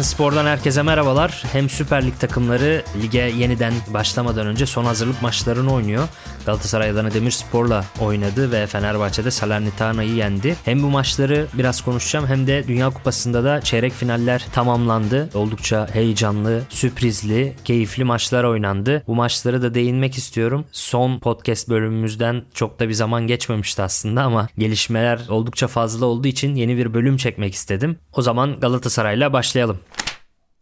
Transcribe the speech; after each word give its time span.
Trendspor'dan 0.00 0.46
herkese 0.46 0.82
merhabalar. 0.82 1.42
Hem 1.52 1.68
Süper 1.68 2.06
Lig 2.06 2.18
takımları 2.20 2.82
lige 3.02 3.18
yeniden 3.18 3.72
başlamadan 3.94 4.46
önce 4.46 4.66
son 4.66 4.84
hazırlık 4.84 5.22
maçlarını 5.22 5.72
oynuyor. 5.72 6.08
Galatasaray 6.46 6.90
Adana 6.90 7.14
Demirspor'la 7.14 7.84
oynadı 8.00 8.52
ve 8.52 8.66
Fenerbahçe'de 8.66 9.30
Salernitana'yı 9.30 10.14
yendi. 10.14 10.56
Hem 10.64 10.82
bu 10.82 10.86
maçları 10.86 11.46
biraz 11.54 11.80
konuşacağım 11.80 12.26
hem 12.26 12.46
de 12.46 12.64
Dünya 12.68 12.90
Kupası'nda 12.90 13.44
da 13.44 13.60
çeyrek 13.60 13.92
finaller 13.92 14.46
tamamlandı. 14.52 15.30
Oldukça 15.34 15.88
heyecanlı, 15.92 16.62
sürprizli, 16.68 17.56
keyifli 17.64 18.04
maçlar 18.04 18.44
oynandı. 18.44 19.02
Bu 19.06 19.14
maçları 19.14 19.62
da 19.62 19.74
değinmek 19.74 20.14
istiyorum. 20.14 20.64
Son 20.72 21.18
podcast 21.18 21.68
bölümümüzden 21.68 22.42
çok 22.54 22.80
da 22.80 22.88
bir 22.88 22.94
zaman 22.94 23.26
geçmemişti 23.26 23.82
aslında 23.82 24.22
ama 24.22 24.48
gelişmeler 24.58 25.20
oldukça 25.28 25.68
fazla 25.68 26.06
olduğu 26.06 26.28
için 26.28 26.54
yeni 26.54 26.76
bir 26.76 26.94
bölüm 26.94 27.16
çekmek 27.16 27.54
istedim. 27.54 27.98
O 28.12 28.22
zaman 28.22 28.60
Galatasaray'la 28.60 29.32
başlayalım. 29.32 29.78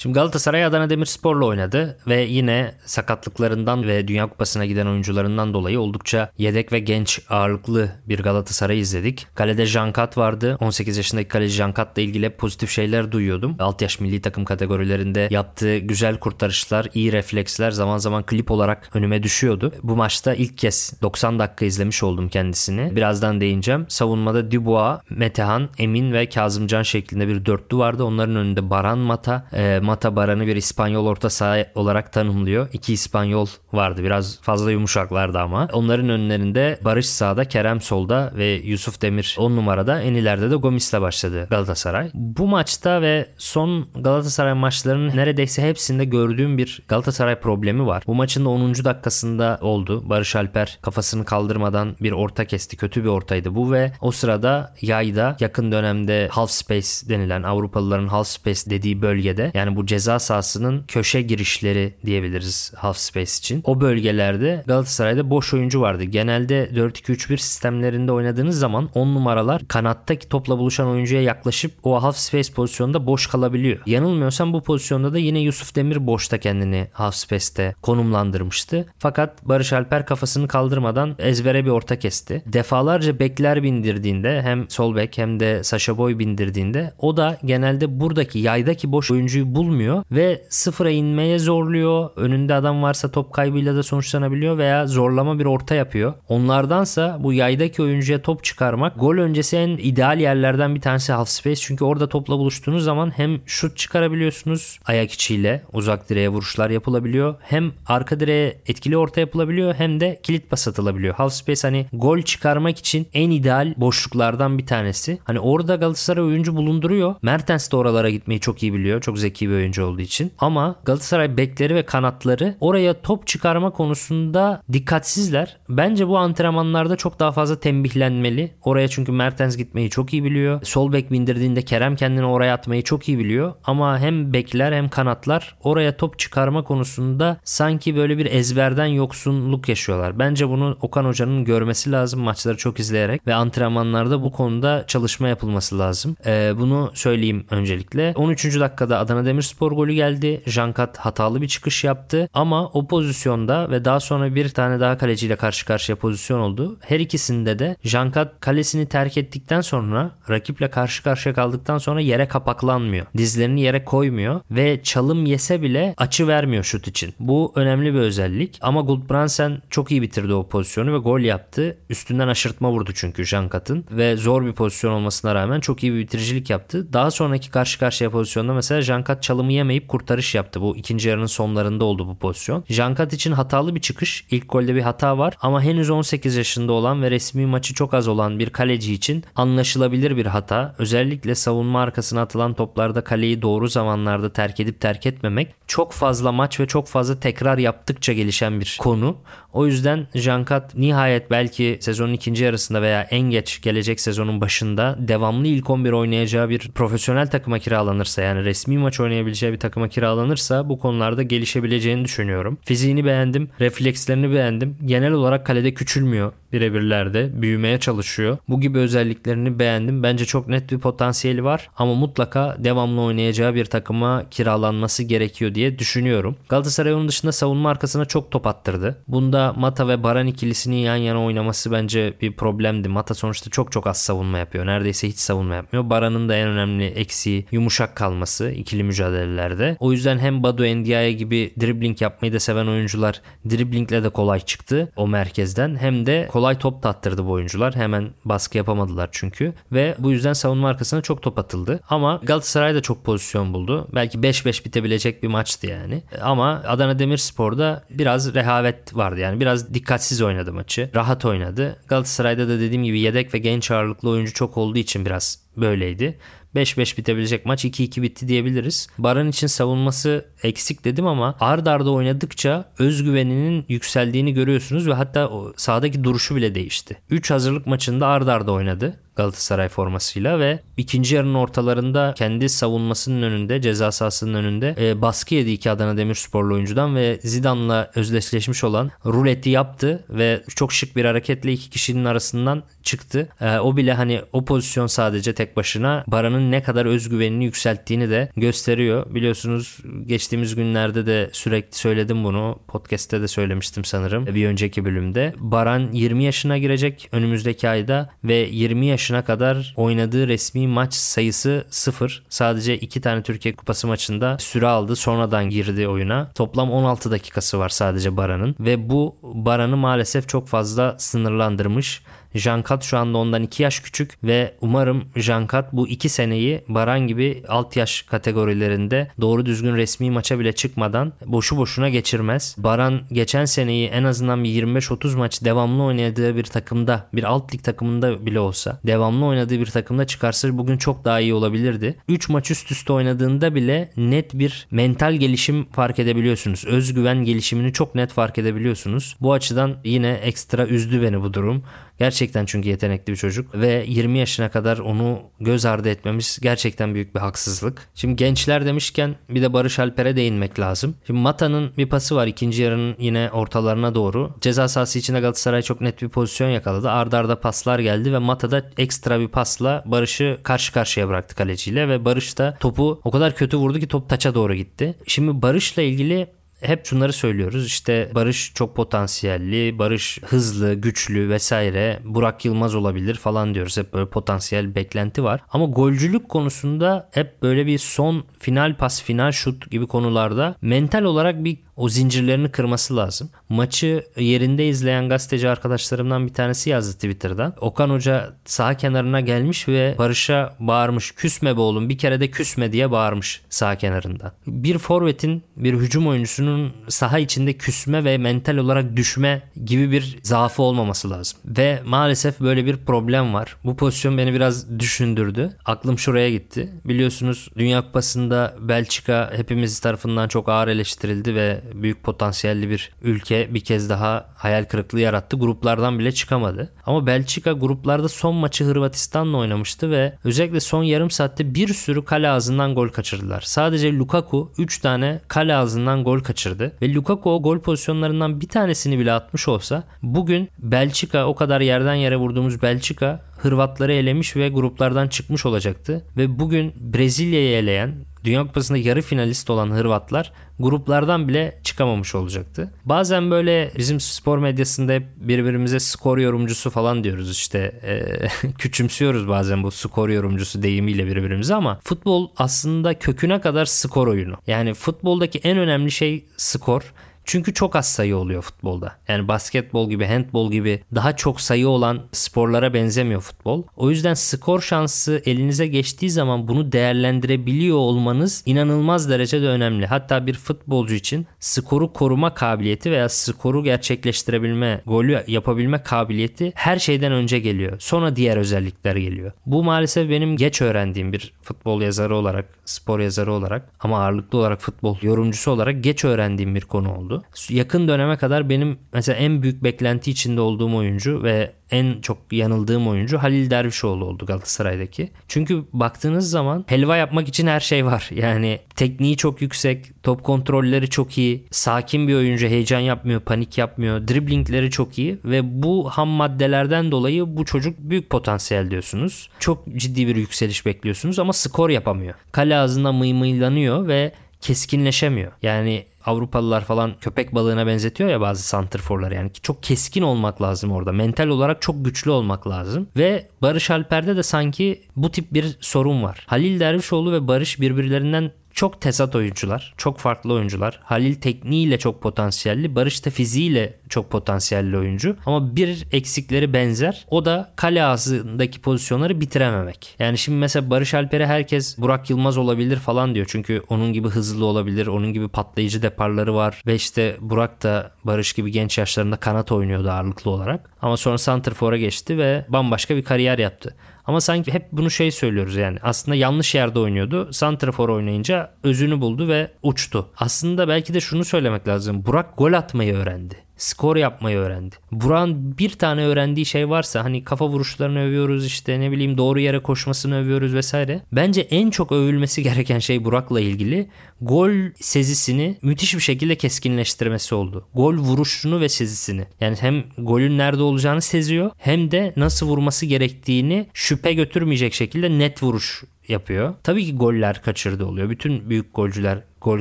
Şimdi 0.02 0.14
Galatasaray 0.14 0.64
Adana 0.64 0.90
Demirspor'la 0.90 1.46
oynadı 1.46 1.98
ve 2.06 2.20
yine 2.20 2.74
sakatlıklarından 2.84 3.88
ve 3.88 4.08
Dünya 4.08 4.26
Kupası'na 4.26 4.66
giden 4.66 4.86
oyuncularından 4.86 5.54
dolayı 5.54 5.80
oldukça 5.80 6.30
yedek 6.38 6.72
ve 6.72 6.78
genç 6.78 7.20
ağırlıklı 7.30 7.90
bir 8.08 8.18
Galatasaray 8.22 8.80
izledik. 8.80 9.26
Kalede 9.34 9.66
Jankat 9.66 10.18
vardı. 10.18 10.56
18 10.60 10.96
yaşındaki 10.96 11.28
kaleci 11.28 11.54
Jankat'la 11.54 12.02
ilgili 12.02 12.30
pozitif 12.30 12.70
şeyler 12.70 13.12
duyuyordum. 13.12 13.56
Alt 13.58 13.82
yaş 13.82 14.00
milli 14.00 14.22
takım 14.22 14.44
kategorilerinde 14.44 15.28
yaptığı 15.30 15.78
güzel 15.78 16.18
kurtarışlar, 16.18 16.86
iyi 16.94 17.12
refleksler 17.12 17.70
zaman 17.70 17.98
zaman 17.98 18.26
klip 18.26 18.50
olarak 18.50 18.90
önüme 18.96 19.22
düşüyordu. 19.22 19.72
Bu 19.82 19.96
maçta 19.96 20.34
ilk 20.34 20.58
kez 20.58 20.92
90 21.02 21.38
dakika 21.38 21.64
izlemiş 21.64 22.02
oldum 22.02 22.28
kendisini. 22.28 22.96
Birazdan 22.96 23.40
değineceğim. 23.40 23.86
Savunmada 23.88 24.50
Dubois, 24.50 24.98
Metehan, 25.10 25.68
Emin 25.78 26.12
ve 26.12 26.28
Kazımcan 26.28 26.82
şeklinde 26.82 27.28
bir 27.28 27.46
dörtlü 27.46 27.78
vardı. 27.78 28.04
Onların 28.04 28.36
önünde 28.36 28.70
Baran 28.70 28.98
Mata, 28.98 29.46
e, 29.52 29.87
Mata 29.88 30.16
Baran'ı 30.16 30.46
bir 30.46 30.56
İspanyol 30.56 31.06
orta 31.06 31.30
saha 31.30 31.64
olarak 31.74 32.12
tanımlıyor. 32.12 32.68
İki 32.72 32.92
İspanyol 32.92 33.46
vardı. 33.72 34.04
Biraz 34.04 34.40
fazla 34.40 34.70
yumuşaklardı 34.70 35.38
ama. 35.38 35.68
Onların 35.72 36.08
önlerinde 36.08 36.78
Barış 36.84 37.06
sağda, 37.06 37.44
Kerem 37.44 37.80
solda 37.80 38.32
ve 38.36 38.46
Yusuf 38.46 39.02
Demir 39.02 39.36
10 39.38 39.56
numarada. 39.56 40.02
En 40.02 40.14
ileride 40.14 40.50
de 40.50 40.54
Gomis'le 40.54 40.92
başladı 40.92 41.46
Galatasaray. 41.50 42.10
Bu 42.14 42.46
maçta 42.46 43.02
ve 43.02 43.28
son 43.38 43.86
Galatasaray 43.94 44.54
maçlarının 44.54 45.16
neredeyse 45.16 45.68
hepsinde 45.68 46.04
gördüğüm 46.04 46.58
bir 46.58 46.82
Galatasaray 46.88 47.40
problemi 47.40 47.86
var. 47.86 48.02
Bu 48.06 48.14
maçın 48.14 48.44
da 48.44 48.48
10. 48.48 48.74
dakikasında 48.74 49.58
oldu. 49.62 50.08
Barış 50.08 50.36
Alper 50.36 50.78
kafasını 50.82 51.24
kaldırmadan 51.24 51.96
bir 52.00 52.12
orta 52.12 52.44
kesti. 52.44 52.76
Kötü 52.76 53.04
bir 53.04 53.08
ortaydı 53.08 53.54
bu 53.54 53.72
ve 53.72 53.92
o 54.00 54.10
sırada 54.10 54.74
yayda 54.82 55.36
yakın 55.40 55.72
dönemde 55.72 56.28
half 56.30 56.50
space 56.50 57.08
denilen 57.08 57.42
Avrupalıların 57.42 58.08
half 58.08 58.26
space 58.26 58.70
dediği 58.70 59.02
bölgede 59.02 59.50
yani 59.54 59.76
bu 59.78 59.86
ceza 59.86 60.18
sahasının 60.18 60.84
köşe 60.88 61.22
girişleri 61.22 61.94
diyebiliriz 62.04 62.72
half 62.76 62.96
space 62.96 63.32
için. 63.38 63.62
O 63.64 63.80
bölgelerde 63.80 64.64
Galatasaray'da 64.66 65.30
boş 65.30 65.54
oyuncu 65.54 65.80
vardı. 65.80 66.04
Genelde 66.04 66.70
4-2-3-1 66.74 67.36
sistemlerinde 67.36 68.12
oynadığınız 68.12 68.58
zaman 68.58 68.88
10 68.94 69.14
numaralar 69.14 69.62
kanattaki 69.68 70.28
topla 70.28 70.58
buluşan 70.58 70.88
oyuncuya 70.88 71.22
yaklaşıp 71.22 71.72
o 71.82 72.02
half 72.02 72.16
space 72.16 72.52
pozisyonunda 72.52 73.06
boş 73.06 73.26
kalabiliyor. 73.26 73.78
Yanılmıyorsam 73.86 74.52
bu 74.52 74.62
pozisyonda 74.62 75.12
da 75.12 75.18
yine 75.18 75.40
Yusuf 75.40 75.76
Demir 75.76 76.06
boşta 76.06 76.38
kendini 76.38 76.88
half 76.92 77.14
space'te 77.14 77.74
konumlandırmıştı. 77.82 78.86
Fakat 78.98 79.48
Barış 79.48 79.72
Alper 79.72 80.06
kafasını 80.06 80.48
kaldırmadan 80.48 81.16
ezbere 81.18 81.64
bir 81.64 81.70
orta 81.70 81.98
kesti. 81.98 82.42
Defalarca 82.46 83.18
bekler 83.18 83.62
bindirdiğinde 83.62 84.42
hem 84.42 84.70
sol 84.70 84.96
bek 84.96 85.18
hem 85.18 85.40
de 85.40 85.64
Sasha 85.64 85.98
Boy 85.98 86.18
bindirdiğinde 86.18 86.92
o 86.98 87.16
da 87.16 87.38
genelde 87.44 88.00
buradaki 88.00 88.38
yaydaki 88.38 88.92
boş 88.92 89.10
oyuncuyu 89.10 89.54
bulmuyor 89.68 90.04
ve 90.10 90.42
sıfıra 90.48 90.90
inmeye 90.90 91.38
zorluyor. 91.38 92.10
Önünde 92.16 92.54
adam 92.54 92.82
varsa 92.82 93.10
top 93.10 93.32
kaybıyla 93.32 93.76
da 93.76 93.82
sonuçlanabiliyor 93.82 94.58
veya 94.58 94.86
zorlama 94.86 95.38
bir 95.38 95.44
orta 95.44 95.74
yapıyor. 95.74 96.14
Onlardansa 96.28 97.18
bu 97.20 97.32
yaydaki 97.32 97.82
oyuncuya 97.82 98.22
top 98.22 98.44
çıkarmak 98.44 99.00
gol 99.00 99.16
öncesi 99.16 99.56
en 99.56 99.68
ideal 99.68 100.20
yerlerden 100.20 100.74
bir 100.74 100.80
tanesi 100.80 101.12
half 101.12 101.28
space. 101.28 101.60
Çünkü 101.60 101.84
orada 101.84 102.08
topla 102.08 102.38
buluştuğunuz 102.38 102.84
zaman 102.84 103.12
hem 103.16 103.40
şut 103.46 103.76
çıkarabiliyorsunuz 103.76 104.78
ayak 104.86 105.12
içiyle 105.12 105.62
uzak 105.72 106.10
direğe 106.10 106.28
vuruşlar 106.28 106.70
yapılabiliyor. 106.70 107.34
Hem 107.40 107.72
arka 107.86 108.20
direğe 108.20 108.58
etkili 108.66 108.96
orta 108.96 109.20
yapılabiliyor 109.20 109.74
hem 109.74 110.00
de 110.00 110.20
kilit 110.22 110.50
pas 110.50 110.68
atılabiliyor. 110.68 111.14
Half 111.14 111.32
space 111.32 111.60
hani 111.62 111.86
gol 111.92 112.22
çıkarmak 112.22 112.78
için 112.78 113.06
en 113.14 113.30
ideal 113.30 113.74
boşluklardan 113.76 114.58
bir 114.58 114.66
tanesi. 114.66 115.18
Hani 115.24 115.40
orada 115.40 115.76
Galatasaray 115.76 116.24
oyuncu 116.24 116.56
bulunduruyor. 116.56 117.14
Mertens 117.22 117.72
de 117.72 117.76
oralara 117.76 118.10
gitmeyi 118.10 118.40
çok 118.40 118.62
iyi 118.62 118.74
biliyor. 118.74 119.00
Çok 119.00 119.18
zeki 119.18 119.48
bir 119.50 119.54
oyuncu 119.58 119.84
olduğu 119.84 120.00
için. 120.00 120.32
Ama 120.38 120.76
Galatasaray 120.84 121.36
bekleri 121.36 121.74
ve 121.74 121.82
kanatları 121.82 122.54
oraya 122.60 123.02
top 123.02 123.26
çıkarma 123.26 123.70
konusunda 123.70 124.62
dikkatsizler. 124.72 125.56
Bence 125.68 126.08
bu 126.08 126.18
antrenmanlarda 126.18 126.96
çok 126.96 127.20
daha 127.20 127.32
fazla 127.32 127.60
tembihlenmeli. 127.60 128.54
Oraya 128.62 128.88
çünkü 128.88 129.12
Mertens 129.12 129.56
gitmeyi 129.56 129.90
çok 129.90 130.12
iyi 130.12 130.24
biliyor. 130.24 130.60
Sol 130.62 130.92
bek 130.92 131.12
bindirdiğinde 131.12 131.62
Kerem 131.62 131.96
kendini 131.96 132.26
oraya 132.26 132.54
atmayı 132.54 132.82
çok 132.82 133.08
iyi 133.08 133.18
biliyor. 133.18 133.52
Ama 133.64 133.98
hem 133.98 134.32
bekler 134.32 134.72
hem 134.72 134.88
kanatlar 134.88 135.56
oraya 135.62 135.96
top 135.96 136.18
çıkarma 136.18 136.64
konusunda 136.64 137.36
sanki 137.44 137.96
böyle 137.96 138.18
bir 138.18 138.26
ezberden 138.26 138.86
yoksunluk 138.86 139.68
yaşıyorlar. 139.68 140.18
Bence 140.18 140.48
bunu 140.48 140.78
Okan 140.82 141.04
Hoca'nın 141.04 141.44
görmesi 141.44 141.92
lazım 141.92 142.20
maçları 142.20 142.56
çok 142.56 142.80
izleyerek 142.80 143.26
ve 143.26 143.34
antrenmanlarda 143.34 144.22
bu 144.22 144.32
konuda 144.32 144.84
çalışma 144.86 145.28
yapılması 145.28 145.78
lazım. 145.78 146.16
Ee, 146.26 146.52
bunu 146.58 146.90
söyleyeyim 146.94 147.46
öncelikle. 147.50 148.12
13. 148.16 148.60
dakikada 148.60 148.98
Adana 148.98 149.26
Demirspor 149.48 149.72
golü 149.72 149.92
geldi. 149.92 150.42
Jankat 150.46 150.98
hatalı 150.98 151.42
bir 151.42 151.48
çıkış 151.48 151.84
yaptı 151.84 152.28
ama 152.34 152.66
o 152.68 152.86
pozisyonda 152.88 153.70
ve 153.70 153.84
daha 153.84 154.00
sonra 154.00 154.34
bir 154.34 154.48
tane 154.48 154.80
daha 154.80 154.98
kaleciyle 154.98 155.36
karşı 155.36 155.66
karşıya 155.66 155.96
pozisyon 155.96 156.40
oldu. 156.40 156.78
Her 156.80 157.00
ikisinde 157.00 157.58
de 157.58 157.76
Jankat 157.84 158.40
kalesini 158.40 158.86
terk 158.86 159.16
ettikten 159.16 159.60
sonra 159.60 160.10
rakiple 160.30 160.70
karşı 160.70 161.02
karşıya 161.02 161.34
kaldıktan 161.34 161.78
sonra 161.78 162.00
yere 162.00 162.28
kapaklanmıyor. 162.28 163.06
Dizlerini 163.16 163.60
yere 163.60 163.84
koymuyor 163.84 164.40
ve 164.50 164.82
çalım 164.82 165.26
yese 165.26 165.62
bile 165.62 165.94
açı 165.96 166.26
vermiyor 166.28 166.64
şut 166.64 166.88
için. 166.88 167.14
Bu 167.20 167.52
önemli 167.54 167.94
bir 167.94 167.98
özellik 167.98 168.58
ama 168.60 168.80
Gulbrandsen 168.80 169.62
çok 169.70 169.90
iyi 169.90 170.02
bitirdi 170.02 170.34
o 170.34 170.48
pozisyonu 170.48 170.94
ve 170.94 170.98
gol 170.98 171.20
yaptı. 171.20 171.78
Üstünden 171.90 172.28
aşırtma 172.28 172.70
vurdu 172.70 172.90
çünkü 172.94 173.24
Jankat'ın 173.24 173.84
ve 173.90 174.16
zor 174.16 174.46
bir 174.46 174.52
pozisyon 174.52 174.92
olmasına 174.92 175.34
rağmen 175.34 175.60
çok 175.60 175.82
iyi 175.82 175.92
bir 175.92 175.98
bitiricilik 175.98 176.50
yaptı. 176.50 176.92
Daha 176.92 177.10
sonraki 177.10 177.50
karşı 177.50 177.78
karşıya 177.78 178.10
pozisyonda 178.10 178.54
mesela 178.54 178.82
Jankat 178.82 179.22
çalımı 179.38 179.52
yemeyip 179.52 179.88
kurtarış 179.88 180.34
yaptı. 180.34 180.60
Bu 180.60 180.76
ikinci 180.76 181.08
yarının 181.08 181.26
sonlarında 181.26 181.84
oldu 181.84 182.08
bu 182.08 182.18
pozisyon. 182.18 182.64
Jankat 182.68 183.12
için 183.12 183.32
hatalı 183.32 183.74
bir 183.74 183.80
çıkış. 183.80 184.26
İlk 184.30 184.50
golde 184.50 184.74
bir 184.74 184.82
hata 184.82 185.18
var 185.18 185.34
ama 185.40 185.62
henüz 185.62 185.90
18 185.90 186.36
yaşında 186.36 186.72
olan 186.72 187.02
ve 187.02 187.10
resmi 187.10 187.46
maçı 187.46 187.74
çok 187.74 187.94
az 187.94 188.08
olan 188.08 188.38
bir 188.38 188.50
kaleci 188.50 188.94
için 188.94 189.24
anlaşılabilir 189.36 190.16
bir 190.16 190.26
hata. 190.26 190.74
Özellikle 190.78 191.34
savunma 191.34 191.80
arkasına 191.80 192.22
atılan 192.22 192.54
toplarda 192.54 193.04
kaleyi 193.04 193.42
doğru 193.42 193.68
zamanlarda 193.68 194.32
terk 194.32 194.60
edip 194.60 194.80
terk 194.80 195.06
etmemek 195.06 195.54
çok 195.66 195.92
fazla 195.92 196.32
maç 196.32 196.60
ve 196.60 196.66
çok 196.66 196.88
fazla 196.88 197.20
tekrar 197.20 197.58
yaptıkça 197.58 198.12
gelişen 198.12 198.60
bir 198.60 198.76
konu. 198.80 199.16
O 199.52 199.66
yüzden 199.66 200.06
Jankat 200.14 200.74
nihayet 200.74 201.30
belki 201.30 201.78
sezonun 201.80 202.12
ikinci 202.12 202.44
yarısında 202.44 202.82
veya 202.82 203.02
en 203.02 203.20
geç 203.30 203.62
gelecek 203.62 204.00
sezonun 204.00 204.40
başında 204.40 204.96
devamlı 204.98 205.46
ilk 205.46 205.70
11 205.70 205.92
oynayacağı 205.92 206.48
bir 206.48 206.70
profesyonel 206.74 207.30
takıma 207.30 207.58
kiralanırsa 207.58 208.22
yani 208.22 208.44
resmi 208.44 208.78
maç 208.78 209.00
oynayabileceği 209.28 209.52
bir 209.52 209.58
takıma 209.58 209.88
kiralanırsa 209.88 210.68
bu 210.68 210.78
konularda 210.78 211.22
gelişebileceğini 211.22 212.04
düşünüyorum. 212.04 212.58
Fiziğini 212.64 213.04
beğendim, 213.04 213.48
reflekslerini 213.60 214.30
beğendim. 214.30 214.76
Genel 214.84 215.12
olarak 215.12 215.46
kalede 215.46 215.74
küçülmüyor. 215.74 216.32
Birebirlerde 216.52 217.42
büyümeye 217.42 217.80
çalışıyor. 217.80 218.38
Bu 218.48 218.60
gibi 218.60 218.78
özelliklerini 218.78 219.58
beğendim. 219.58 220.02
Bence 220.02 220.24
çok 220.24 220.48
net 220.48 220.72
bir 220.72 220.78
potansiyeli 220.78 221.44
var 221.44 221.70
ama 221.76 221.94
mutlaka 221.94 222.56
devamlı 222.58 223.00
oynayacağı 223.00 223.54
bir 223.54 223.64
takıma 223.64 224.24
kiralanması 224.30 225.02
gerekiyor 225.02 225.54
diye 225.54 225.78
düşünüyorum. 225.78 226.36
Galatasaray 226.48 226.94
onun 226.94 227.08
dışında 227.08 227.32
savunma 227.32 227.70
arkasına 227.70 228.04
çok 228.04 228.30
top 228.30 228.46
attırdı. 228.46 228.98
Bunda 229.08 229.52
Mata 229.56 229.88
ve 229.88 230.02
Baran 230.02 230.26
ikilisinin 230.26 230.76
yan 230.76 230.96
yana 230.96 231.24
oynaması 231.24 231.72
bence 231.72 232.14
bir 232.22 232.32
problemdi. 232.32 232.88
Mata 232.88 233.14
sonuçta 233.14 233.50
çok 233.50 233.72
çok 233.72 233.86
az 233.86 233.96
savunma 233.96 234.38
yapıyor. 234.38 234.66
Neredeyse 234.66 235.08
hiç 235.08 235.18
savunma 235.18 235.54
yapmıyor. 235.54 235.90
Baran'ın 235.90 236.28
da 236.28 236.36
en 236.36 236.48
önemli 236.48 236.84
eksiği 236.86 237.46
yumuşak 237.52 237.96
kalması 237.96 238.50
ikili 238.50 238.84
mücadelelerde. 238.84 239.76
O 239.80 239.92
yüzden 239.92 240.18
hem 240.18 240.42
Badu 240.42 240.66
Endiaye 240.66 241.12
gibi 241.12 241.52
dribbling 241.60 242.02
yapmayı 242.02 242.32
da 242.32 242.40
seven 242.40 242.66
oyuncular 242.66 243.20
driblingle 243.50 244.04
de 244.04 244.08
kolay 244.08 244.40
çıktı 244.40 244.92
o 244.96 245.08
merkezden. 245.08 245.76
Hem 245.76 246.06
de 246.06 246.28
kolay 246.38 246.58
top 246.58 246.82
tattırdı 246.82 247.26
bu 247.26 247.30
oyuncular. 247.30 247.76
Hemen 247.76 248.10
baskı 248.24 248.58
yapamadılar 248.58 249.08
çünkü. 249.12 249.54
Ve 249.72 249.94
bu 249.98 250.10
yüzden 250.10 250.32
savunma 250.32 250.68
arkasına 250.68 251.02
çok 251.02 251.22
top 251.22 251.38
atıldı. 251.38 251.80
Ama 251.88 252.20
Galatasaray 252.22 252.74
da 252.74 252.80
çok 252.80 253.04
pozisyon 253.04 253.54
buldu. 253.54 253.88
Belki 253.94 254.18
5-5 254.18 254.64
bitebilecek 254.64 255.22
bir 255.22 255.28
maçtı 255.28 255.66
yani. 255.66 256.02
Ama 256.20 256.62
Adana 256.66 256.98
Demirspor'da 256.98 257.84
biraz 257.90 258.34
rehavet 258.34 258.96
vardı 258.96 259.20
yani. 259.20 259.40
Biraz 259.40 259.74
dikkatsiz 259.74 260.22
oynadı 260.22 260.52
maçı. 260.52 260.90
Rahat 260.94 261.24
oynadı. 261.24 261.76
Galatasaray'da 261.88 262.48
da 262.48 262.60
dediğim 262.60 262.84
gibi 262.84 263.00
yedek 263.00 263.34
ve 263.34 263.38
genç 263.38 263.70
ağırlıklı 263.70 264.10
oyuncu 264.10 264.32
çok 264.32 264.56
olduğu 264.56 264.78
için 264.78 265.06
biraz 265.06 265.38
böyleydi. 265.56 266.18
5-5 266.54 266.98
bitebilecek 266.98 267.46
maç 267.46 267.64
2-2 267.64 268.02
bitti 268.02 268.28
diyebiliriz. 268.28 268.88
Baran 268.98 269.28
için 269.28 269.46
savunması 269.46 270.24
eksik 270.42 270.84
dedim 270.84 271.06
ama 271.06 271.36
ard 271.40 271.66
arda 271.66 271.90
oynadıkça 271.90 272.72
özgüveninin 272.78 273.64
yükseldiğini 273.68 274.34
görüyorsunuz 274.34 274.88
ve 274.88 274.94
hatta 274.94 275.30
sahadaki 275.56 276.04
duruşu 276.04 276.36
bile 276.36 276.54
değişti. 276.54 277.00
3 277.10 277.30
hazırlık 277.30 277.66
maçında 277.66 278.06
ard 278.06 278.28
arda 278.28 278.52
oynadı. 278.52 279.00
Galatasaray 279.18 279.68
formasıyla 279.68 280.38
ve 280.38 280.60
ikinci 280.76 281.14
yarının 281.14 281.34
ortalarında 281.34 282.14
kendi 282.16 282.48
savunmasının 282.48 283.22
önünde 283.22 283.60
ceza 283.60 283.92
sahasının 283.92 284.34
önünde 284.34 284.74
e, 284.80 285.02
baskı 285.02 285.34
yedi 285.34 285.50
iki 285.50 285.70
Adana 285.70 285.96
Demirsporlu 285.96 286.54
oyuncudan 286.54 286.96
ve 286.96 287.18
Zidane'la 287.22 287.90
özdeşleşmiş 287.94 288.64
olan 288.64 288.90
ruleti 289.06 289.50
yaptı 289.50 290.04
ve 290.10 290.42
çok 290.56 290.72
şık 290.72 290.96
bir 290.96 291.04
hareketle 291.04 291.52
iki 291.52 291.70
kişinin 291.70 292.04
arasından 292.04 292.62
çıktı. 292.82 293.28
E, 293.40 293.58
o 293.58 293.76
bile 293.76 293.92
hani 293.92 294.20
o 294.32 294.44
pozisyon 294.44 294.86
sadece 294.86 295.34
tek 295.34 295.56
başına 295.56 296.04
Baran'ın 296.06 296.50
ne 296.50 296.62
kadar 296.62 296.86
özgüvenini 296.86 297.44
yükselttiğini 297.44 298.10
de 298.10 298.30
gösteriyor. 298.36 299.14
Biliyorsunuz 299.14 299.78
geçtiğimiz 300.06 300.54
günlerde 300.54 301.06
de 301.06 301.30
sürekli 301.32 301.76
söyledim 301.76 302.24
bunu. 302.24 302.58
Podcast'te 302.68 303.22
de 303.22 303.28
söylemiştim 303.28 303.84
sanırım 303.84 304.26
bir 304.26 304.46
önceki 304.46 304.84
bölümde. 304.84 305.34
Baran 305.38 305.92
20 305.92 306.24
yaşına 306.24 306.58
girecek 306.58 307.08
önümüzdeki 307.12 307.68
ayda 307.68 308.10
ve 308.24 308.34
20 308.34 308.86
yaş 308.86 309.07
yaşına 309.08 309.24
kadar 309.24 309.74
oynadığı 309.76 310.28
resmi 310.28 310.68
maç 310.68 310.94
sayısı 310.94 311.64
sıfır. 311.70 312.22
Sadece 312.28 312.78
iki 312.78 313.00
tane 313.00 313.22
Türkiye 313.22 313.56
Kupası 313.56 313.86
maçında 313.86 314.36
süre 314.38 314.66
aldı. 314.66 314.96
Sonradan 314.96 315.50
girdi 315.50 315.88
oyuna. 315.88 316.30
Toplam 316.34 316.72
16 316.72 317.10
dakikası 317.10 317.58
var 317.58 317.68
sadece 317.68 318.16
Baran'ın. 318.16 318.56
Ve 318.60 318.90
bu 318.90 319.16
Baran'ı 319.22 319.76
maalesef 319.76 320.28
çok 320.28 320.48
fazla 320.48 320.96
sınırlandırmış. 320.98 322.02
Jankat 322.34 322.82
şu 322.84 322.98
anda 322.98 323.18
ondan 323.18 323.42
2 323.42 323.62
yaş 323.62 323.80
küçük 323.80 324.24
ve 324.24 324.54
umarım 324.60 325.04
Jankat 325.16 325.72
bu 325.72 325.88
2 325.88 326.08
seneyi 326.08 326.64
Baran 326.68 327.06
gibi 327.06 327.42
alt 327.48 327.76
yaş 327.76 328.02
kategorilerinde 328.02 329.10
doğru 329.20 329.46
düzgün 329.46 329.76
resmi 329.76 330.10
maça 330.10 330.38
bile 330.38 330.52
çıkmadan 330.52 331.12
boşu 331.26 331.56
boşuna 331.56 331.88
geçirmez. 331.88 332.54
Baran 332.58 333.00
geçen 333.12 333.44
seneyi 333.44 333.88
en 333.88 334.04
azından 334.04 334.44
bir 334.44 334.66
25-30 334.66 335.16
maç 335.16 335.44
devamlı 335.44 335.82
oynadığı 335.82 336.36
bir 336.36 336.44
takımda 336.44 337.06
bir 337.14 337.24
alt 337.24 337.54
lig 337.54 337.62
takımında 337.62 338.26
bile 338.26 338.40
olsa 338.40 338.80
devamlı 338.86 339.26
oynadığı 339.26 339.60
bir 339.60 339.66
takımda 339.66 340.06
çıkarsa 340.06 340.58
bugün 340.58 340.76
çok 340.78 341.04
daha 341.04 341.20
iyi 341.20 341.34
olabilirdi. 341.34 341.96
3 342.08 342.28
maç 342.28 342.50
üst 342.50 342.70
üste 342.70 342.92
oynadığında 342.92 343.54
bile 343.54 343.90
net 343.96 344.34
bir 344.34 344.66
mental 344.70 345.14
gelişim 345.14 345.64
fark 345.64 345.98
edebiliyorsunuz. 345.98 346.64
Özgüven 346.64 347.24
gelişimini 347.24 347.72
çok 347.72 347.94
net 347.94 348.12
fark 348.12 348.38
edebiliyorsunuz. 348.38 349.16
Bu 349.20 349.32
açıdan 349.32 349.76
yine 349.84 350.10
ekstra 350.10 350.66
üzdü 350.66 351.02
beni 351.02 351.22
bu 351.22 351.34
durum. 351.34 351.64
Gerçekten 351.98 352.46
çünkü 352.46 352.68
yetenekli 352.68 353.10
bir 353.10 353.16
çocuk 353.16 353.54
ve 353.54 353.84
20 353.88 354.18
yaşına 354.18 354.50
kadar 354.50 354.78
onu 354.78 355.22
göz 355.40 355.64
ardı 355.64 355.88
etmemiz 355.88 356.38
gerçekten 356.42 356.94
büyük 356.94 357.14
bir 357.14 357.20
haksızlık. 357.20 357.88
Şimdi 357.94 358.16
gençler 358.16 358.66
demişken 358.66 359.16
bir 359.28 359.42
de 359.42 359.52
Barış 359.52 359.78
Alper'e 359.78 360.16
değinmek 360.16 360.60
lazım. 360.60 360.94
Şimdi 361.06 361.20
Mata'nın 361.20 361.72
bir 361.78 361.88
pası 361.88 362.16
var 362.16 362.26
ikinci 362.26 362.62
yarının 362.62 362.96
yine 362.98 363.30
ortalarına 363.30 363.94
doğru. 363.94 364.34
Ceza 364.40 364.68
sahası 364.68 364.98
içinde 364.98 365.20
Galatasaray 365.20 365.62
çok 365.62 365.80
net 365.80 366.02
bir 366.02 366.08
pozisyon 366.08 366.48
yakaladı. 366.48 366.90
Arda 366.90 367.18
arda 367.18 367.40
paslar 367.40 367.78
geldi 367.78 368.12
ve 368.12 368.18
Mata 368.18 368.50
da 368.50 368.70
ekstra 368.76 369.20
bir 369.20 369.28
pasla 369.28 369.82
Barış'ı 369.86 370.38
karşı 370.42 370.72
karşıya 370.72 371.08
bıraktı 371.08 371.34
kaleciyle 371.34 371.88
ve 371.88 372.04
Barış 372.04 372.38
da 372.38 372.56
topu 372.60 373.00
o 373.04 373.10
kadar 373.10 373.36
kötü 373.36 373.56
vurdu 373.56 373.78
ki 373.80 373.88
top 373.88 374.08
taça 374.08 374.34
doğru 374.34 374.54
gitti. 374.54 374.94
Şimdi 375.06 375.42
Barış'la 375.42 375.82
ilgili 375.82 376.37
hep 376.60 376.86
şunları 376.86 377.12
söylüyoruz. 377.12 377.66
İşte 377.66 378.10
Barış 378.14 378.52
çok 378.54 378.76
potansiyelli, 378.76 379.78
Barış 379.78 380.18
hızlı, 380.26 380.74
güçlü 380.74 381.28
vesaire. 381.28 381.98
Burak 382.04 382.44
Yılmaz 382.44 382.74
olabilir 382.74 383.14
falan 383.14 383.54
diyoruz. 383.54 383.76
Hep 383.76 383.92
böyle 383.92 384.08
potansiyel 384.08 384.74
beklenti 384.74 385.24
var. 385.24 385.40
Ama 385.50 385.64
golcülük 385.64 386.28
konusunda 386.28 387.08
hep 387.12 387.42
böyle 387.42 387.66
bir 387.66 387.78
son 387.78 388.24
final 388.38 388.76
pas, 388.76 389.02
final 389.02 389.32
şut 389.32 389.70
gibi 389.70 389.86
konularda 389.86 390.56
mental 390.62 391.02
olarak 391.02 391.44
bir 391.44 391.58
o 391.78 391.88
zincirlerini 391.88 392.50
kırması 392.50 392.96
lazım. 392.96 393.30
Maçı 393.48 394.04
yerinde 394.16 394.68
izleyen 394.68 395.08
gazeteci 395.08 395.48
arkadaşlarımdan 395.48 396.26
bir 396.26 396.34
tanesi 396.34 396.70
yazdı 396.70 396.92
Twitter'dan. 396.94 397.54
Okan 397.60 397.90
Hoca 397.90 398.34
sağ 398.44 398.76
kenarına 398.76 399.20
gelmiş 399.20 399.68
ve 399.68 399.94
Barış'a 399.98 400.56
bağırmış 400.60 401.12
küsme 401.12 401.56
be 401.56 401.60
oğlum 401.60 401.88
bir 401.88 401.98
kere 401.98 402.20
de 402.20 402.30
küsme 402.30 402.72
diye 402.72 402.90
bağırmış 402.90 403.42
sağ 403.48 403.76
kenarında. 403.76 404.32
Bir 404.46 404.78
forvetin 404.78 405.42
bir 405.56 405.74
hücum 405.74 406.08
oyuncusunun 406.08 406.72
saha 406.88 407.18
içinde 407.18 407.52
küsme 407.52 408.04
ve 408.04 408.18
mental 408.18 408.56
olarak 408.56 408.96
düşme 408.96 409.42
gibi 409.64 409.90
bir 409.90 410.18
zaafı 410.22 410.62
olmaması 410.62 411.10
lazım. 411.10 411.38
Ve 411.44 411.82
maalesef 411.86 412.40
böyle 412.40 412.66
bir 412.66 412.76
problem 412.76 413.34
var. 413.34 413.56
Bu 413.64 413.76
pozisyon 413.76 414.18
beni 414.18 414.34
biraz 414.34 414.78
düşündürdü. 414.78 415.56
Aklım 415.64 415.98
şuraya 415.98 416.30
gitti. 416.30 416.72
Biliyorsunuz 416.84 417.48
Dünya 417.56 417.82
Kupası'nda 417.82 418.54
Belçika 418.60 419.32
hepimiz 419.36 419.80
tarafından 419.80 420.28
çok 420.28 420.48
ağır 420.48 420.68
eleştirildi 420.68 421.34
ve 421.34 421.60
büyük 421.74 422.02
potansiyelli 422.02 422.70
bir 422.70 422.90
ülke 423.02 423.54
bir 423.54 423.60
kez 423.60 423.90
daha 423.90 424.26
hayal 424.34 424.64
kırıklığı 424.64 425.00
yarattı. 425.00 425.36
Gruplardan 425.36 425.98
bile 425.98 426.12
çıkamadı. 426.12 426.72
Ama 426.86 427.06
Belçika 427.06 427.52
gruplarda 427.52 428.08
son 428.08 428.34
maçı 428.34 428.64
Hırvatistan'la 428.64 429.36
oynamıştı 429.36 429.90
ve 429.90 430.14
özellikle 430.24 430.60
son 430.60 430.82
yarım 430.82 431.10
saatte 431.10 431.54
bir 431.54 431.74
sürü 431.74 432.04
kale 432.04 432.30
ağzından 432.30 432.74
gol 432.74 432.88
kaçırdılar. 432.88 433.40
Sadece 433.40 433.92
Lukaku 433.92 434.52
3 434.58 434.78
tane 434.78 435.20
kale 435.28 435.56
ağzından 435.56 436.04
gol 436.04 436.20
kaçırdı 436.20 436.72
ve 436.82 436.94
Lukaku 436.94 437.30
o 437.30 437.42
gol 437.42 437.58
pozisyonlarından 437.58 438.40
bir 438.40 438.48
tanesini 438.48 438.98
bile 438.98 439.12
atmış 439.12 439.48
olsa 439.48 439.84
bugün 440.02 440.48
Belçika 440.58 441.26
o 441.26 441.34
kadar 441.34 441.60
yerden 441.60 441.94
yere 441.94 442.16
vurduğumuz 442.16 442.62
Belçika 442.62 443.27
Hırvatları 443.38 443.92
elemiş 443.92 444.36
ve 444.36 444.48
gruplardan 444.48 445.08
çıkmış 445.08 445.46
olacaktı. 445.46 446.04
Ve 446.16 446.38
bugün 446.38 446.74
Brezilya'yı 446.80 447.56
eleyen 447.56 447.94
Dünya 448.24 448.46
Kupası'nda 448.46 448.78
yarı 448.78 449.02
finalist 449.02 449.50
olan 449.50 449.70
Hırvatlar 449.70 450.32
gruplardan 450.58 451.28
bile 451.28 451.60
çıkamamış 451.64 452.14
olacaktı. 452.14 452.72
Bazen 452.84 453.30
böyle 453.30 453.72
bizim 453.78 454.00
spor 454.00 454.38
medyasında 454.38 454.92
hep 454.92 455.06
birbirimize 455.16 455.80
skor 455.80 456.18
yorumcusu 456.18 456.70
falan 456.70 457.04
diyoruz 457.04 457.30
işte 457.30 457.58
e, 457.82 458.48
küçümsüyoruz 458.58 459.28
bazen 459.28 459.62
bu 459.62 459.70
skor 459.70 460.08
yorumcusu 460.08 460.62
deyimiyle 460.62 461.06
birbirimize 461.06 461.54
ama 461.54 461.80
futbol 461.84 462.28
aslında 462.36 462.98
köküne 462.98 463.40
kadar 463.40 463.64
skor 463.64 464.06
oyunu. 464.06 464.34
Yani 464.46 464.74
futboldaki 464.74 465.38
en 465.38 465.58
önemli 465.58 465.90
şey 465.90 466.24
skor. 466.36 466.92
Çünkü 467.28 467.54
çok 467.54 467.76
az 467.76 467.88
sayı 467.92 468.16
oluyor 468.16 468.42
futbolda. 468.42 468.92
Yani 469.08 469.28
basketbol 469.28 469.90
gibi, 469.90 470.06
handbol 470.06 470.50
gibi 470.50 470.82
daha 470.94 471.16
çok 471.16 471.40
sayı 471.40 471.68
olan 471.68 472.00
sporlara 472.12 472.74
benzemiyor 472.74 473.20
futbol. 473.20 473.62
O 473.76 473.90
yüzden 473.90 474.14
skor 474.14 474.60
şansı 474.60 475.22
elinize 475.24 475.66
geçtiği 475.66 476.10
zaman 476.10 476.48
bunu 476.48 476.72
değerlendirebiliyor 476.72 477.76
olmanız 477.76 478.42
inanılmaz 478.46 479.10
derecede 479.10 479.46
önemli. 479.46 479.86
Hatta 479.86 480.26
bir 480.26 480.34
futbolcu 480.34 480.94
için 480.94 481.26
skoru 481.40 481.92
koruma 481.92 482.34
kabiliyeti 482.34 482.90
veya 482.90 483.08
skoru 483.08 483.64
gerçekleştirebilme, 483.64 484.80
golü 484.86 485.24
yapabilme 485.26 485.82
kabiliyeti 485.82 486.52
her 486.54 486.78
şeyden 486.78 487.12
önce 487.12 487.38
geliyor. 487.38 487.76
Sonra 487.78 488.16
diğer 488.16 488.36
özellikler 488.36 488.96
geliyor. 488.96 489.32
Bu 489.46 489.64
maalesef 489.64 490.10
benim 490.10 490.36
geç 490.36 490.62
öğrendiğim 490.62 491.12
bir 491.12 491.32
futbol 491.42 491.82
yazarı 491.82 492.16
olarak, 492.16 492.44
spor 492.64 493.00
yazarı 493.00 493.32
olarak 493.32 493.70
ama 493.80 494.00
ağırlıklı 494.04 494.38
olarak 494.38 494.60
futbol 494.60 494.96
yorumcusu 495.02 495.50
olarak 495.50 495.84
geç 495.84 496.04
öğrendiğim 496.04 496.54
bir 496.54 496.60
konu 496.60 496.94
oldu. 496.94 497.17
Yakın 497.50 497.88
döneme 497.88 498.16
kadar 498.16 498.48
benim 498.48 498.78
mesela 498.92 499.18
en 499.18 499.42
büyük 499.42 499.64
beklenti 499.64 500.10
içinde 500.10 500.40
olduğum 500.40 500.76
oyuncu 500.76 501.22
ve 501.22 501.52
en 501.70 502.00
çok 502.00 502.18
yanıldığım 502.32 502.88
oyuncu 502.88 503.18
Halil 503.18 503.50
Dervişoğlu 503.50 504.04
oldu 504.04 504.26
Galatasaray'daki. 504.26 505.10
Çünkü 505.28 505.64
baktığınız 505.72 506.30
zaman 506.30 506.64
helva 506.68 506.96
yapmak 506.96 507.28
için 507.28 507.46
her 507.46 507.60
şey 507.60 507.86
var. 507.86 508.10
Yani 508.18 508.58
tekniği 508.76 509.16
çok 509.16 509.42
yüksek, 509.42 510.02
top 510.02 510.24
kontrolleri 510.24 510.90
çok 510.90 511.18
iyi, 511.18 511.44
sakin 511.50 512.08
bir 512.08 512.14
oyuncu, 512.14 512.46
heyecan 512.46 512.80
yapmıyor, 512.80 513.20
panik 513.20 513.58
yapmıyor, 513.58 514.08
driblingleri 514.08 514.70
çok 514.70 514.98
iyi 514.98 515.18
ve 515.24 515.62
bu 515.62 515.90
ham 515.90 516.08
maddelerden 516.08 516.90
dolayı 516.90 517.36
bu 517.36 517.44
çocuk 517.44 517.78
büyük 517.78 518.10
potansiyel 518.10 518.70
diyorsunuz. 518.70 519.30
Çok 519.38 519.76
ciddi 519.76 520.06
bir 520.06 520.16
yükseliş 520.16 520.66
bekliyorsunuz 520.66 521.18
ama 521.18 521.32
skor 521.32 521.70
yapamıyor. 521.70 522.14
Kale 522.32 522.56
ağzında 522.56 522.92
mıymıylanıyor 522.92 523.88
ve 523.88 524.12
keskinleşemiyor. 524.40 525.32
Yani 525.42 525.84
Avrupalılar 526.08 526.64
falan 526.64 526.94
köpek 527.00 527.34
balığına 527.34 527.66
benzetiyor 527.66 528.10
ya 528.10 528.20
bazı 528.20 528.42
santrforlar 528.42 529.12
yani 529.12 529.30
çok 529.42 529.62
keskin 529.62 530.02
olmak 530.02 530.42
lazım 530.42 530.72
orada. 530.72 530.92
Mental 530.92 531.28
olarak 531.28 531.62
çok 531.62 531.84
güçlü 531.84 532.10
olmak 532.10 532.48
lazım. 532.48 532.88
Ve 532.96 533.28
Barış 533.42 533.70
Alper'de 533.70 534.16
de 534.16 534.22
sanki 534.22 534.82
bu 534.96 535.10
tip 535.10 535.34
bir 535.34 535.56
sorun 535.60 536.02
var. 536.02 536.24
Halil 536.26 536.60
Dervişoğlu 536.60 537.12
ve 537.12 537.28
Barış 537.28 537.60
birbirlerinden 537.60 538.30
çok 538.58 538.80
tezat 538.80 539.16
oyuncular. 539.16 539.74
Çok 539.76 539.98
farklı 539.98 540.32
oyuncular. 540.34 540.80
Halil 540.82 541.14
tekniğiyle 541.14 541.78
çok 541.78 542.02
potansiyelli. 542.02 542.74
Barış 542.74 543.06
da 543.06 543.10
fiziğiyle 543.10 543.78
çok 543.88 544.10
potansiyelli 544.10 544.78
oyuncu. 544.78 545.16
Ama 545.26 545.56
bir 545.56 545.86
eksikleri 545.92 546.52
benzer. 546.52 547.06
O 547.10 547.24
da 547.24 547.52
kale 547.56 547.84
ağzındaki 547.84 548.60
pozisyonları 548.60 549.20
bitirememek. 549.20 549.94
Yani 549.98 550.18
şimdi 550.18 550.38
mesela 550.38 550.70
Barış 550.70 550.94
Alper'e 550.94 551.26
herkes 551.26 551.78
Burak 551.78 552.10
Yılmaz 552.10 552.38
olabilir 552.38 552.76
falan 552.76 553.14
diyor. 553.14 553.26
Çünkü 553.28 553.62
onun 553.68 553.92
gibi 553.92 554.08
hızlı 554.08 554.44
olabilir. 554.44 554.86
Onun 554.86 555.12
gibi 555.12 555.28
patlayıcı 555.28 555.82
deparları 555.82 556.34
var. 556.34 556.62
Ve 556.66 556.74
işte 556.74 557.16
Burak 557.20 557.62
da 557.62 557.90
Barış 558.04 558.32
gibi 558.32 558.50
genç 558.50 558.78
yaşlarında 558.78 559.16
kanat 559.16 559.52
oynuyordu 559.52 559.90
ağırlıklı 559.90 560.30
olarak. 560.30 560.70
Ama 560.82 560.96
sonra 560.96 561.18
Santrfor'a 561.18 561.76
geçti 561.76 562.18
ve 562.18 562.46
bambaşka 562.48 562.96
bir 562.96 563.04
kariyer 563.04 563.38
yaptı. 563.38 563.76
Ama 564.08 564.20
sanki 564.20 564.52
hep 564.52 564.72
bunu 564.72 564.90
şey 564.90 565.10
söylüyoruz 565.10 565.56
yani. 565.56 565.78
Aslında 565.82 566.14
yanlış 566.14 566.54
yerde 566.54 566.78
oynuyordu. 566.78 567.32
Santrafor 567.32 567.88
oynayınca 567.88 568.50
özünü 568.62 569.00
buldu 569.00 569.28
ve 569.28 569.50
uçtu. 569.62 570.08
Aslında 570.18 570.68
belki 570.68 570.94
de 570.94 571.00
şunu 571.00 571.24
söylemek 571.24 571.68
lazım. 571.68 572.06
Burak 572.06 572.38
gol 572.38 572.52
atmayı 572.52 572.94
öğrendi 572.94 573.47
skor 573.58 573.96
yapmayı 573.96 574.38
öğrendi. 574.38 574.74
Buran 574.92 575.58
bir 575.58 575.70
tane 575.70 576.06
öğrendiği 576.06 576.46
şey 576.46 576.70
varsa 576.70 577.04
hani 577.04 577.24
kafa 577.24 577.48
vuruşlarını 577.48 578.00
övüyoruz 578.00 578.46
işte 578.46 578.80
ne 578.80 578.90
bileyim 578.90 579.18
doğru 579.18 579.40
yere 579.40 579.62
koşmasını 579.62 580.16
övüyoruz 580.18 580.54
vesaire. 580.54 581.02
Bence 581.12 581.40
en 581.40 581.70
çok 581.70 581.92
övülmesi 581.92 582.42
gereken 582.48 582.78
şey 582.78 583.04
Burak'la 583.04 583.40
ilgili 583.40 583.88
gol 584.20 584.50
sezisini 584.74 585.56
müthiş 585.62 585.94
bir 585.94 586.00
şekilde 586.00 586.36
keskinleştirmesi 586.36 587.34
oldu. 587.34 587.68
Gol 587.74 587.94
vuruşunu 587.94 588.60
ve 588.60 588.68
sezisini. 588.68 589.26
Yani 589.40 589.56
hem 589.60 589.84
golün 589.98 590.38
nerede 590.38 590.62
olacağını 590.62 591.02
seziyor 591.02 591.50
hem 591.58 591.90
de 591.90 592.12
nasıl 592.16 592.46
vurması 592.46 592.86
gerektiğini 592.86 593.66
şüphe 593.74 594.12
götürmeyecek 594.12 594.74
şekilde 594.74 595.18
net 595.18 595.42
vuruş 595.42 595.84
yapıyor. 596.08 596.54
Tabii 596.62 596.84
ki 596.84 596.96
goller 596.96 597.42
kaçırdı 597.42 597.86
oluyor. 597.86 598.10
Bütün 598.10 598.50
büyük 598.50 598.74
golcüler 598.74 599.18
gol 599.40 599.60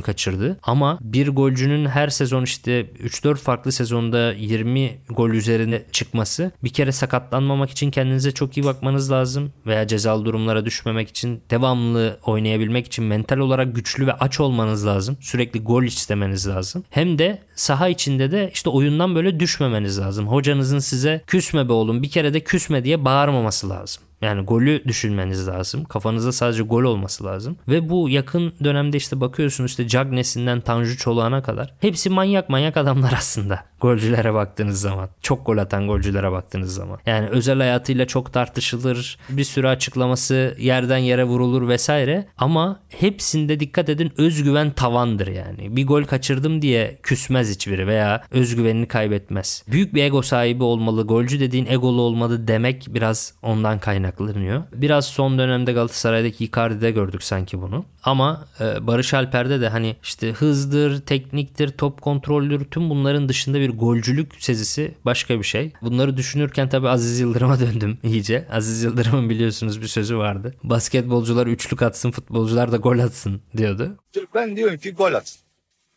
kaçırdı. 0.00 0.58
Ama 0.62 0.98
bir 1.00 1.28
golcünün 1.28 1.86
her 1.86 2.08
sezon 2.08 2.42
işte 2.42 2.80
3-4 2.80 3.34
farklı 3.34 3.72
sezonda 3.72 4.32
20 4.32 4.98
gol 5.08 5.30
üzerine 5.30 5.82
çıkması 5.92 6.50
bir 6.64 6.70
kere 6.70 6.92
sakatlanmamak 6.92 7.70
için 7.70 7.90
kendinize 7.90 8.32
çok 8.32 8.56
iyi 8.56 8.64
bakmanız 8.64 9.10
lazım 9.10 9.52
veya 9.66 9.86
cezalı 9.86 10.24
durumlara 10.24 10.64
düşmemek 10.64 11.08
için 11.08 11.42
devamlı 11.50 12.18
oynayabilmek 12.24 12.86
için 12.86 13.04
mental 13.04 13.38
olarak 13.38 13.74
güçlü 13.74 14.06
ve 14.06 14.12
aç 14.12 14.40
olmanız 14.40 14.86
lazım. 14.86 15.16
Sürekli 15.20 15.60
gol 15.60 15.82
istemeniz 15.82 16.48
lazım. 16.48 16.84
Hem 16.90 17.18
de 17.18 17.42
saha 17.54 17.88
içinde 17.88 18.30
de 18.30 18.50
işte 18.54 18.70
oyundan 18.70 19.14
böyle 19.14 19.40
düşmemeniz 19.40 19.98
lazım. 19.98 20.28
Hocanızın 20.28 20.78
size 20.78 21.22
küsme 21.26 21.68
be 21.68 21.72
oğlum 21.72 22.02
bir 22.02 22.10
kere 22.10 22.34
de 22.34 22.40
küsme 22.40 22.84
diye 22.84 23.04
bağırmaması 23.04 23.68
lazım. 23.68 24.07
Yani 24.22 24.42
golü 24.42 24.84
düşünmeniz 24.84 25.48
lazım. 25.48 25.84
Kafanızda 25.84 26.32
sadece 26.32 26.62
gol 26.62 26.82
olması 26.82 27.24
lazım. 27.24 27.56
Ve 27.68 27.88
bu 27.88 28.08
yakın 28.08 28.52
dönemde 28.64 28.96
işte 28.96 29.20
bakıyorsunuz 29.20 29.70
işte 29.70 29.88
Cagney'sinden 29.88 30.60
Tanju 30.60 30.96
Çolak'a 30.96 31.42
kadar. 31.42 31.74
Hepsi 31.80 32.10
manyak 32.10 32.48
manyak 32.48 32.76
adamlar 32.76 33.14
aslında. 33.16 33.64
Golcülere 33.80 34.34
baktığınız 34.34 34.80
zaman. 34.80 35.08
Çok 35.22 35.46
gol 35.46 35.58
atan 35.58 35.86
golcülere 35.86 36.32
baktığınız 36.32 36.74
zaman. 36.74 36.98
Yani 37.06 37.28
özel 37.28 37.58
hayatıyla 37.58 38.06
çok 38.06 38.32
tartışılır. 38.32 39.18
Bir 39.28 39.44
sürü 39.44 39.68
açıklaması 39.68 40.56
yerden 40.58 40.98
yere 40.98 41.24
vurulur 41.24 41.68
vesaire. 41.68 42.28
Ama 42.38 42.80
hepsinde 42.88 43.60
dikkat 43.60 43.88
edin 43.88 44.12
özgüven 44.16 44.70
tavandır 44.70 45.26
yani. 45.26 45.76
Bir 45.76 45.86
gol 45.86 46.04
kaçırdım 46.04 46.62
diye 46.62 46.98
küsmez 47.02 47.50
hiçbiri 47.50 47.86
veya 47.86 48.24
özgüvenini 48.30 48.88
kaybetmez. 48.88 49.64
Büyük 49.68 49.94
bir 49.94 50.02
ego 50.02 50.22
sahibi 50.22 50.62
olmalı. 50.62 51.06
Golcü 51.06 51.40
dediğin 51.40 51.66
egolu 51.66 52.02
olmalı 52.02 52.48
demek 52.48 52.86
biraz 52.88 53.34
ondan 53.42 53.78
kaynaklanıyor. 54.12 54.62
Biraz 54.72 55.06
son 55.06 55.38
dönemde 55.38 55.72
Galatasaray'daki 55.72 56.44
Icardi'de 56.44 56.90
gördük 56.90 57.22
sanki 57.22 57.62
bunu. 57.62 57.84
Ama 58.02 58.48
e, 58.60 58.86
Barış 58.86 59.14
Alper'de 59.14 59.60
de 59.60 59.68
hani 59.68 59.96
işte 60.02 60.32
hızdır, 60.32 61.00
tekniktir, 61.00 61.68
top 61.68 62.02
kontroldür 62.02 62.64
tüm 62.64 62.90
bunların 62.90 63.28
dışında 63.28 63.60
bir 63.60 63.70
golcülük 63.70 64.32
sezisi 64.38 64.94
başka 65.04 65.38
bir 65.38 65.44
şey. 65.44 65.72
Bunları 65.82 66.16
düşünürken 66.16 66.68
tabii 66.68 66.88
Aziz 66.88 67.20
Yıldırım'a 67.20 67.60
döndüm 67.60 67.98
iyice. 68.02 68.46
Aziz 68.52 68.82
Yıldırım'ın 68.82 69.30
biliyorsunuz 69.30 69.82
bir 69.82 69.88
sözü 69.88 70.16
vardı. 70.16 70.54
Basketbolcular 70.62 71.46
üçlük 71.46 71.82
atsın, 71.82 72.10
futbolcular 72.10 72.72
da 72.72 72.76
gol 72.76 72.98
atsın 72.98 73.40
diyordu. 73.56 73.96
Ben 74.34 74.56
diyorum 74.56 74.78
ki 74.78 74.90
gol 74.90 75.12
at. 75.12 75.38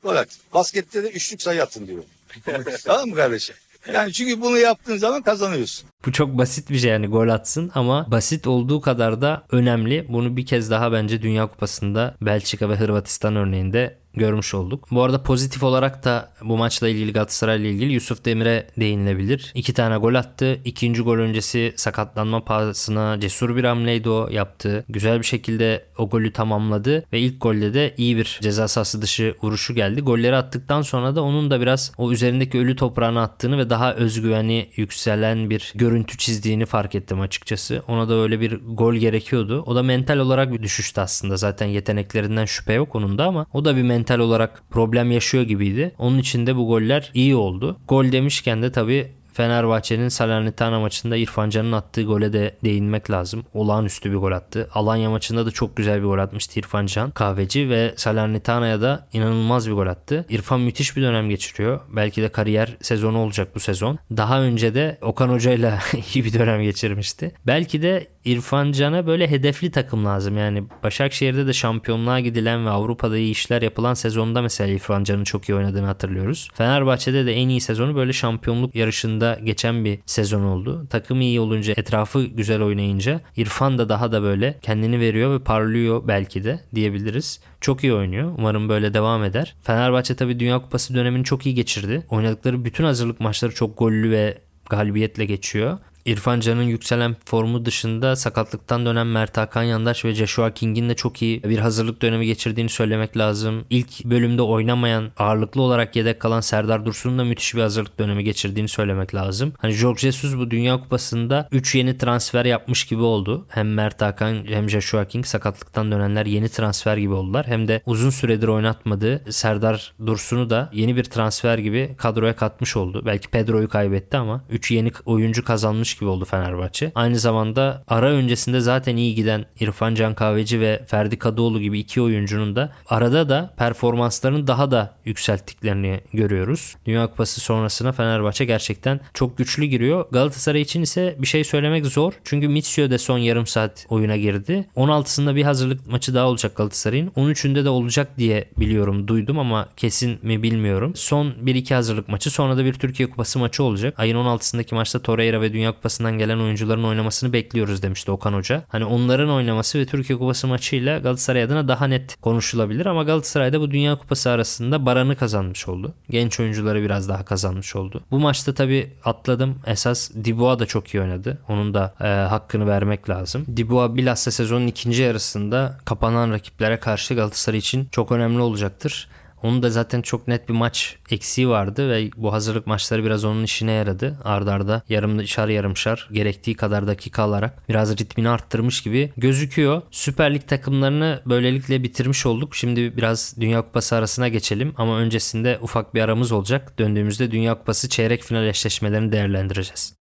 Gol 0.03 0.15
at. 0.15 0.27
Baskette 0.53 1.03
de 1.03 1.09
üçlük 1.09 1.41
sayı 1.41 1.63
atın 1.63 1.87
diyorum. 1.87 2.05
tamam 2.85 3.09
mı 3.09 3.15
kardeşim? 3.15 3.55
Yani 3.93 4.13
çünkü 4.13 4.41
bunu 4.41 4.57
yaptığın 4.57 4.97
zaman 4.97 5.21
kazanıyorsun. 5.21 5.90
Bu 6.05 6.11
çok 6.11 6.37
basit 6.37 6.69
bir 6.69 6.77
şey 6.77 6.91
yani 6.91 7.07
gol 7.07 7.27
atsın 7.27 7.71
ama 7.75 8.11
basit 8.11 8.47
olduğu 8.47 8.81
kadar 8.81 9.21
da 9.21 9.43
önemli. 9.51 10.05
Bunu 10.09 10.37
bir 10.37 10.45
kez 10.45 10.71
daha 10.71 10.91
bence 10.91 11.21
Dünya 11.21 11.47
Kupası'nda 11.47 12.15
Belçika 12.21 12.69
ve 12.69 12.75
Hırvatistan 12.75 13.35
örneğinde 13.35 14.01
görmüş 14.13 14.53
olduk. 14.53 14.87
Bu 14.91 15.03
arada 15.03 15.23
pozitif 15.23 15.63
olarak 15.63 16.05
da 16.05 16.31
bu 16.43 16.57
maçla 16.57 16.89
ilgili 16.89 17.13
Galatasaray 17.13 17.61
ile 17.61 17.69
ilgili 17.69 17.93
Yusuf 17.93 18.25
Demir'e 18.25 18.67
değinilebilir. 18.79 19.51
İki 19.55 19.73
tane 19.73 19.97
gol 19.97 20.15
attı. 20.15 20.59
İkinci 20.65 21.01
gol 21.01 21.17
öncesi 21.17 21.73
sakatlanma 21.75 22.45
pahasına 22.45 23.19
cesur 23.19 23.55
bir 23.55 23.63
hamleydi 23.63 24.09
o 24.09 24.29
yaptı. 24.31 24.85
Güzel 24.89 25.19
bir 25.19 25.25
şekilde 25.25 25.85
o 25.97 26.09
golü 26.09 26.33
tamamladı 26.33 27.05
ve 27.13 27.19
ilk 27.19 27.41
golde 27.41 27.73
de 27.73 27.93
iyi 27.97 28.17
bir 28.17 28.39
ceza 28.41 28.67
sahası 28.67 29.01
dışı 29.01 29.35
vuruşu 29.43 29.75
geldi. 29.75 30.01
Golleri 30.01 30.35
attıktan 30.35 30.81
sonra 30.81 31.15
da 31.15 31.23
onun 31.23 31.51
da 31.51 31.61
biraz 31.61 31.91
o 31.97 32.11
üzerindeki 32.11 32.59
ölü 32.59 32.75
toprağını 32.75 33.21
attığını 33.21 33.57
ve 33.57 33.69
daha 33.69 33.93
özgüveni 33.93 34.69
yükselen 34.75 35.49
bir 35.49 35.71
görüntü 35.75 35.90
çizdiğini 36.17 36.65
fark 36.65 36.95
ettim 36.95 37.21
açıkçası. 37.21 37.83
Ona 37.87 38.09
da 38.09 38.13
öyle 38.13 38.39
bir 38.39 38.59
gol 38.67 38.93
gerekiyordu. 38.93 39.63
O 39.65 39.75
da 39.75 39.83
mental 39.83 40.17
olarak 40.17 40.53
bir 40.53 40.63
düşüştü 40.63 41.01
aslında. 41.01 41.37
Zaten 41.37 41.65
yeteneklerinden 41.65 42.45
şüphe 42.45 42.73
yok 42.73 42.95
onun 42.95 43.17
da 43.17 43.25
ama 43.25 43.45
o 43.53 43.65
da 43.65 43.75
bir 43.75 43.83
mental 43.83 44.19
olarak 44.19 44.63
problem 44.69 45.11
yaşıyor 45.11 45.43
gibiydi. 45.43 45.95
Onun 45.97 46.17
için 46.17 46.47
de 46.47 46.55
bu 46.55 46.67
goller 46.67 47.11
iyi 47.13 47.35
oldu. 47.35 47.77
Gol 47.87 48.11
demişken 48.11 48.61
de 48.61 48.71
tabii 48.71 49.11
Fenerbahçe'nin 49.33 50.09
Salernitana 50.09 50.79
maçında 50.79 51.17
İrfan 51.17 51.49
Can'ın 51.49 51.71
attığı 51.71 52.03
gole 52.03 52.33
de 52.33 52.55
değinmek 52.63 53.11
lazım. 53.11 53.45
Olağanüstü 53.53 54.11
bir 54.11 54.15
gol 54.15 54.31
attı. 54.31 54.69
Alanya 54.73 55.09
maçında 55.09 55.45
da 55.45 55.51
çok 55.51 55.77
güzel 55.77 55.99
bir 55.99 56.05
gol 56.05 56.19
atmıştı 56.19 56.59
İrfan 56.59 56.85
Can 56.85 57.11
kahveci 57.11 57.69
ve 57.69 57.93
Salernitana'ya 57.97 58.81
da 58.81 59.07
inanılmaz 59.13 59.67
bir 59.67 59.73
gol 59.73 59.87
attı. 59.87 60.25
İrfan 60.29 60.61
müthiş 60.61 60.97
bir 60.97 61.01
dönem 61.01 61.29
geçiriyor. 61.29 61.79
Belki 61.95 62.21
de 62.21 62.29
kariyer 62.29 62.77
sezonu 62.81 63.17
olacak 63.17 63.55
bu 63.55 63.59
sezon. 63.59 63.99
Daha 64.17 64.41
önce 64.41 64.75
de 64.75 64.97
Okan 65.01 65.29
Hoca 65.29 65.51
ile 65.51 65.79
iyi 66.13 66.25
bir 66.25 66.33
dönem 66.33 66.61
geçirmişti. 66.61 67.31
Belki 67.47 67.81
de 67.81 68.07
İrfan 68.25 68.71
Can'a 68.71 69.07
böyle 69.07 69.31
hedefli 69.31 69.71
takım 69.71 70.05
lazım. 70.05 70.37
Yani 70.37 70.63
Başakşehir'de 70.83 71.47
de 71.47 71.53
şampiyonluğa 71.53 72.19
gidilen 72.19 72.65
ve 72.65 72.69
Avrupa'da 72.69 73.17
iyi 73.17 73.31
işler 73.31 73.61
yapılan 73.61 73.93
sezonda 73.93 74.41
mesela 74.41 74.69
İrfan 74.69 75.03
Can'ın 75.03 75.23
çok 75.23 75.49
iyi 75.49 75.55
oynadığını 75.55 75.85
hatırlıyoruz. 75.85 76.49
Fenerbahçe'de 76.53 77.25
de 77.25 77.33
en 77.33 77.49
iyi 77.49 77.61
sezonu 77.61 77.95
böyle 77.95 78.13
şampiyonluk 78.13 78.75
yarışında 78.75 79.39
geçen 79.43 79.85
bir 79.85 79.99
sezon 80.05 80.41
oldu. 80.41 80.87
Takım 80.89 81.21
iyi 81.21 81.39
olunca, 81.39 81.73
etrafı 81.77 82.23
güzel 82.23 82.61
oynayınca 82.61 83.21
İrfan 83.37 83.77
da 83.77 83.89
daha 83.89 84.11
da 84.11 84.21
böyle 84.21 84.59
kendini 84.61 84.99
veriyor 84.99 85.33
ve 85.33 85.43
parlıyor 85.43 86.07
belki 86.07 86.43
de 86.43 86.59
diyebiliriz. 86.75 87.39
Çok 87.61 87.83
iyi 87.83 87.93
oynuyor. 87.93 88.31
Umarım 88.37 88.69
böyle 88.69 88.93
devam 88.93 89.23
eder. 89.23 89.55
Fenerbahçe 89.63 90.15
tabii 90.15 90.39
Dünya 90.39 90.59
Kupası 90.59 90.95
dönemini 90.95 91.23
çok 91.23 91.45
iyi 91.45 91.55
geçirdi. 91.55 92.05
Oynadıkları 92.09 92.65
bütün 92.65 92.83
hazırlık 92.83 93.19
maçları 93.19 93.53
çok 93.53 93.77
gollü 93.77 94.11
ve 94.11 94.37
galibiyetle 94.69 95.25
geçiyor. 95.25 95.77
İrfan 96.05 96.39
Can'ın 96.39 96.63
yükselen 96.63 97.15
formu 97.25 97.65
dışında 97.65 98.15
sakatlıktan 98.15 98.85
dönen 98.85 99.07
Mert 99.07 99.37
Hakan 99.37 99.63
Yandaş 99.63 100.05
ve 100.05 100.15
Joshua 100.15 100.53
King'in 100.53 100.89
de 100.89 100.95
çok 100.95 101.21
iyi 101.21 101.43
bir 101.43 101.57
hazırlık 101.57 102.01
dönemi 102.01 102.25
geçirdiğini 102.25 102.69
söylemek 102.69 103.17
lazım. 103.17 103.65
İlk 103.69 104.05
bölümde 104.05 104.41
oynamayan, 104.41 105.11
ağırlıklı 105.17 105.61
olarak 105.61 105.95
yedek 105.95 106.19
kalan 106.19 106.41
Serdar 106.41 106.85
Dursun'un 106.85 107.19
da 107.19 107.23
müthiş 107.23 107.55
bir 107.55 107.61
hazırlık 107.61 107.99
dönemi 107.99 108.23
geçirdiğini 108.23 108.67
söylemek 108.67 109.15
lazım. 109.15 109.53
Hani 109.57 109.73
Jorge 109.73 109.99
Jesus 110.01 110.37
bu 110.37 110.51
Dünya 110.51 110.79
Kupası'nda 110.79 111.47
3 111.51 111.75
yeni 111.75 111.97
transfer 111.97 112.45
yapmış 112.45 112.85
gibi 112.85 113.01
oldu. 113.01 113.45
Hem 113.49 113.73
Mert 113.73 114.01
Hakan 114.01 114.45
hem 114.47 114.69
Joshua 114.69 115.05
King 115.05 115.25
sakatlıktan 115.25 115.91
dönenler 115.91 116.25
yeni 116.25 116.49
transfer 116.49 116.97
gibi 116.97 117.13
oldular. 117.13 117.47
Hem 117.47 117.67
de 117.67 117.81
uzun 117.85 118.09
süredir 118.09 118.47
oynatmadığı 118.47 119.23
Serdar 119.29 119.93
Dursun'u 120.05 120.49
da 120.49 120.69
yeni 120.73 120.95
bir 120.95 121.03
transfer 121.03 121.57
gibi 121.57 121.95
kadroya 121.97 122.35
katmış 122.35 122.77
oldu. 122.77 123.03
Belki 123.05 123.27
Pedro'yu 123.27 123.69
kaybetti 123.69 124.17
ama 124.17 124.43
3 124.49 124.71
yeni 124.71 124.91
oyuncu 125.05 125.43
kazanmış 125.43 125.90
atlatmış 125.91 125.99
gibi 125.99 126.09
oldu 126.09 126.25
Fenerbahçe. 126.25 126.91
Aynı 126.95 127.19
zamanda 127.19 127.83
ara 127.87 128.11
öncesinde 128.11 128.59
zaten 128.59 128.97
iyi 128.97 129.15
giden 129.15 129.45
İrfan 129.59 129.95
Can 129.95 130.15
Kahveci 130.15 130.59
ve 130.59 130.85
Ferdi 130.87 131.17
Kadıoğlu 131.17 131.59
gibi 131.59 131.79
iki 131.79 132.01
oyuncunun 132.01 132.55
da 132.55 132.71
arada 132.87 133.29
da 133.29 133.53
performanslarını 133.57 134.47
daha 134.47 134.71
da 134.71 134.93
yükselttiklerini 135.05 136.01
görüyoruz. 136.13 136.75
Dünya 136.85 137.07
Kupası 137.07 137.41
sonrasına 137.41 137.91
Fenerbahçe 137.91 138.45
gerçekten 138.45 138.99
çok 139.13 139.37
güçlü 139.37 139.65
giriyor. 139.65 140.05
Galatasaray 140.11 140.61
için 140.61 140.81
ise 140.81 141.15
bir 141.19 141.27
şey 141.27 141.43
söylemek 141.43 141.85
zor. 141.85 142.13
Çünkü 142.23 142.47
Mitsio 142.47 142.89
de 142.89 142.97
son 142.97 143.17
yarım 143.17 143.47
saat 143.47 143.85
oyuna 143.89 144.17
girdi. 144.17 144.67
16'sında 144.75 145.35
bir 145.35 145.43
hazırlık 145.43 145.87
maçı 145.87 146.13
daha 146.13 146.27
olacak 146.27 146.55
Galatasaray'ın. 146.55 147.07
13'ünde 147.07 147.65
de 147.65 147.69
olacak 147.69 148.17
diye 148.17 148.49
biliyorum, 148.57 149.07
duydum 149.07 149.39
ama 149.39 149.69
kesin 149.77 150.19
mi 150.21 150.43
bilmiyorum. 150.43 150.93
Son 150.95 151.27
1-2 151.43 151.73
hazırlık 151.73 152.09
maçı 152.09 152.31
sonra 152.31 152.57
da 152.57 152.65
bir 152.65 152.73
Türkiye 152.73 153.09
Kupası 153.09 153.39
maçı 153.39 153.63
olacak. 153.63 153.93
Ayın 153.97 154.15
16'sındaki 154.15 154.75
maçta 154.75 155.01
Torreira 155.01 155.41
ve 155.41 155.53
Dünya 155.53 155.71
Kupası'ndan 155.81 156.17
gelen 156.17 156.39
oyuncuların 156.39 156.83
oynamasını 156.83 157.33
bekliyoruz 157.33 157.81
demişti 157.81 158.11
Okan 158.11 158.33
Hoca. 158.33 158.63
Hani 158.69 158.85
onların 158.85 159.29
oynaması 159.29 159.79
ve 159.79 159.85
Türkiye 159.85 160.19
Kupası 160.19 160.47
maçıyla 160.47 160.99
Galatasaray 160.99 161.43
adına 161.43 161.67
daha 161.67 161.87
net 161.87 162.21
konuşulabilir 162.21 162.85
ama 162.85 163.03
Galatasaray'da 163.03 163.61
bu 163.61 163.71
Dünya 163.71 163.95
Kupası 163.95 164.29
arasında 164.29 164.85
Baran'ı 164.85 165.15
kazanmış 165.15 165.67
oldu. 165.67 165.93
Genç 166.09 166.39
oyuncuları 166.39 166.81
biraz 166.81 167.09
daha 167.09 167.25
kazanmış 167.25 167.75
oldu. 167.75 168.01
Bu 168.11 168.19
maçta 168.19 168.53
tabii 168.53 168.91
atladım. 169.05 169.59
Esas 169.67 170.11
Diboa 170.23 170.59
da 170.59 170.65
çok 170.65 170.93
iyi 170.93 171.01
oynadı. 171.01 171.37
Onun 171.49 171.73
da 171.73 171.93
e, 172.01 172.07
hakkını 172.07 172.67
vermek 172.67 173.09
lazım. 173.09 173.45
Diboa 173.57 173.95
bilhassa 173.95 174.31
sezonun 174.31 174.67
ikinci 174.67 175.01
yarısında 175.01 175.77
kapanan 175.85 176.31
rakiplere 176.31 176.79
karşı 176.79 177.15
Galatasaray 177.15 177.59
için 177.59 177.87
çok 177.91 178.11
önemli 178.11 178.39
olacaktır. 178.39 179.07
Onun 179.43 179.63
da 179.63 179.69
zaten 179.69 180.01
çok 180.01 180.27
net 180.27 180.49
bir 180.49 180.53
maç 180.53 180.97
eksiği 181.09 181.49
vardı 181.49 181.89
ve 181.89 182.09
bu 182.17 182.33
hazırlık 182.33 182.67
maçları 182.67 183.03
biraz 183.03 183.25
onun 183.25 183.43
işine 183.43 183.71
yaradı. 183.71 184.19
Ardarda 184.23 184.61
arda 184.61 184.83
yarımşar 184.89 185.47
yarımşar 185.47 186.09
gerektiği 186.11 186.55
kadar 186.55 186.87
dakika 186.87 187.23
alarak 187.23 187.69
biraz 187.69 187.91
ritmini 187.91 188.29
arttırmış 188.29 188.81
gibi 188.81 189.13
gözüküyor. 189.17 189.81
Süper 189.91 190.33
Lig 190.33 190.47
takımlarını 190.47 191.21
böylelikle 191.25 191.83
bitirmiş 191.83 192.25
olduk. 192.25 192.55
Şimdi 192.55 192.97
biraz 192.97 193.35
Dünya 193.39 193.61
Kupası 193.61 193.95
arasına 193.95 194.27
geçelim 194.27 194.73
ama 194.77 194.97
öncesinde 194.99 195.59
ufak 195.61 195.95
bir 195.95 196.01
aramız 196.01 196.31
olacak. 196.31 196.79
Döndüğümüzde 196.79 197.31
Dünya 197.31 197.59
Kupası 197.59 197.89
çeyrek 197.89 198.23
final 198.23 198.47
eşleşmelerini 198.47 199.11
değerlendireceğiz. 199.11 199.95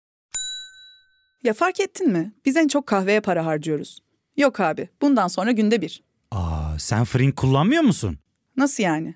Ya 1.43 1.53
fark 1.53 1.79
ettin 1.79 2.11
mi? 2.11 2.33
Biz 2.45 2.57
en 2.57 2.67
çok 2.67 2.87
kahveye 2.87 3.19
para 3.19 3.45
harcıyoruz. 3.45 3.99
Yok 4.37 4.59
abi, 4.59 4.89
bundan 5.01 5.27
sonra 5.27 5.51
günde 5.51 5.81
bir. 5.81 6.03
Aa, 6.31 6.79
sen 6.79 7.05
Frink 7.05 7.35
kullanmıyor 7.35 7.83
musun? 7.83 8.17
Nasıl 8.57 8.83
yani? 8.83 9.15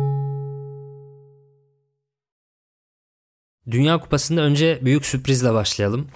Dünya 3.71 3.97
Kupası'nda 3.97 4.41
önce 4.41 4.79
büyük 4.81 5.05
sürprizle 5.05 5.53
başlayalım. 5.53 6.07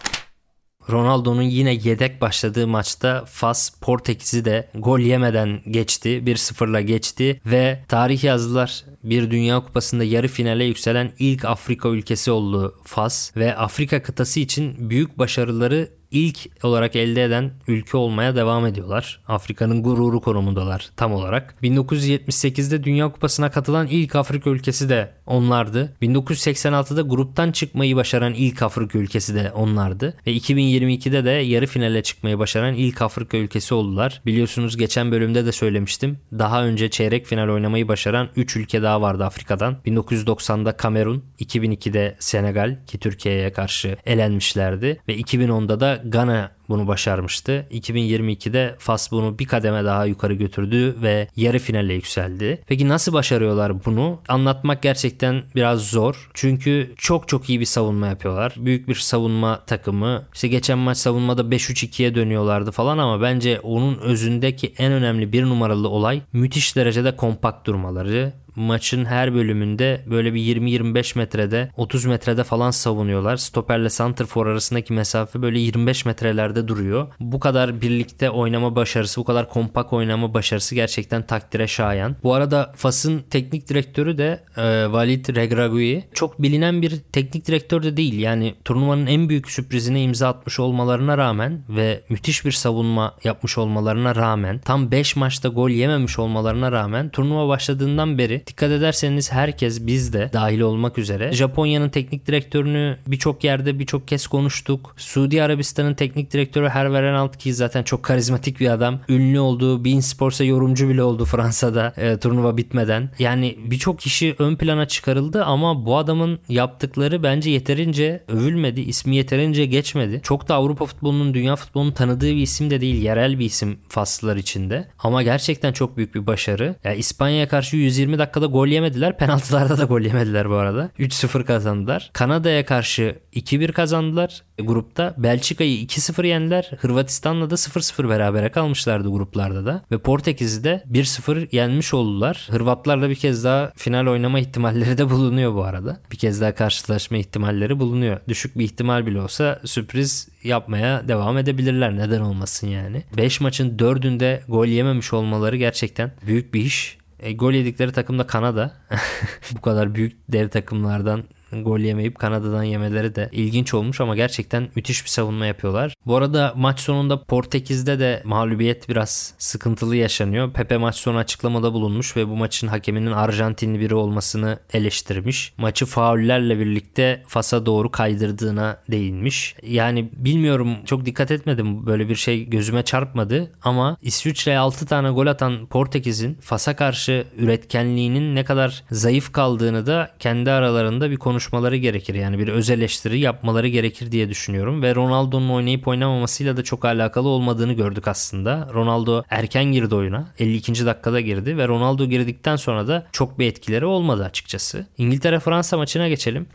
Ronaldo'nun 0.89 1.41
yine 1.41 1.73
yedek 1.73 2.21
başladığı 2.21 2.67
maçta 2.67 3.25
Fas 3.25 3.69
Portekiz'i 3.81 4.45
de 4.45 4.69
gol 4.75 4.99
yemeden 4.99 5.61
geçti. 5.69 6.23
1-0'la 6.25 6.81
geçti 6.81 7.41
ve 7.45 7.83
tarih 7.87 8.23
yazdılar. 8.23 8.85
Bir 9.03 9.31
Dünya 9.31 9.59
Kupası'nda 9.59 10.03
yarı 10.03 10.27
finale 10.27 10.63
yükselen 10.63 11.11
ilk 11.19 11.45
Afrika 11.45 11.89
ülkesi 11.89 12.31
oldu 12.31 12.75
Fas 12.83 13.37
ve 13.37 13.55
Afrika 13.55 14.03
kıtası 14.03 14.39
için 14.39 14.89
büyük 14.89 15.19
başarıları 15.19 15.89
ilk 16.11 16.65
olarak 16.65 16.95
elde 16.95 17.23
eden 17.23 17.51
ülke 17.67 17.97
olmaya 17.97 18.35
devam 18.35 18.65
ediyorlar. 18.65 19.21
Afrika'nın 19.27 19.83
gururu 19.83 20.21
konumundalar 20.21 20.89
tam 20.95 21.13
olarak. 21.13 21.55
1978'de 21.63 22.83
Dünya 22.83 23.11
Kupası'na 23.11 23.51
katılan 23.51 23.87
ilk 23.87 24.15
Afrika 24.15 24.49
ülkesi 24.49 24.89
de 24.89 25.11
onlardı. 25.25 25.93
1986'da 26.01 27.01
gruptan 27.01 27.51
çıkmayı 27.51 27.95
başaran 27.95 28.33
ilk 28.33 28.61
Afrika 28.61 28.97
ülkesi 28.97 29.35
de 29.35 29.51
onlardı. 29.51 30.17
Ve 30.27 30.33
2022'de 30.33 31.25
de 31.25 31.29
yarı 31.29 31.65
finale 31.67 32.03
çıkmayı 32.03 32.39
başaran 32.39 32.73
ilk 32.73 33.01
Afrika 33.01 33.37
ülkesi 33.37 33.73
oldular. 33.73 34.21
Biliyorsunuz 34.25 34.77
geçen 34.77 35.11
bölümde 35.11 35.45
de 35.45 35.51
söylemiştim. 35.51 36.19
Daha 36.31 36.65
önce 36.65 36.89
çeyrek 36.89 37.25
final 37.25 37.49
oynamayı 37.49 37.87
başaran 37.87 38.29
3 38.35 38.55
ülke 38.55 38.81
daha 38.81 39.01
vardı 39.01 39.25
Afrika'dan. 39.25 39.77
1990'da 39.85 40.77
Kamerun, 40.77 41.23
2002'de 41.39 42.15
Senegal 42.19 42.77
ki 42.87 42.97
Türkiye'ye 42.97 43.51
karşı 43.51 43.97
elenmişlerdi 44.05 45.01
ve 45.07 45.15
2010'da 45.15 45.79
da 45.79 45.94
Gana 46.05 46.51
bunu 46.69 46.87
başarmıştı. 46.87 47.67
2022'de 47.71 48.75
Fas 48.79 49.11
bunu 49.11 49.39
bir 49.39 49.45
kademe 49.45 49.85
daha 49.85 50.05
yukarı 50.05 50.33
götürdü 50.33 50.95
ve 51.01 51.27
yarı 51.35 51.59
finale 51.59 51.93
yükseldi. 51.93 52.61
Peki 52.67 52.87
nasıl 52.87 53.13
başarıyorlar 53.13 53.85
bunu? 53.85 54.21
Anlatmak 54.27 54.81
gerçekten 54.81 55.43
biraz 55.55 55.81
zor. 55.81 56.29
Çünkü 56.33 56.93
çok 56.97 57.27
çok 57.27 57.49
iyi 57.49 57.59
bir 57.59 57.65
savunma 57.65 58.07
yapıyorlar. 58.07 58.53
Büyük 58.57 58.87
bir 58.87 58.95
savunma 58.95 59.65
takımı. 59.65 60.23
İşte 60.33 60.47
geçen 60.47 60.77
maç 60.77 60.97
savunmada 60.97 61.41
5-3-2'ye 61.41 62.15
dönüyorlardı 62.15 62.71
falan 62.71 62.97
ama 62.97 63.21
bence 63.21 63.59
onun 63.59 63.97
özündeki 63.97 64.73
en 64.77 64.91
önemli 64.91 65.33
bir 65.33 65.43
numaralı 65.43 65.89
olay 65.89 66.21
müthiş 66.33 66.75
derecede 66.75 67.15
kompakt 67.15 67.67
durmaları 67.67 68.33
maçın 68.55 69.05
her 69.05 69.33
bölümünde 69.33 70.01
böyle 70.09 70.33
bir 70.33 70.41
20-25 70.41 71.17
metrede 71.17 71.71
30 71.77 72.05
metrede 72.05 72.43
falan 72.43 72.71
savunuyorlar. 72.71 73.37
Stoperle 73.37 73.89
Santrfor 73.89 74.47
arasındaki 74.47 74.93
mesafe 74.93 75.41
böyle 75.41 75.59
25 75.59 76.05
metrelerde 76.05 76.67
duruyor. 76.67 77.07
Bu 77.19 77.39
kadar 77.39 77.81
birlikte 77.81 78.29
oynama 78.29 78.75
başarısı, 78.75 79.21
bu 79.21 79.25
kadar 79.25 79.49
kompak 79.49 79.93
oynama 79.93 80.33
başarısı 80.33 80.75
gerçekten 80.75 81.25
takdire 81.25 81.67
şayan. 81.67 82.15
Bu 82.23 82.33
arada 82.33 82.73
Fas'ın 82.75 83.19
teknik 83.29 83.69
direktörü 83.69 84.17
de 84.17 84.43
e, 84.57 84.83
Walid 84.85 85.35
Regragui 85.35 86.03
çok 86.13 86.41
bilinen 86.41 86.81
bir 86.81 86.99
teknik 87.11 87.47
direktör 87.47 87.83
de 87.83 87.97
değil. 87.97 88.19
Yani 88.19 88.55
turnuvanın 88.65 89.05
en 89.05 89.29
büyük 89.29 89.51
sürprizine 89.51 90.03
imza 90.03 90.29
atmış 90.29 90.59
olmalarına 90.59 91.17
rağmen 91.17 91.61
ve 91.69 92.01
müthiş 92.09 92.45
bir 92.45 92.51
savunma 92.51 93.15
yapmış 93.23 93.57
olmalarına 93.57 94.15
rağmen 94.15 94.59
tam 94.59 94.91
5 94.91 95.15
maçta 95.15 95.49
gol 95.49 95.69
yememiş 95.69 96.19
olmalarına 96.19 96.71
rağmen 96.71 97.09
turnuva 97.09 97.47
başladığından 97.47 98.17
beri 98.17 98.44
Dikkat 98.47 98.71
ederseniz 98.71 99.31
herkes 99.31 99.87
biz 99.87 100.13
de 100.13 100.29
dahil 100.33 100.59
olmak 100.59 100.97
üzere 100.97 101.31
Japonya'nın 101.31 101.89
teknik 101.89 102.27
direktörünü 102.27 102.97
birçok 103.07 103.43
yerde 103.43 103.79
birçok 103.79 104.07
kez 104.07 104.27
konuştuk. 104.27 104.95
Suudi 104.97 105.43
Arabistan'ın 105.43 105.93
teknik 105.93 106.33
direktörü 106.33 106.67
Hervé 106.67 107.01
Renald 107.01 107.33
ki 107.33 107.53
zaten 107.53 107.83
çok 107.83 108.03
karizmatik 108.03 108.59
bir 108.59 108.69
adam. 108.69 108.99
Ünlü 109.09 109.39
olduğu 109.39 109.85
Bein 109.85 109.99
Sports'a 109.99 110.43
yorumcu 110.43 110.89
bile 110.89 111.03
oldu 111.03 111.25
Fransa'da 111.35 111.93
e, 111.97 112.19
turnuva 112.19 112.57
bitmeden. 112.57 113.09
Yani 113.19 113.57
birçok 113.65 113.99
kişi 113.99 114.35
ön 114.39 114.55
plana 114.55 114.87
çıkarıldı 114.87 115.43
ama 115.43 115.85
bu 115.85 115.97
adamın 115.97 116.39
yaptıkları 116.49 117.23
bence 117.23 117.49
yeterince 117.51 118.23
övülmedi. 118.27 118.81
ismi 118.81 119.15
yeterince 119.15 119.65
geçmedi. 119.65 120.19
Çok 120.23 120.47
da 120.47 120.55
Avrupa 120.55 120.85
futbolunun, 120.85 121.33
dünya 121.33 121.55
futbolunun 121.55 121.91
tanıdığı 121.91 122.29
bir 122.29 122.41
isim 122.41 122.69
de 122.69 122.81
değil. 122.81 123.01
Yerel 123.01 123.39
bir 123.39 123.45
isim 123.45 123.79
Faslılar 123.89 124.35
içinde. 124.35 124.87
Ama 124.99 125.23
gerçekten 125.23 125.73
çok 125.73 125.97
büyük 125.97 126.15
bir 126.15 126.27
başarı. 126.27 126.75
Yani 126.83 126.97
İspanya'ya 126.97 127.47
karşı 127.47 127.77
120 127.77 128.17
dakika 128.17 128.34
dakikada 128.35 128.45
gol 128.45 128.67
yemediler. 128.67 129.17
Penaltılarda 129.17 129.77
da 129.77 129.83
gol 129.83 130.01
yemediler 130.01 130.49
bu 130.49 130.55
arada. 130.55 130.89
3-0 130.99 131.43
kazandılar. 131.43 132.09
Kanada'ya 132.13 132.65
karşı 132.65 133.19
2-1 133.33 133.71
kazandılar 133.71 134.43
grupta. 134.59 135.13
Belçika'yı 135.17 135.85
2-0 135.85 136.27
yendiler. 136.27 136.71
Hırvatistan'la 136.79 137.49
da 137.49 137.55
0-0 137.55 138.09
berabere 138.09 138.51
kalmışlardı 138.51 139.09
gruplarda 139.09 139.65
da. 139.65 139.81
Ve 139.91 139.97
Portekiz'i 139.97 140.63
de 140.63 140.83
1-0 140.91 141.47
yenmiş 141.51 141.93
oldular. 141.93 142.47
Hırvatlarla 142.51 143.09
bir 143.09 143.15
kez 143.15 143.43
daha 143.43 143.71
final 143.75 144.07
oynama 144.07 144.39
ihtimalleri 144.39 144.97
de 144.97 145.09
bulunuyor 145.09 145.55
bu 145.55 145.63
arada. 145.63 145.99
Bir 146.11 146.17
kez 146.17 146.41
daha 146.41 146.55
karşılaşma 146.55 147.17
ihtimalleri 147.17 147.79
bulunuyor. 147.79 148.19
Düşük 148.27 148.57
bir 148.57 148.63
ihtimal 148.63 149.05
bile 149.05 149.21
olsa 149.21 149.61
sürpriz 149.65 150.27
yapmaya 150.43 151.07
devam 151.07 151.37
edebilirler. 151.37 151.97
Neden 151.97 152.21
olmasın 152.21 152.67
yani. 152.67 153.03
5 153.17 153.41
maçın 153.41 153.77
4'ünde 153.77 154.39
gol 154.47 154.67
yememiş 154.67 155.13
olmaları 155.13 155.57
gerçekten 155.57 156.11
büyük 156.27 156.53
bir 156.53 156.61
iş. 156.61 156.97
E, 157.25 157.33
gol 157.33 157.53
yedikleri 157.53 157.91
takım 157.91 158.19
da 158.19 158.27
Kanada. 158.27 158.71
Bu 159.55 159.61
kadar 159.61 159.95
büyük 159.95 160.17
dev 160.29 160.49
takımlardan 160.49 161.23
gol 161.63 161.79
yemeyip 161.79 162.19
Kanada'dan 162.19 162.63
yemeleri 162.63 163.15
de 163.15 163.29
ilginç 163.31 163.73
olmuş 163.73 164.01
ama 164.01 164.15
gerçekten 164.15 164.69
müthiş 164.75 165.03
bir 165.03 165.09
savunma 165.09 165.45
yapıyorlar. 165.45 165.93
Bu 166.05 166.15
arada 166.15 166.53
maç 166.55 166.79
sonunda 166.79 167.23
Portekiz'de 167.23 167.99
de 167.99 168.21
mağlubiyet 168.25 168.89
biraz 168.89 169.33
sıkıntılı 169.37 169.95
yaşanıyor. 169.95 170.53
Pepe 170.53 170.77
maç 170.77 170.95
sonu 170.95 171.17
açıklamada 171.17 171.73
bulunmuş 171.73 172.17
ve 172.17 172.27
bu 172.27 172.35
maçın 172.35 172.67
hakeminin 172.67 173.11
Arjantinli 173.11 173.79
biri 173.79 173.95
olmasını 173.95 174.59
eleştirmiş. 174.73 175.53
Maçı 175.57 175.85
faullerle 175.85 176.59
birlikte 176.59 177.23
Fas'a 177.27 177.65
doğru 177.65 177.91
kaydırdığına 177.91 178.77
değinmiş. 178.91 179.55
Yani 179.63 180.09
bilmiyorum 180.13 180.77
çok 180.85 181.05
dikkat 181.05 181.31
etmedim 181.31 181.85
böyle 181.85 182.09
bir 182.09 182.15
şey 182.15 182.49
gözüme 182.49 182.83
çarpmadı 182.83 183.51
ama 183.61 183.97
İsviçre'ye 184.01 184.57
6 184.57 184.85
tane 184.85 185.09
gol 185.09 185.27
atan 185.27 185.65
Portekiz'in 185.65 186.33
Fas'a 186.41 186.75
karşı 186.75 187.25
üretkenliğinin 187.37 188.35
ne 188.35 188.43
kadar 188.43 188.83
zayıf 188.91 189.31
kaldığını 189.31 189.85
da 189.85 190.11
kendi 190.19 190.51
aralarında 190.51 191.11
bir 191.11 191.17
konuşmaları 191.45 191.77
gerekir. 191.77 192.15
Yani 192.15 192.39
bir 192.39 192.47
öz 192.47 192.69
eleştiri 192.69 193.19
yapmaları 193.19 193.67
gerekir 193.67 194.11
diye 194.11 194.29
düşünüyorum 194.29 194.81
ve 194.81 194.95
Ronaldo'nun 194.95 195.49
oynayıp 195.49 195.87
oynamamasıyla 195.87 196.57
da 196.57 196.63
çok 196.63 196.85
alakalı 196.85 197.27
olmadığını 197.27 197.73
gördük 197.73 198.07
aslında. 198.07 198.69
Ronaldo 198.73 199.23
erken 199.29 199.65
girdi 199.65 199.95
oyuna. 199.95 200.27
52. 200.39 200.85
dakikada 200.85 201.21
girdi 201.21 201.57
ve 201.57 201.67
Ronaldo 201.67 202.05
girdikten 202.05 202.55
sonra 202.55 202.87
da 202.87 203.07
çok 203.11 203.39
bir 203.39 203.47
etkileri 203.47 203.85
olmadı 203.85 204.23
açıkçası. 204.23 204.87
İngiltere-Fransa 204.97 205.77
maçına 205.77 206.07
geçelim. 206.07 206.47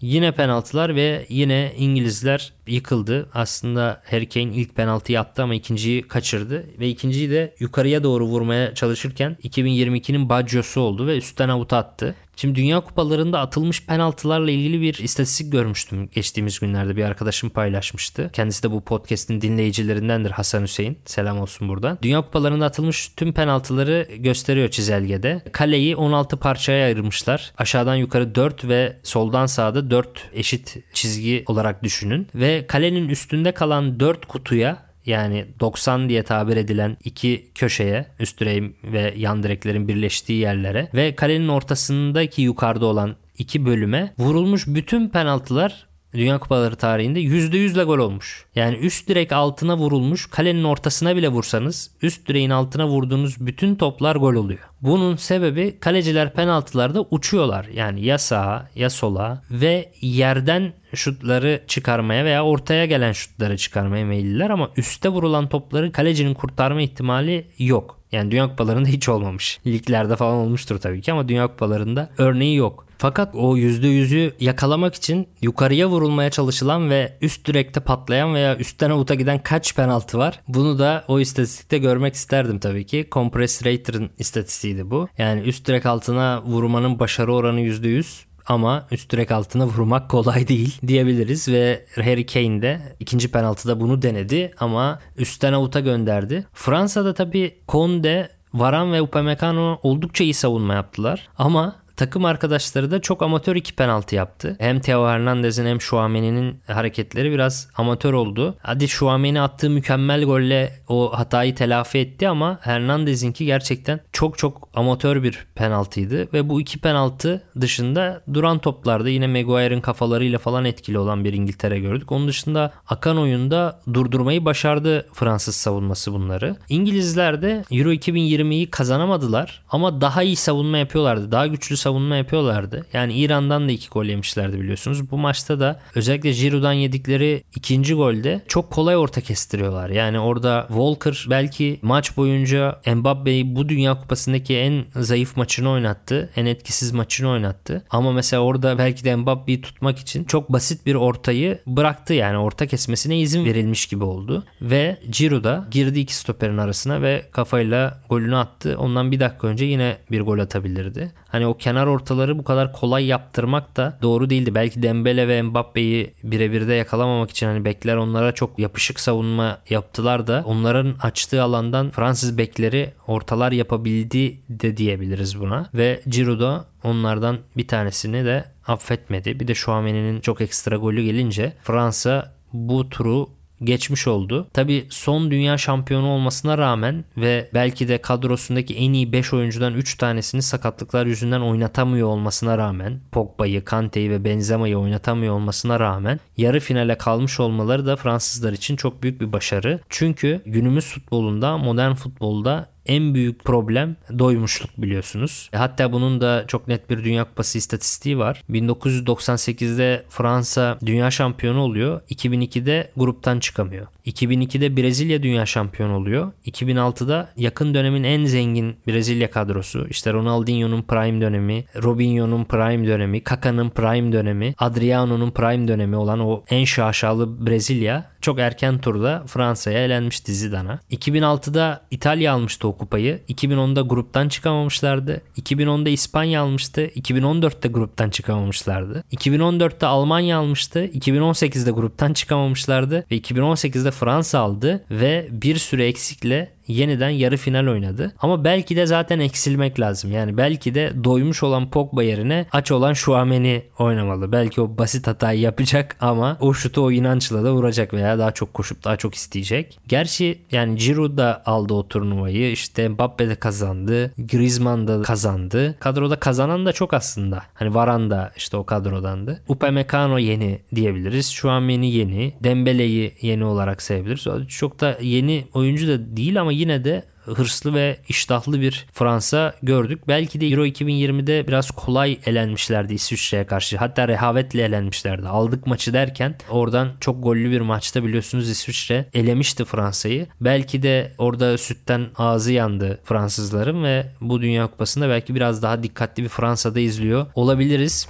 Yine 0.00 0.32
penaltılar 0.32 0.94
ve 0.94 1.26
yine 1.28 1.72
İngilizler 1.76 2.52
yıkıldı. 2.68 3.28
Aslında 3.34 4.02
Harry 4.10 4.28
Kane 4.28 4.54
ilk 4.54 4.76
penaltıyı 4.76 5.20
attı 5.20 5.42
ama 5.42 5.54
ikinciyi 5.54 6.02
kaçırdı. 6.02 6.66
Ve 6.78 6.88
ikinciyi 6.88 7.30
de 7.30 7.54
yukarıya 7.58 8.02
doğru 8.02 8.24
vurmaya 8.24 8.74
çalışırken 8.74 9.36
2022'nin 9.42 10.28
Baggio'su 10.28 10.80
oldu 10.80 11.06
ve 11.06 11.16
üstten 11.16 11.48
avuta 11.48 11.76
attı. 11.76 12.14
Şimdi 12.40 12.54
Dünya 12.54 12.80
Kupalarında 12.80 13.40
atılmış 13.40 13.86
penaltılarla 13.86 14.50
ilgili 14.50 14.80
bir 14.80 14.94
istatistik 14.94 15.52
görmüştüm 15.52 16.08
geçtiğimiz 16.12 16.58
günlerde 16.58 16.96
bir 16.96 17.04
arkadaşım 17.04 17.50
paylaşmıştı. 17.50 18.30
Kendisi 18.32 18.62
de 18.62 18.70
bu 18.70 18.80
podcast'in 18.80 19.40
dinleyicilerindendir 19.40 20.30
Hasan 20.30 20.62
Hüseyin. 20.62 20.98
Selam 21.04 21.40
olsun 21.40 21.68
buradan. 21.68 21.98
Dünya 22.02 22.20
Kupalarında 22.20 22.64
atılmış 22.66 23.08
tüm 23.08 23.32
penaltıları 23.32 24.08
gösteriyor 24.16 24.68
çizelgede. 24.68 25.42
Kaleyi 25.52 25.96
16 25.96 26.36
parçaya 26.36 26.84
ayırmışlar. 26.84 27.52
Aşağıdan 27.58 27.94
yukarı 27.94 28.34
4 28.34 28.64
ve 28.68 28.96
soldan 29.02 29.46
sağda 29.46 29.90
4 29.90 30.30
eşit 30.32 30.76
çizgi 30.92 31.44
olarak 31.46 31.82
düşünün. 31.82 32.28
Kalenin 32.66 33.08
üstünde 33.08 33.52
kalan 33.52 34.00
4 34.00 34.26
kutuya 34.26 34.88
yani 35.06 35.46
90 35.60 36.08
diye 36.08 36.22
tabir 36.22 36.56
edilen 36.56 36.96
iki 37.04 37.50
köşeye 37.54 38.06
üst 38.20 38.40
direğin 38.40 38.76
ve 38.84 39.14
yan 39.16 39.42
direklerin 39.42 39.88
birleştiği 39.88 40.40
yerlere 40.40 40.88
ve 40.94 41.14
kalenin 41.14 41.48
ortasındaki 41.48 42.42
yukarıda 42.42 42.86
olan 42.86 43.16
iki 43.38 43.66
bölüme 43.66 44.14
vurulmuş 44.18 44.66
bütün 44.66 45.08
penaltılar 45.08 45.88
Dünya 46.14 46.38
Kupaları 46.38 46.76
tarihinde 46.76 47.20
%100'le 47.20 47.84
gol 47.84 47.98
olmuş. 47.98 48.46
Yani 48.54 48.76
üst 48.76 49.08
direk 49.08 49.32
altına 49.32 49.76
vurulmuş 49.76 50.26
kalenin 50.26 50.64
ortasına 50.64 51.16
bile 51.16 51.28
vursanız 51.28 51.90
üst 52.02 52.28
direğin 52.28 52.50
altına 52.50 52.88
vurduğunuz 52.88 53.46
bütün 53.46 53.74
toplar 53.74 54.16
gol 54.16 54.34
oluyor. 54.34 54.60
Bunun 54.82 55.16
sebebi 55.16 55.76
kaleciler 55.80 56.32
penaltılarda 56.32 57.06
uçuyorlar. 57.10 57.66
Yani 57.74 58.04
ya 58.04 58.18
sağa 58.18 58.68
ya 58.74 58.90
sola 58.90 59.42
ve 59.50 59.92
yerden 60.00 60.72
şutları 60.94 61.62
çıkarmaya 61.66 62.24
veya 62.24 62.44
ortaya 62.44 62.86
gelen 62.86 63.12
şutları 63.12 63.56
çıkarmaya 63.56 64.04
meyilliler 64.04 64.50
ama 64.50 64.70
üste 64.76 65.08
vurulan 65.08 65.48
topları 65.48 65.92
kalecinin 65.92 66.34
kurtarma 66.34 66.82
ihtimali 66.82 67.46
yok. 67.58 67.98
Yani 68.12 68.30
Dünya 68.30 68.48
Kupalarında 68.48 68.88
hiç 68.88 69.08
olmamış. 69.08 69.60
Liglerde 69.66 70.16
falan 70.16 70.36
olmuştur 70.36 70.78
tabii 70.78 71.00
ki 71.00 71.12
ama 71.12 71.28
Dünya 71.28 71.46
Kupalarında 71.46 72.10
örneği 72.18 72.56
yok. 72.56 72.88
Fakat 72.98 73.34
o 73.34 73.56
%100'ü 73.56 74.32
yakalamak 74.40 74.94
için 74.94 75.28
yukarıya 75.42 75.88
vurulmaya 75.88 76.30
çalışılan 76.30 76.90
ve 76.90 77.18
üst 77.20 77.46
direkte 77.46 77.80
patlayan 77.80 78.34
veya 78.34 78.56
üstten 78.56 78.90
avuta 78.90 79.14
giden 79.14 79.42
kaç 79.42 79.76
penaltı 79.76 80.18
var? 80.18 80.40
Bunu 80.48 80.78
da 80.78 81.04
o 81.08 81.20
istatistikte 81.20 81.78
görmek 81.78 82.14
isterdim 82.14 82.58
tabii 82.58 82.86
ki. 82.86 83.08
Compress 83.12 83.66
Rater'ın 83.66 84.10
istatistiğiydi 84.18 84.90
bu. 84.90 85.08
Yani 85.18 85.40
üst 85.40 85.66
direk 85.66 85.86
altına 85.86 86.42
vurmanın 86.42 86.98
başarı 86.98 87.34
oranı 87.34 87.60
%100 87.60 88.27
ama 88.48 88.86
üst 88.90 89.12
direk 89.12 89.30
altına 89.30 89.66
vurmak 89.66 90.10
kolay 90.10 90.48
değil 90.48 90.78
diyebiliriz 90.86 91.48
ve 91.48 91.84
Harry 91.94 92.26
Kane 92.26 92.62
de 92.62 92.96
ikinci 93.00 93.30
penaltıda 93.30 93.80
bunu 93.80 94.02
denedi 94.02 94.50
ama 94.58 94.98
üstten 95.16 95.52
avuta 95.52 95.80
gönderdi. 95.80 96.46
Fransa'da 96.52 97.14
tabii 97.14 97.54
Conde, 97.68 98.28
Varan 98.54 98.92
ve 98.92 99.02
Upamecano 99.02 99.78
oldukça 99.82 100.24
iyi 100.24 100.34
savunma 100.34 100.74
yaptılar 100.74 101.28
ama 101.38 101.76
Takım 101.98 102.24
arkadaşları 102.24 102.90
da 102.90 103.00
çok 103.00 103.22
amatör 103.22 103.56
iki 103.56 103.74
penaltı 103.74 104.14
yaptı. 104.14 104.56
Hem 104.60 104.80
Theo 104.80 105.08
Hernandez'in 105.08 105.66
hem 105.66 105.80
Şuameni'nin 105.80 106.60
hareketleri 106.66 107.32
biraz 107.32 107.68
amatör 107.76 108.12
oldu. 108.12 108.56
Hadi 108.62 108.88
Şuameni 108.88 109.40
attığı 109.40 109.70
mükemmel 109.70 110.24
golle 110.24 110.72
o 110.88 111.18
hatayı 111.18 111.54
telafi 111.54 111.98
etti 111.98 112.28
ama 112.28 112.58
Hernandez'inki 112.62 113.44
gerçekten 113.44 114.00
çok 114.12 114.38
çok 114.38 114.68
amatör 114.74 115.22
bir 115.22 115.46
penaltıydı. 115.54 116.32
Ve 116.32 116.48
bu 116.48 116.60
iki 116.60 116.78
penaltı 116.78 117.42
dışında 117.60 118.22
duran 118.34 118.58
toplarda 118.58 119.08
yine 119.08 119.26
Maguire'ın 119.26 119.80
kafalarıyla 119.80 120.38
falan 120.38 120.64
etkili 120.64 120.98
olan 120.98 121.24
bir 121.24 121.32
İngiltere 121.32 121.80
gördük. 121.80 122.12
Onun 122.12 122.28
dışında 122.28 122.72
akan 122.88 123.18
oyunda 123.18 123.80
durdurmayı 123.94 124.44
başardı 124.44 125.06
Fransız 125.12 125.56
savunması 125.56 126.12
bunları. 126.12 126.56
İngilizler 126.68 127.42
de 127.42 127.64
Euro 127.70 127.92
2020'yi 127.92 128.70
kazanamadılar 128.70 129.64
ama 129.70 130.00
daha 130.00 130.22
iyi 130.22 130.36
savunma 130.36 130.78
yapıyorlardı. 130.78 131.32
Daha 131.32 131.46
güçlü 131.46 131.76
savunma 131.76 131.87
yapıyorlardı. 132.16 132.86
Yani 132.92 133.14
İran'dan 133.14 133.68
da 133.68 133.72
iki 133.72 133.88
gol 133.88 134.04
yemişlerdi 134.04 134.60
biliyorsunuz. 134.60 135.10
Bu 135.10 135.18
maçta 135.18 135.60
da 135.60 135.80
özellikle 135.94 136.32
Giroud'dan 136.32 136.72
yedikleri 136.72 137.42
ikinci 137.56 137.94
golde 137.94 138.40
çok 138.48 138.70
kolay 138.70 138.96
orta 138.96 139.20
kestiriyorlar. 139.20 139.90
Yani 139.90 140.18
orada 140.18 140.64
Walker 140.68 141.26
belki 141.30 141.78
maç 141.82 142.16
boyunca 142.16 142.80
Mbappe'yi 142.94 143.56
bu 143.56 143.68
Dünya 143.68 144.00
Kupası'ndaki 144.00 144.56
en 144.56 144.84
zayıf 144.96 145.36
maçını 145.36 145.70
oynattı. 145.70 146.30
En 146.36 146.46
etkisiz 146.46 146.92
maçını 146.92 147.30
oynattı. 147.30 147.84
Ama 147.90 148.12
mesela 148.12 148.42
orada 148.42 148.78
belki 148.78 149.04
de 149.04 149.16
Mbappe'yi 149.16 149.60
tutmak 149.60 149.98
için 149.98 150.24
çok 150.24 150.52
basit 150.52 150.86
bir 150.86 150.94
ortayı 150.94 151.58
bıraktı. 151.66 152.14
Yani 152.14 152.38
orta 152.38 152.66
kesmesine 152.66 153.18
izin 153.18 153.44
verilmiş 153.44 153.86
gibi 153.86 154.04
oldu. 154.04 154.44
Ve 154.62 154.98
Giroud 155.10 155.44
da 155.44 155.68
girdi 155.70 156.00
iki 156.00 156.14
stoperin 156.14 156.58
arasına 156.58 157.02
ve 157.02 157.24
kafayla 157.32 158.00
golünü 158.08 158.36
attı. 158.36 158.76
Ondan 158.78 159.12
bir 159.12 159.20
dakika 159.20 159.46
önce 159.46 159.64
yine 159.64 159.96
bir 160.10 160.20
gol 160.20 160.38
atabilirdi. 160.38 161.12
Hani 161.28 161.46
o 161.46 161.56
kenar 161.56 161.77
ortaları 161.86 162.38
bu 162.38 162.44
kadar 162.44 162.72
kolay 162.72 163.06
yaptırmak 163.06 163.76
da 163.76 163.98
doğru 164.02 164.30
değildi. 164.30 164.54
Belki 164.54 164.82
Dembele 164.82 165.28
ve 165.28 165.42
Mbappe'yi 165.42 166.14
birebir 166.22 166.68
de 166.68 166.74
yakalamamak 166.74 167.30
için 167.30 167.46
hani 167.46 167.64
bekler 167.64 167.96
onlara 167.96 168.32
çok 168.32 168.58
yapışık 168.58 169.00
savunma 169.00 169.58
yaptılar 169.70 170.26
da 170.26 170.42
onların 170.46 170.94
açtığı 171.02 171.42
alandan 171.42 171.90
Fransız 171.90 172.38
bekleri 172.38 172.92
ortalar 173.06 173.52
yapabildi 173.52 174.40
de 174.48 174.76
diyebiliriz 174.76 175.40
buna. 175.40 175.70
Ve 175.74 176.00
Giroud 176.06 176.64
onlardan 176.84 177.38
bir 177.56 177.68
tanesini 177.68 178.24
de 178.24 178.44
affetmedi. 178.66 179.40
Bir 179.40 179.48
de 179.48 179.54
Chouameni'nin 179.54 180.20
çok 180.20 180.40
ekstra 180.40 180.76
golü 180.76 181.02
gelince 181.02 181.52
Fransa 181.62 182.34
bu 182.52 182.88
turu 182.88 183.37
geçmiş 183.64 184.08
oldu. 184.08 184.48
Tabi 184.52 184.86
son 184.90 185.30
dünya 185.30 185.58
şampiyonu 185.58 186.06
olmasına 186.06 186.58
rağmen 186.58 187.04
ve 187.16 187.50
belki 187.54 187.88
de 187.88 187.98
kadrosundaki 187.98 188.76
en 188.76 188.92
iyi 188.92 189.12
5 189.12 189.34
oyuncudan 189.34 189.74
3 189.74 189.96
tanesini 189.96 190.42
sakatlıklar 190.42 191.06
yüzünden 191.06 191.40
oynatamıyor 191.40 192.08
olmasına 192.08 192.58
rağmen 192.58 193.00
Pogba'yı, 193.12 193.64
Kante'yi 193.64 194.10
ve 194.10 194.24
Benzema'yı 194.24 194.78
oynatamıyor 194.78 195.34
olmasına 195.34 195.80
rağmen 195.80 196.20
yarı 196.36 196.60
finale 196.60 196.98
kalmış 196.98 197.40
olmaları 197.40 197.86
da 197.86 197.96
Fransızlar 197.96 198.52
için 198.52 198.76
çok 198.76 199.02
büyük 199.02 199.20
bir 199.20 199.32
başarı. 199.32 199.80
Çünkü 199.88 200.40
günümüz 200.46 200.84
futbolunda, 200.84 201.58
modern 201.58 201.94
futbolda 201.94 202.68
en 202.88 203.14
büyük 203.14 203.44
problem 203.44 203.96
doymuşluk 204.18 204.70
biliyorsunuz. 204.78 205.50
Hatta 205.54 205.92
bunun 205.92 206.20
da 206.20 206.44
çok 206.46 206.68
net 206.68 206.90
bir 206.90 207.04
Dünya 207.04 207.24
Kupası 207.24 207.58
istatistiği 207.58 208.18
var. 208.18 208.42
1998'de 208.50 210.04
Fransa 210.08 210.78
dünya 210.86 211.10
şampiyonu 211.10 211.60
oluyor. 211.60 212.00
2002'de 212.10 212.90
gruptan 212.96 213.40
çıkamıyor. 213.40 213.86
2002'de 214.06 214.76
Brezilya 214.76 215.22
dünya 215.22 215.46
şampiyonu 215.46 215.96
oluyor. 215.96 216.32
2006'da 216.46 217.28
yakın 217.36 217.74
dönemin 217.74 218.04
en 218.04 218.24
zengin 218.24 218.76
Brezilya 218.86 219.30
kadrosu. 219.30 219.86
İşte 219.90 220.12
Ronaldinho'nun 220.12 220.82
prime 220.82 221.20
dönemi, 221.20 221.64
Robinho'nun 221.82 222.44
prime 222.44 222.86
dönemi, 222.86 223.24
Kaka'nın 223.24 223.70
prime 223.70 224.12
dönemi, 224.12 224.54
Adriano'nun 224.58 225.30
prime 225.30 225.68
dönemi 225.68 225.96
olan 225.96 226.20
o 226.20 226.44
en 226.50 226.64
şaşalı 226.64 227.46
Brezilya 227.46 228.10
çok 228.20 228.38
erken 228.38 228.78
turda 228.78 229.24
Fransa'ya 229.26 229.84
elenmişti 229.84 230.34
Zidane'a. 230.34 230.78
2006'da 230.90 231.82
İtalya 231.90 232.32
almıştı 232.32 232.68
o 232.68 232.76
kupayı. 232.76 233.20
2010'da 233.28 233.80
gruptan 233.80 234.28
çıkamamışlardı. 234.28 235.22
2010'da 235.40 235.88
İspanya 235.88 236.42
almıştı. 236.42 236.86
2014'te 236.86 237.68
gruptan 237.68 238.10
çıkamamışlardı. 238.10 239.04
2014'te 239.12 239.86
Almanya 239.86 240.38
almıştı. 240.38 240.84
2018'de 240.84 241.70
gruptan 241.70 242.12
çıkamamışlardı 242.12 243.04
ve 243.10 243.16
2018'de 243.16 243.90
Fransa 243.90 244.38
aldı 244.38 244.84
ve 244.90 245.28
bir 245.30 245.56
süre 245.56 245.86
eksikle 245.86 246.57
yeniden 246.68 247.10
yarı 247.10 247.36
final 247.36 247.66
oynadı. 247.66 248.12
Ama 248.18 248.44
belki 248.44 248.76
de 248.76 248.86
zaten 248.86 249.20
eksilmek 249.20 249.80
lazım. 249.80 250.12
Yani 250.12 250.36
belki 250.36 250.74
de 250.74 250.92
doymuş 251.04 251.42
olan 251.42 251.70
Pogba 251.70 252.02
yerine 252.02 252.46
aç 252.52 252.72
olan 252.72 252.92
Şuameni 252.92 253.62
oynamalı. 253.78 254.32
Belki 254.32 254.60
o 254.60 254.78
basit 254.78 255.06
hatayı 255.06 255.40
yapacak 255.40 255.96
ama 256.00 256.36
o 256.40 256.54
şutu 256.54 256.82
o 256.82 256.90
inançla 256.90 257.44
da 257.44 257.52
vuracak 257.52 257.94
veya 257.94 258.18
daha 258.18 258.32
çok 258.32 258.54
koşup 258.54 258.84
daha 258.84 258.96
çok 258.96 259.14
isteyecek. 259.14 259.78
Gerçi 259.88 260.38
yani 260.52 260.76
Giroud 260.76 261.18
da 261.18 261.42
aldı 261.46 261.74
o 261.74 261.88
turnuvayı. 261.88 262.52
İşte 262.52 262.88
Mbappe 262.88 263.28
de 263.28 263.34
kazandı. 263.34 264.12
Griezmann 264.18 264.88
da 264.88 265.02
kazandı. 265.02 265.74
Kadroda 265.80 266.16
kazanan 266.16 266.66
da 266.66 266.72
çok 266.72 266.94
aslında. 266.94 267.42
Hani 267.54 267.74
Varan 267.74 268.10
da 268.10 268.32
işte 268.36 268.56
o 268.56 268.64
kadrodandı. 268.64 269.42
Upamecano 269.48 270.18
yeni 270.18 270.58
diyebiliriz. 270.74 271.30
Şuameni 271.30 271.90
yeni. 271.90 272.34
Dembele'yi 272.44 273.12
yeni 273.20 273.44
olarak 273.44 273.82
sayabiliriz. 273.82 274.48
Çok 274.48 274.80
da 274.80 274.98
yeni 275.00 275.44
oyuncu 275.54 275.88
da 275.88 276.16
değil 276.16 276.40
ama 276.40 276.52
yine 276.58 276.84
de 276.84 277.04
hırslı 277.24 277.74
ve 277.74 277.96
iştahlı 278.08 278.60
bir 278.60 278.86
Fransa 278.92 279.54
gördük. 279.62 280.08
Belki 280.08 280.40
de 280.40 280.46
Euro 280.46 280.66
2020'de 280.66 281.48
biraz 281.48 281.70
kolay 281.70 282.18
elenmişlerdi 282.26 282.94
İsviçre'ye 282.94 283.46
karşı. 283.46 283.76
Hatta 283.76 284.08
rehavetle 284.08 284.62
elenmişlerdi. 284.62 285.28
Aldık 285.28 285.66
maçı 285.66 285.92
derken 285.92 286.34
oradan 286.50 286.88
çok 287.00 287.22
gollü 287.22 287.50
bir 287.50 287.60
maçta 287.60 288.04
biliyorsunuz 288.04 288.50
İsviçre 288.50 289.06
elemişti 289.14 289.64
Fransa'yı. 289.64 290.26
Belki 290.40 290.82
de 290.82 291.12
orada 291.18 291.58
sütten 291.58 292.06
ağzı 292.16 292.52
yandı 292.52 293.00
Fransızların 293.04 293.84
ve 293.84 294.06
bu 294.20 294.42
Dünya 294.42 294.66
Kupası'nda 294.66 295.08
belki 295.08 295.34
biraz 295.34 295.62
daha 295.62 295.82
dikkatli 295.82 296.22
bir 296.22 296.28
Fransa'da 296.28 296.80
izliyor 296.80 297.26
olabiliriz. 297.34 298.08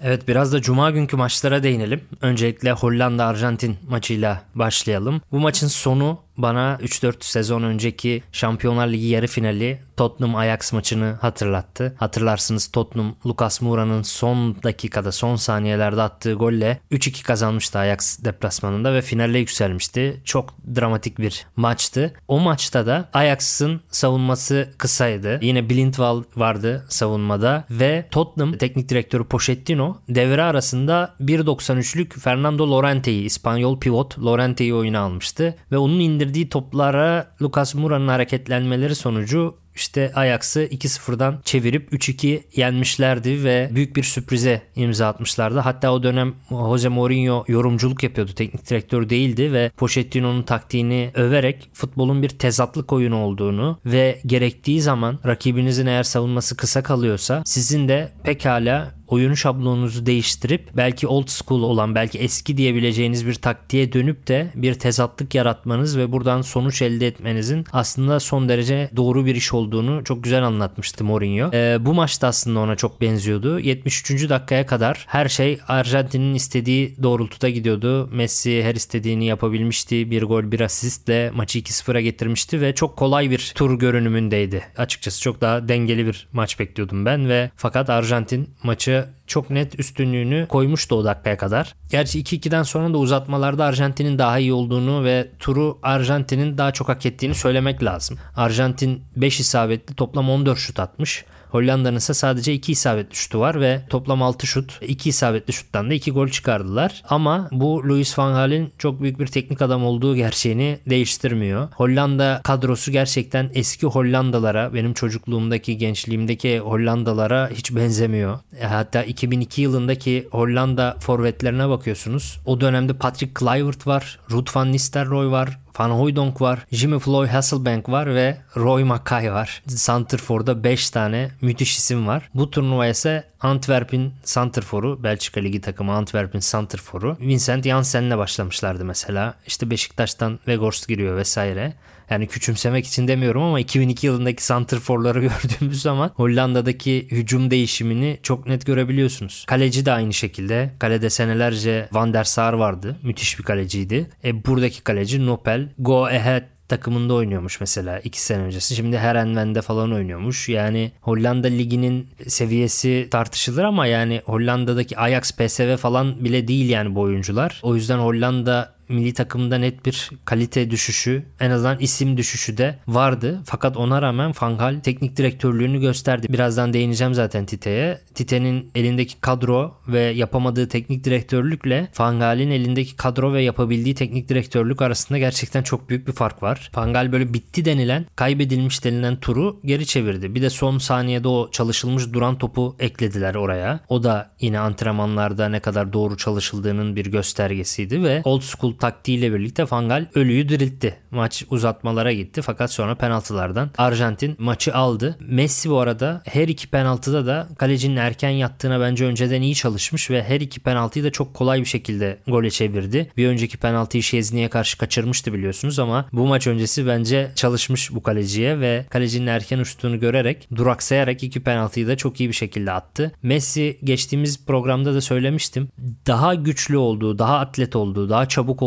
Evet 0.00 0.28
biraz 0.28 0.52
da 0.52 0.62
cuma 0.62 0.90
günkü 0.90 1.16
maçlara 1.16 1.62
değinelim. 1.62 2.00
Öncelikle 2.20 2.70
Hollanda-Arjantin 2.70 3.74
maçıyla 3.88 4.42
başlayalım. 4.54 5.22
Bu 5.32 5.40
maçın 5.40 5.68
sonu 5.68 6.25
bana 6.38 6.78
3-4 6.82 7.14
sezon 7.20 7.62
önceki 7.62 8.22
Şampiyonlar 8.32 8.88
Ligi 8.88 9.06
yarı 9.06 9.26
finali 9.26 9.80
Tottenham 9.96 10.36
Ajax 10.36 10.72
maçını 10.72 11.18
hatırlattı. 11.20 11.94
Hatırlarsınız 11.98 12.66
Tottenham 12.66 13.14
Lucas 13.26 13.60
Moura'nın 13.60 14.02
son 14.02 14.62
dakikada 14.62 15.12
son 15.12 15.36
saniyelerde 15.36 16.02
attığı 16.02 16.32
golle 16.32 16.80
3-2 16.92 17.22
kazanmıştı 17.22 17.78
Ajax 17.78 18.24
deplasmanında 18.24 18.94
ve 18.94 19.02
finale 19.02 19.38
yükselmişti. 19.38 20.20
Çok 20.24 20.54
dramatik 20.76 21.18
bir 21.18 21.46
maçtı. 21.56 22.14
O 22.28 22.40
maçta 22.40 22.86
da 22.86 23.08
Ajax'ın 23.12 23.80
savunması 23.88 24.70
kısaydı. 24.78 25.38
Yine 25.42 25.70
Blindwall 25.70 26.22
vardı 26.36 26.86
savunmada 26.88 27.64
ve 27.70 28.08
Tottenham 28.10 28.52
teknik 28.52 28.88
direktörü 28.88 29.24
Pochettino 29.24 29.98
devre 30.08 30.42
arasında 30.42 31.14
1.93'lük 31.20 32.20
Fernando 32.20 32.70
Llorente'yi 32.70 33.24
İspanyol 33.24 33.80
pivot 33.80 34.18
Llorente'yi 34.18 34.74
oyuna 34.74 35.00
almıştı 35.00 35.56
ve 35.72 35.78
onun 35.78 36.00
indirdiği 36.26 36.48
toplara 36.48 37.26
Lucas 37.42 37.74
Moura'nın 37.74 38.08
hareketlenmeleri 38.08 38.94
sonucu 38.94 39.54
işte 39.76 40.12
Ajax'ı 40.14 40.64
2-0'dan 40.64 41.40
çevirip 41.44 41.92
3-2 41.92 42.42
yenmişlerdi 42.56 43.44
ve 43.44 43.70
büyük 43.72 43.96
bir 43.96 44.02
sürprize 44.02 44.62
imza 44.76 45.08
atmışlardı. 45.08 45.58
Hatta 45.58 45.92
o 45.92 46.02
dönem 46.02 46.34
Jose 46.50 46.88
Mourinho 46.88 47.44
yorumculuk 47.48 48.02
yapıyordu. 48.02 48.32
Teknik 48.32 48.70
direktör 48.70 49.08
değildi 49.08 49.52
ve 49.52 49.70
Pochettino'nun 49.76 50.42
taktiğini 50.42 51.10
överek 51.14 51.70
futbolun 51.72 52.22
bir 52.22 52.28
tezatlık 52.28 52.92
oyunu 52.92 53.16
olduğunu 53.16 53.78
ve 53.86 54.20
gerektiği 54.26 54.80
zaman 54.80 55.18
rakibinizin 55.26 55.86
eğer 55.86 56.02
savunması 56.02 56.56
kısa 56.56 56.82
kalıyorsa 56.82 57.42
sizin 57.44 57.88
de 57.88 58.12
pekala 58.24 58.95
oyun 59.08 59.34
şablonunuzu 59.34 60.06
değiştirip 60.06 60.68
belki 60.76 61.06
old 61.06 61.28
school 61.28 61.62
olan 61.62 61.94
belki 61.94 62.18
eski 62.18 62.56
diyebileceğiniz 62.56 63.26
bir 63.26 63.34
taktiğe 63.34 63.92
dönüp 63.92 64.28
de 64.28 64.50
bir 64.54 64.74
tezatlık 64.74 65.34
yaratmanız 65.34 65.98
ve 65.98 66.12
buradan 66.12 66.42
sonuç 66.42 66.82
elde 66.82 67.06
etmenizin 67.06 67.64
aslında 67.72 68.20
son 68.20 68.48
derece 68.48 68.90
doğru 68.96 69.26
bir 69.26 69.34
iş 69.34 69.54
olduğunu 69.54 70.04
çok 70.04 70.24
güzel 70.24 70.42
anlatmıştı 70.42 71.04
Mourinho. 71.04 71.50
Ee, 71.52 71.76
bu 71.80 71.94
maçta 71.94 72.26
aslında 72.26 72.60
ona 72.60 72.76
çok 72.76 73.00
benziyordu. 73.00 73.60
73. 73.60 74.28
dakikaya 74.28 74.66
kadar 74.66 75.04
her 75.08 75.28
şey 75.28 75.58
Arjantin'in 75.68 76.34
istediği 76.34 76.96
doğrultuda 77.02 77.48
gidiyordu. 77.48 78.08
Messi 78.12 78.62
her 78.62 78.74
istediğini 78.74 79.26
yapabilmişti. 79.26 80.10
Bir 80.10 80.22
gol 80.22 80.52
bir 80.52 80.60
asistle 80.60 81.30
maçı 81.34 81.58
2-0'a 81.58 82.00
getirmişti 82.00 82.60
ve 82.60 82.74
çok 82.74 82.96
kolay 82.96 83.30
bir 83.30 83.52
tur 83.54 83.78
görünümündeydi. 83.78 84.62
Açıkçası 84.76 85.22
çok 85.22 85.40
daha 85.40 85.68
dengeli 85.68 86.06
bir 86.06 86.28
maç 86.32 86.60
bekliyordum 86.60 87.04
ben 87.04 87.28
ve 87.28 87.50
fakat 87.56 87.90
Arjantin 87.90 88.50
maçı 88.62 88.95
çok 89.26 89.50
net 89.50 89.80
üstünlüğünü 89.80 90.46
koymuştu 90.48 90.94
o 90.94 91.04
dakikaya 91.04 91.36
kadar. 91.36 91.74
Gerçi 91.90 92.22
2-2'den 92.22 92.62
sonra 92.62 92.94
da 92.94 92.98
uzatmalarda 92.98 93.64
Arjantin'in 93.64 94.18
daha 94.18 94.38
iyi 94.38 94.52
olduğunu 94.52 95.04
ve 95.04 95.28
turu 95.38 95.78
Arjantin'in 95.82 96.58
daha 96.58 96.72
çok 96.72 96.88
hak 96.88 97.06
ettiğini 97.06 97.34
söylemek 97.34 97.82
lazım. 97.82 98.18
Arjantin 98.36 99.02
5 99.16 99.40
isabetli 99.40 99.94
toplam 99.94 100.30
14 100.30 100.58
şut 100.58 100.80
atmış. 100.80 101.24
Hollanda'nın 101.50 101.96
ise 101.96 102.14
sadece 102.14 102.52
2 102.52 102.72
isabetli 102.72 103.16
şutu 103.16 103.40
var 103.40 103.60
ve 103.60 103.82
toplam 103.90 104.22
6 104.22 104.46
şut. 104.46 104.78
2 104.82 105.08
isabetli 105.08 105.52
şuttan 105.52 105.90
da 105.90 105.94
2 105.94 106.10
gol 106.10 106.28
çıkardılar. 106.28 107.02
Ama 107.08 107.48
bu 107.52 107.88
Louis 107.88 108.18
van 108.18 108.32
Gaal'in 108.34 108.72
çok 108.78 109.02
büyük 109.02 109.20
bir 109.20 109.26
teknik 109.26 109.62
adam 109.62 109.84
olduğu 109.84 110.16
gerçeğini 110.16 110.78
değiştirmiyor. 110.90 111.68
Hollanda 111.72 112.40
kadrosu 112.44 112.92
gerçekten 112.92 113.50
eski 113.54 113.86
Hollandalara, 113.86 114.74
benim 114.74 114.94
çocukluğumdaki, 114.94 115.78
gençliğimdeki 115.78 116.58
Hollandalara 116.58 117.50
hiç 117.54 117.74
benzemiyor. 117.74 118.38
E, 118.60 118.66
hatta 118.66 119.02
2002 119.02 119.62
yılındaki 119.62 120.28
Hollanda 120.30 120.96
forvetlerine 121.00 121.68
bakıyorsunuz. 121.68 122.40
O 122.44 122.60
dönemde 122.60 122.92
Patrick 122.92 123.34
Kluivert 123.34 123.86
var, 123.86 124.18
Ruud 124.30 124.48
van 124.54 124.72
Nistelrooy 124.72 125.30
var, 125.30 125.58
Van 125.78 125.90
Hooijdonk 125.90 126.40
var, 126.40 126.66
Jimmy 126.72 126.98
Floyd 126.98 127.28
Hasselbank 127.28 127.88
var 127.88 128.14
ve 128.14 128.36
Roy 128.56 128.84
Mackay 128.84 129.32
var. 129.32 129.62
Santrfor'da 129.68 130.64
5 130.64 130.90
tane 130.90 131.30
müthiş 131.40 131.76
isim 131.76 132.06
var. 132.06 132.30
Bu 132.34 132.50
turnuva 132.50 132.86
ise 132.86 133.24
Antwerp'in 133.40 134.12
Santrfor'u, 134.24 135.02
Belçika 135.02 135.40
Ligi 135.40 135.60
takımı 135.60 135.92
Antwerp'in 135.92 136.40
Santrfor'u 136.40 137.16
Vincent 137.20 137.64
Janssen'le 137.64 138.18
başlamışlardı 138.18 138.84
mesela. 138.84 139.34
İşte 139.46 139.70
Beşiktaş'tan 139.70 140.36
Weghorst 140.36 140.88
giriyor 140.88 141.16
vesaire. 141.16 141.72
Yani 142.10 142.26
küçümsemek 142.26 142.86
için 142.86 143.08
demiyorum 143.08 143.42
ama 143.42 143.60
2002 143.60 144.06
yılındaki 144.06 144.44
santrforları 144.44 145.20
gördüğümüz 145.20 145.82
zaman 145.82 146.10
Hollanda'daki 146.14 147.08
hücum 147.10 147.50
değişimini 147.50 148.18
çok 148.22 148.46
net 148.46 148.66
görebiliyorsunuz. 148.66 149.44
Kaleci 149.46 149.86
de 149.86 149.92
aynı 149.92 150.12
şekilde. 150.12 150.70
Kalede 150.78 151.10
senelerce 151.10 151.88
Van 151.92 152.14
der 152.14 152.24
Sar 152.24 152.52
vardı. 152.52 152.96
Müthiş 153.02 153.38
bir 153.38 153.44
kaleciydi. 153.44 154.10
E, 154.24 154.44
buradaki 154.44 154.82
kaleci 154.82 155.26
Nopel. 155.26 155.68
Go 155.78 156.04
Ahead 156.04 156.56
takımında 156.68 157.14
oynuyormuş 157.14 157.60
mesela 157.60 157.98
iki 157.98 158.22
sene 158.22 158.42
öncesi. 158.42 158.76
Şimdi 158.76 158.98
Herenven'de 158.98 159.62
falan 159.62 159.92
oynuyormuş. 159.92 160.48
Yani 160.48 160.92
Hollanda 161.00 161.48
liginin 161.48 162.08
seviyesi 162.26 163.08
tartışılır 163.10 163.64
ama 163.64 163.86
yani 163.86 164.22
Hollanda'daki 164.24 164.98
Ajax, 164.98 165.32
PSV 165.32 165.76
falan 165.76 166.24
bile 166.24 166.48
değil 166.48 166.70
yani 166.70 166.94
bu 166.94 167.00
oyuncular. 167.00 167.60
O 167.62 167.74
yüzden 167.74 167.98
Hollanda 167.98 168.75
milli 168.88 169.14
takımda 169.14 169.58
net 169.58 169.86
bir 169.86 170.10
kalite 170.24 170.70
düşüşü 170.70 171.24
en 171.40 171.50
azından 171.50 171.78
isim 171.78 172.16
düşüşü 172.16 172.58
de 172.58 172.78
vardı. 172.88 173.42
Fakat 173.44 173.76
ona 173.76 174.02
rağmen 174.02 174.32
Fangal 174.32 174.80
teknik 174.80 175.16
direktörlüğünü 175.16 175.80
gösterdi. 175.80 176.26
Birazdan 176.30 176.72
değineceğim 176.72 177.14
zaten 177.14 177.46
Tite'ye. 177.46 178.00
Tite'nin 178.14 178.70
elindeki 178.74 179.20
kadro 179.20 179.74
ve 179.88 180.00
yapamadığı 180.00 180.68
teknik 180.68 181.04
direktörlükle 181.04 181.88
Fangal'in 181.92 182.50
elindeki 182.50 182.96
kadro 182.96 183.32
ve 183.32 183.42
yapabildiği 183.42 183.94
teknik 183.94 184.28
direktörlük 184.28 184.82
arasında 184.82 185.18
gerçekten 185.18 185.62
çok 185.62 185.88
büyük 185.88 186.08
bir 186.08 186.12
fark 186.12 186.42
var. 186.42 186.70
Fangal 186.72 187.12
böyle 187.12 187.34
bitti 187.34 187.64
denilen, 187.64 188.06
kaybedilmiş 188.16 188.84
denilen 188.84 189.16
turu 189.16 189.60
geri 189.64 189.86
çevirdi. 189.86 190.34
Bir 190.34 190.42
de 190.42 190.50
son 190.50 190.78
saniyede 190.78 191.28
o 191.28 191.50
çalışılmış 191.50 192.12
duran 192.12 192.38
topu 192.38 192.76
eklediler 192.78 193.34
oraya. 193.34 193.80
O 193.88 194.02
da 194.02 194.30
yine 194.40 194.58
antrenmanlarda 194.58 195.48
ne 195.48 195.60
kadar 195.60 195.92
doğru 195.92 196.16
çalışıldığının 196.16 196.96
bir 196.96 197.06
göstergesiydi 197.06 198.02
ve 198.02 198.22
old 198.24 198.42
school 198.42 198.75
taktiğiyle 198.80 199.32
birlikte 199.32 199.66
Fangal 199.66 200.06
ölüyü 200.14 200.48
diriltti. 200.48 200.96
Maç 201.10 201.44
uzatmalara 201.50 202.12
gitti 202.12 202.42
fakat 202.42 202.72
sonra 202.72 202.94
penaltılardan 202.94 203.70
Arjantin 203.78 204.36
maçı 204.38 204.74
aldı. 204.74 205.16
Messi 205.20 205.70
bu 205.70 205.78
arada 205.78 206.22
her 206.24 206.48
iki 206.48 206.70
penaltıda 206.70 207.26
da 207.26 207.48
kalecinin 207.58 207.96
erken 207.96 208.30
yattığına 208.30 208.80
bence 208.80 209.04
önceden 209.04 209.42
iyi 209.42 209.54
çalışmış 209.54 210.10
ve 210.10 210.22
her 210.22 210.40
iki 210.40 210.60
penaltıyı 210.60 211.04
da 211.04 211.10
çok 211.10 211.34
kolay 211.34 211.60
bir 211.60 211.64
şekilde 211.64 212.18
gole 212.26 212.50
çevirdi. 212.50 213.12
Bir 213.16 213.28
önceki 213.28 213.58
penaltıyı 213.58 214.02
Şezni'ye 214.02 214.48
karşı 214.48 214.78
kaçırmıştı 214.78 215.32
biliyorsunuz 215.32 215.78
ama 215.78 216.08
bu 216.12 216.26
maç 216.26 216.46
öncesi 216.46 216.86
bence 216.86 217.32
çalışmış 217.34 217.94
bu 217.94 218.02
kaleciye 218.02 218.60
ve 218.60 218.86
kalecinin 218.90 219.26
erken 219.26 219.58
uçtuğunu 219.58 220.00
görerek 220.00 220.48
duraksayarak 220.56 221.22
iki 221.22 221.42
penaltıyı 221.42 221.86
da 221.86 221.96
çok 221.96 222.20
iyi 222.20 222.28
bir 222.28 222.34
şekilde 222.34 222.72
attı. 222.72 223.12
Messi 223.22 223.78
geçtiğimiz 223.84 224.46
programda 224.46 224.94
da 224.94 225.00
söylemiştim. 225.00 225.68
Daha 226.06 226.34
güçlü 226.34 226.76
olduğu, 226.76 227.18
daha 227.18 227.38
atlet 227.38 227.76
olduğu, 227.76 228.10
daha 228.10 228.28
çabuk 228.28 228.62
olduğu 228.62 228.65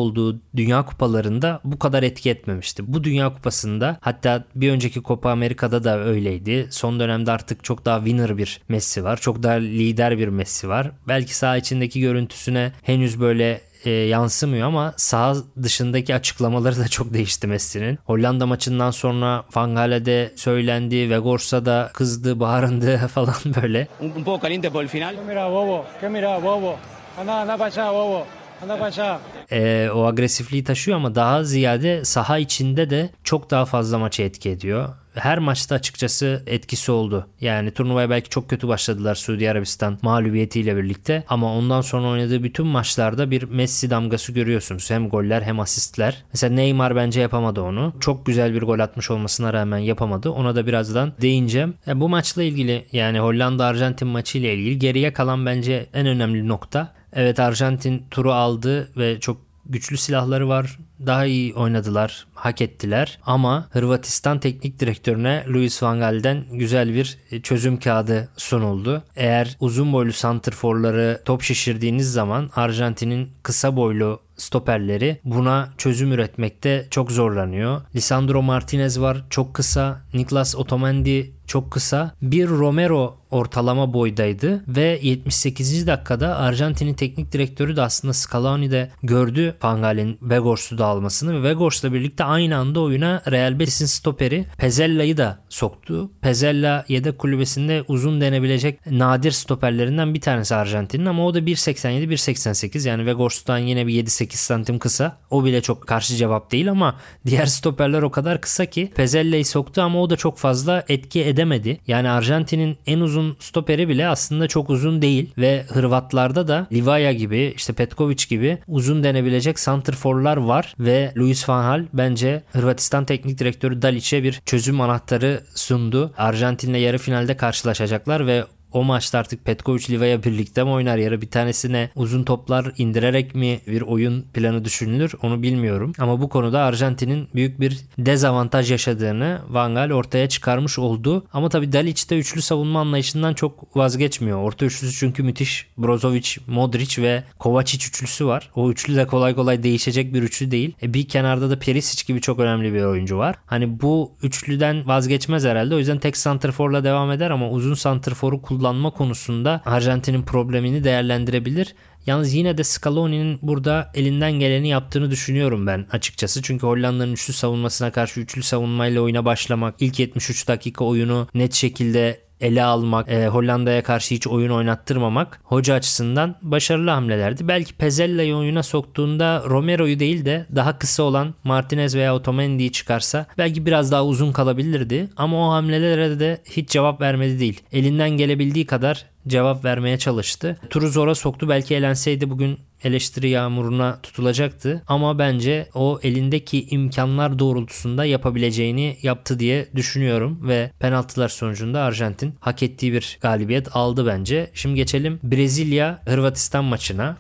Dünya 0.56 0.86
Kupalarında 0.86 1.60
bu 1.64 1.80
kadar 1.80 2.04
etki 2.04 2.30
etmemişti. 2.30 2.94
Bu 2.94 3.04
Dünya 3.04 3.34
Kupası'nda 3.34 3.98
hatta 4.02 4.44
bir 4.56 4.72
önceki 4.72 5.04
Copa 5.04 5.32
Amerika'da 5.32 5.84
da 5.84 6.00
öyleydi. 6.00 6.68
Son 6.72 7.00
dönemde 7.00 7.32
artık 7.32 7.64
çok 7.64 7.86
daha 7.86 7.98
winner 7.98 8.38
bir 8.38 8.62
Messi 8.70 9.04
var. 9.04 9.18
Çok 9.18 9.44
daha 9.44 9.54
lider 9.54 10.18
bir 10.18 10.28
Messi 10.28 10.70
var. 10.70 10.92
Belki 11.08 11.36
saha 11.38 11.58
içindeki 11.58 12.02
görüntüsüne 12.02 12.72
henüz 12.82 13.20
böyle 13.20 13.62
e, 13.86 13.90
yansımıyor 13.90 14.68
ama 14.68 14.94
saha 14.98 15.36
dışındaki 15.64 16.16
açıklamaları 16.16 16.80
da 16.80 16.88
çok 16.88 17.14
değişti 17.14 17.48
Messi'nin. 17.48 18.00
Hollanda 18.06 18.46
maçından 18.46 18.92
sonra 18.92 19.44
Van 19.56 19.76
Gaal'e 19.76 20.32
söylendi, 20.36 21.10
Vegors'a 21.10 21.66
da 21.66 21.90
kızdı, 21.94 22.40
bağırındı 22.40 22.98
falan 23.14 23.36
böyle. 23.62 23.88
Un, 24.02 24.24
poco 24.24 24.40
caliente 24.42 24.70
por 24.70 24.84
el 24.84 24.88
final. 24.90 25.16
¿Qué 25.16 25.26
mira, 25.28 25.52
bobo? 25.52 25.86
¿Qué 26.02 26.10
mira, 26.10 26.44
bobo? 26.44 26.76
Anda, 27.18 27.34
anda 27.34 27.58
para 27.58 27.70
allá, 27.70 27.94
bobo. 27.94 28.39
Anda 28.64 28.78
para 28.78 28.92
allá. 28.92 29.20
e, 29.52 29.90
o 29.94 30.06
agresifliği 30.06 30.64
taşıyor 30.64 30.98
ama 30.98 31.16
daha 31.16 31.44
ziyade 31.44 32.06
saha 32.06 32.38
içinde 32.38 32.90
de 32.90 33.10
çok 33.24 33.52
daha 33.52 33.66
fazla 33.66 33.98
maçı 34.00 34.24
etki 34.24 34.50
ediyor. 34.50 34.90
Her 35.16 35.40
maçta 35.40 35.76
açıkçası 35.76 36.44
etkisi 36.48 36.92
oldu. 36.92 37.28
Yani 37.42 37.72
turnuvaya 37.72 38.10
belki 38.10 38.30
çok 38.30 38.50
kötü 38.50 38.68
başladılar 38.68 39.16
Suudi 39.16 39.52
Arabistan 39.52 40.00
mağlubiyetiyle 40.02 40.78
birlikte 40.78 41.24
ama 41.30 41.54
ondan 41.54 41.82
sonra 41.82 42.08
oynadığı 42.08 42.44
bütün 42.44 42.66
maçlarda 42.68 43.32
bir 43.32 43.44
Messi 43.44 43.90
damgası 43.90 44.32
görüyorsunuz. 44.32 44.92
Hem 44.92 45.10
goller 45.10 45.42
hem 45.42 45.60
asistler. 45.60 46.24
Mesela 46.34 46.56
Neymar 46.56 46.96
bence 46.96 47.22
yapamadı 47.22 47.62
onu. 47.62 47.94
Çok 48.00 48.26
güzel 48.26 48.54
bir 48.54 48.62
gol 48.62 48.80
atmış 48.80 49.12
olmasına 49.12 49.54
rağmen 49.54 49.78
yapamadı. 49.78 50.30
Ona 50.30 50.56
da 50.56 50.68
birazdan 50.68 51.14
değineceğim. 51.22 51.74
Ya 51.86 52.00
bu 52.00 52.10
maçla 52.10 52.44
ilgili 52.44 52.86
yani 52.92 53.20
Hollanda 53.20 53.66
Arjantin 53.66 54.08
maçı 54.08 54.38
ile 54.38 54.54
ilgili 54.54 54.80
geriye 54.80 55.14
kalan 55.14 55.46
bence 55.46 55.86
en 55.94 56.08
önemli 56.08 56.48
nokta 56.48 56.99
Evet 57.14 57.40
Arjantin 57.40 58.06
turu 58.12 58.34
aldı 58.34 58.92
ve 58.98 59.20
çok 59.20 59.42
güçlü 59.66 59.98
silahları 59.98 60.50
var. 60.50 60.80
Daha 61.06 61.26
iyi 61.26 61.56
oynadılar, 61.56 62.28
hak 62.34 62.62
ettiler. 62.62 63.20
Ama 63.26 63.68
Hırvatistan 63.72 64.40
teknik 64.40 64.80
direktörüne 64.80 65.44
Luis 65.48 65.84
Van 65.84 66.00
Gaal'den 66.00 66.46
güzel 66.52 66.94
bir 66.94 67.18
çözüm 67.44 67.80
kağıdı 67.80 68.30
sunuldu. 68.38 69.04
Eğer 69.16 69.58
uzun 69.60 69.94
boylu 69.94 70.14
santrforları 70.14 71.22
top 71.26 71.42
şişirdiğiniz 71.42 72.12
zaman 72.14 72.50
Arjantin'in 72.56 73.30
kısa 73.44 73.76
boylu 73.76 74.20
stoperleri 74.38 75.20
buna 75.24 75.70
çözüm 75.78 76.12
üretmekte 76.12 76.88
çok 76.90 77.12
zorlanıyor. 77.12 77.82
Lisandro 77.96 78.42
Martinez 78.42 79.02
var 79.02 79.26
çok 79.30 79.54
kısa. 79.54 80.02
Niklas 80.14 80.56
Otamendi 80.56 81.32
çok 81.48 81.72
kısa. 81.72 82.16
Bir 82.22 82.48
Romero 82.48 83.18
ortalama 83.32 83.94
boydaydı 83.94 84.64
ve 84.68 85.00
78. 85.02 85.88
dakikada 85.88 86.38
Arjantin'in 86.38 86.94
teknik 86.94 87.32
direktörü 87.32 87.76
de 87.76 87.82
aslında 87.82 88.14
Scaloni 88.14 88.72
de 88.72 88.92
gördü 89.04 89.56
Van 89.64 89.82
Gaal'in 89.82 90.18
Vegors'u 90.22 90.78
da 90.78 90.86
almasını 90.90 91.44
ve 91.44 91.50
Vegors'la 91.50 91.94
birlikte 91.94 92.24
aynı 92.24 92.58
anda 92.58 92.80
oyuna 92.80 93.22
Real 93.32 93.60
Betis'in 93.60 93.86
stoperi 93.86 94.46
Pezella'yı 94.58 95.18
da 95.18 95.40
soktu. 95.50 96.12
Pezella 96.22 96.86
yedek 96.88 97.20
kulübesinde 97.20 97.84
uzun 97.88 98.22
denebilecek 98.22 98.92
nadir 98.92 99.32
stoperlerinden 99.32 100.14
bir 100.14 100.22
tanesi 100.22 100.56
Arjantin'in 100.56 101.06
ama 101.06 101.26
o 101.26 101.34
da 101.34 101.40
1.87 101.40 102.04
1.88 102.04 102.88
yani 102.88 103.06
Vegors'tan 103.06 103.58
yine 103.58 103.88
bir 103.88 104.06
7-8 104.06 104.36
santim 104.36 104.80
kısa. 104.80 105.18
O 105.30 105.46
bile 105.46 105.62
çok 105.62 105.88
karşı 105.88 106.16
cevap 106.16 106.52
değil 106.52 106.72
ama 106.72 106.96
diğer 107.26 107.46
stoperler 107.46 108.02
o 108.02 108.12
kadar 108.12 108.42
kısa 108.42 108.66
ki 108.66 108.92
Pezella'yı 108.96 109.46
soktu 109.46 109.82
ama 109.82 110.02
o 110.02 110.10
da 110.10 110.16
çok 110.16 110.38
fazla 110.38 110.84
etki 110.88 111.26
edemedi. 111.26 111.80
Yani 111.88 112.10
Arjantin'in 112.10 112.78
en 112.86 113.00
uzun 113.00 113.38
stoperi 113.40 113.90
bile 113.90 114.08
aslında 114.08 114.48
çok 114.48 114.70
uzun 114.70 115.02
değil 115.02 115.30
ve 115.38 115.66
Hırvatlarda 115.68 116.48
da 116.48 116.68
Livaya 116.72 117.14
gibi 117.14 117.54
işte 117.56 117.74
Petkovic 117.74 118.26
gibi 118.30 118.58
uzun 118.68 119.04
denebilecek 119.04 119.60
santrforlar 119.60 120.38
var 120.38 120.76
ve 120.80 121.14
Luis 121.18 121.50
Van 121.50 121.64
Gaal 121.64 121.86
bence 121.94 122.44
Hırvatistan 122.52 123.06
teknik 123.06 123.38
direktörü 123.38 123.82
Dalic'e 123.82 124.24
bir 124.24 124.42
çözüm 124.46 124.82
anahtarı 124.82 125.44
sundu. 125.56 126.14
Arjantin'le 126.18 126.78
yarı 126.78 126.98
finalde 126.98 127.38
karşılaşacaklar 127.38 128.28
ve 128.28 128.44
o 128.74 128.84
maçta 128.84 129.20
artık 129.20 129.46
Petkovic 129.46 129.90
Livaya 129.90 130.24
birlikte 130.24 130.64
mi 130.64 130.70
oynar 130.70 130.98
ya 130.98 131.12
da 131.12 131.22
bir 131.22 131.30
tanesine 131.30 131.90
uzun 131.96 132.24
toplar 132.24 132.72
indirerek 132.78 133.36
mi 133.36 133.60
bir 133.68 133.82
oyun 133.82 134.22
planı 134.34 134.66
düşünülür 134.66 135.12
onu 135.24 135.42
bilmiyorum. 135.42 135.94
Ama 136.00 136.22
bu 136.22 136.30
konuda 136.30 136.62
Arjantin'in 136.62 137.28
büyük 137.36 137.60
bir 137.60 137.78
dezavantaj 137.98 138.72
yaşadığını 138.72 139.42
Van 139.50 139.76
Gaal 139.76 139.92
ortaya 139.92 140.30
çıkarmış 140.30 140.80
oldu. 140.80 141.26
Ama 141.34 141.50
tabii 141.50 141.74
Dalic 141.74 142.10
de 142.10 142.18
üçlü 142.18 142.42
savunma 142.42 142.80
anlayışından 142.80 143.34
çok 143.34 143.78
vazgeçmiyor. 143.78 144.40
Orta 144.40 144.66
üçlüsü 144.66 145.00
çünkü 145.00 145.24
müthiş. 145.24 145.68
Brozovic, 145.78 146.30
Modric 146.48 147.02
ve 147.02 147.24
Kovacic 147.40 147.88
üçlüsü 147.88 148.26
var. 148.26 148.50
O 148.56 148.72
üçlü 148.72 148.96
de 148.96 149.08
kolay 149.08 149.36
kolay 149.36 149.64
değişecek 149.64 150.14
bir 150.14 150.24
üçlü 150.24 150.52
değil. 150.52 150.76
E 150.82 150.94
bir 150.94 151.08
kenarda 151.08 151.50
da 151.50 151.60
Perisic 151.60 152.04
gibi 152.08 152.22
çok 152.22 152.40
önemli 152.40 152.74
bir 152.74 152.82
oyuncu 152.82 153.18
var. 153.18 153.36
Hani 153.46 153.82
bu 153.82 154.12
üçlüden 154.24 154.88
vazgeçmez 154.88 155.46
herhalde. 155.46 155.76
O 155.76 155.78
yüzden 155.78 156.00
tek 156.00 156.18
santrforla 156.18 156.84
devam 156.84 157.12
eder 157.12 157.30
ama 157.32 157.50
uzun 157.50 157.74
santrforu 157.74 158.42
kullanma 158.60 158.92
konusunda 158.92 159.62
Arjantin'in 159.66 160.22
problemini 160.22 160.84
değerlendirebilir. 160.84 161.76
Yalnız 162.06 162.34
yine 162.34 162.58
de 162.58 162.64
Scaloni'nin 162.64 163.40
burada 163.42 163.92
elinden 163.94 164.32
geleni 164.32 164.68
yaptığını 164.68 165.12
düşünüyorum 165.12 165.68
ben 165.68 165.86
açıkçası. 165.92 166.42
Çünkü 166.42 166.68
Hollanda'nın 166.68 167.14
üçlü 167.14 167.34
savunmasına 167.34 167.92
karşı 167.92 168.20
üçlü 168.20 168.44
savunmayla 168.44 169.02
oyuna 169.02 169.26
başlamak, 169.26 169.76
ilk 169.80 170.00
73 170.00 170.48
dakika 170.48 170.86
oyunu 170.86 171.28
net 171.34 171.54
şekilde 171.54 172.29
ele 172.42 172.64
almak, 172.64 173.10
e, 173.10 173.28
Hollanda'ya 173.28 173.84
karşı 173.84 174.16
hiç 174.16 174.28
oyun 174.28 174.50
oynattırmamak 174.50 175.40
hoca 175.44 175.74
açısından 175.74 176.36
başarılı 176.42 176.90
hamlelerdi. 176.90 177.48
Belki 177.48 177.74
Pezzella'yı 177.74 178.36
oyuna 178.36 178.64
soktuğunda 178.64 179.44
Romero'yu 179.50 180.00
değil 180.00 180.26
de 180.26 180.46
daha 180.56 180.80
kısa 180.80 181.04
olan 181.04 181.34
Martinez 181.44 181.96
veya 181.96 182.16
Otamendi'yi 182.16 182.72
çıkarsa 182.72 183.26
belki 183.38 183.66
biraz 183.66 183.92
daha 183.92 184.06
uzun 184.06 184.32
kalabilirdi. 184.32 185.10
Ama 185.18 185.48
o 185.48 185.52
hamlelere 185.52 186.20
de 186.20 186.42
hiç 186.52 186.70
cevap 186.70 187.02
vermedi 187.02 187.40
değil. 187.40 187.62
Elinden 187.72 188.10
gelebildiği 188.10 188.66
kadar 188.66 189.06
cevap 189.30 189.66
vermeye 189.66 189.98
çalıştı. 189.98 190.58
Turu 190.70 190.90
zora 190.90 191.16
soktu. 191.16 191.50
Belki 191.50 191.76
elenseydi 191.76 192.30
bugün 192.30 192.60
eleştiri 192.84 193.30
yağmuruna 193.30 194.00
tutulacaktı. 194.02 194.84
Ama 194.88 195.20
bence 195.20 195.70
o 195.74 196.00
elindeki 196.04 196.68
imkanlar 196.70 197.40
doğrultusunda 197.40 198.06
yapabileceğini 198.06 198.98
yaptı 199.02 199.40
diye 199.40 199.68
düşünüyorum 199.76 200.40
ve 200.48 200.72
penaltılar 200.80 201.30
sonucunda 201.30 201.82
Arjantin 201.82 202.36
hak 202.40 202.64
ettiği 202.64 202.94
bir 202.94 203.18
galibiyet 203.22 203.76
aldı 203.76 204.08
bence. 204.08 204.52
Şimdi 204.54 204.76
geçelim 204.76 205.20
Brezilya 205.24 206.02
Hırvatistan 206.06 206.66
maçına. 206.66 207.18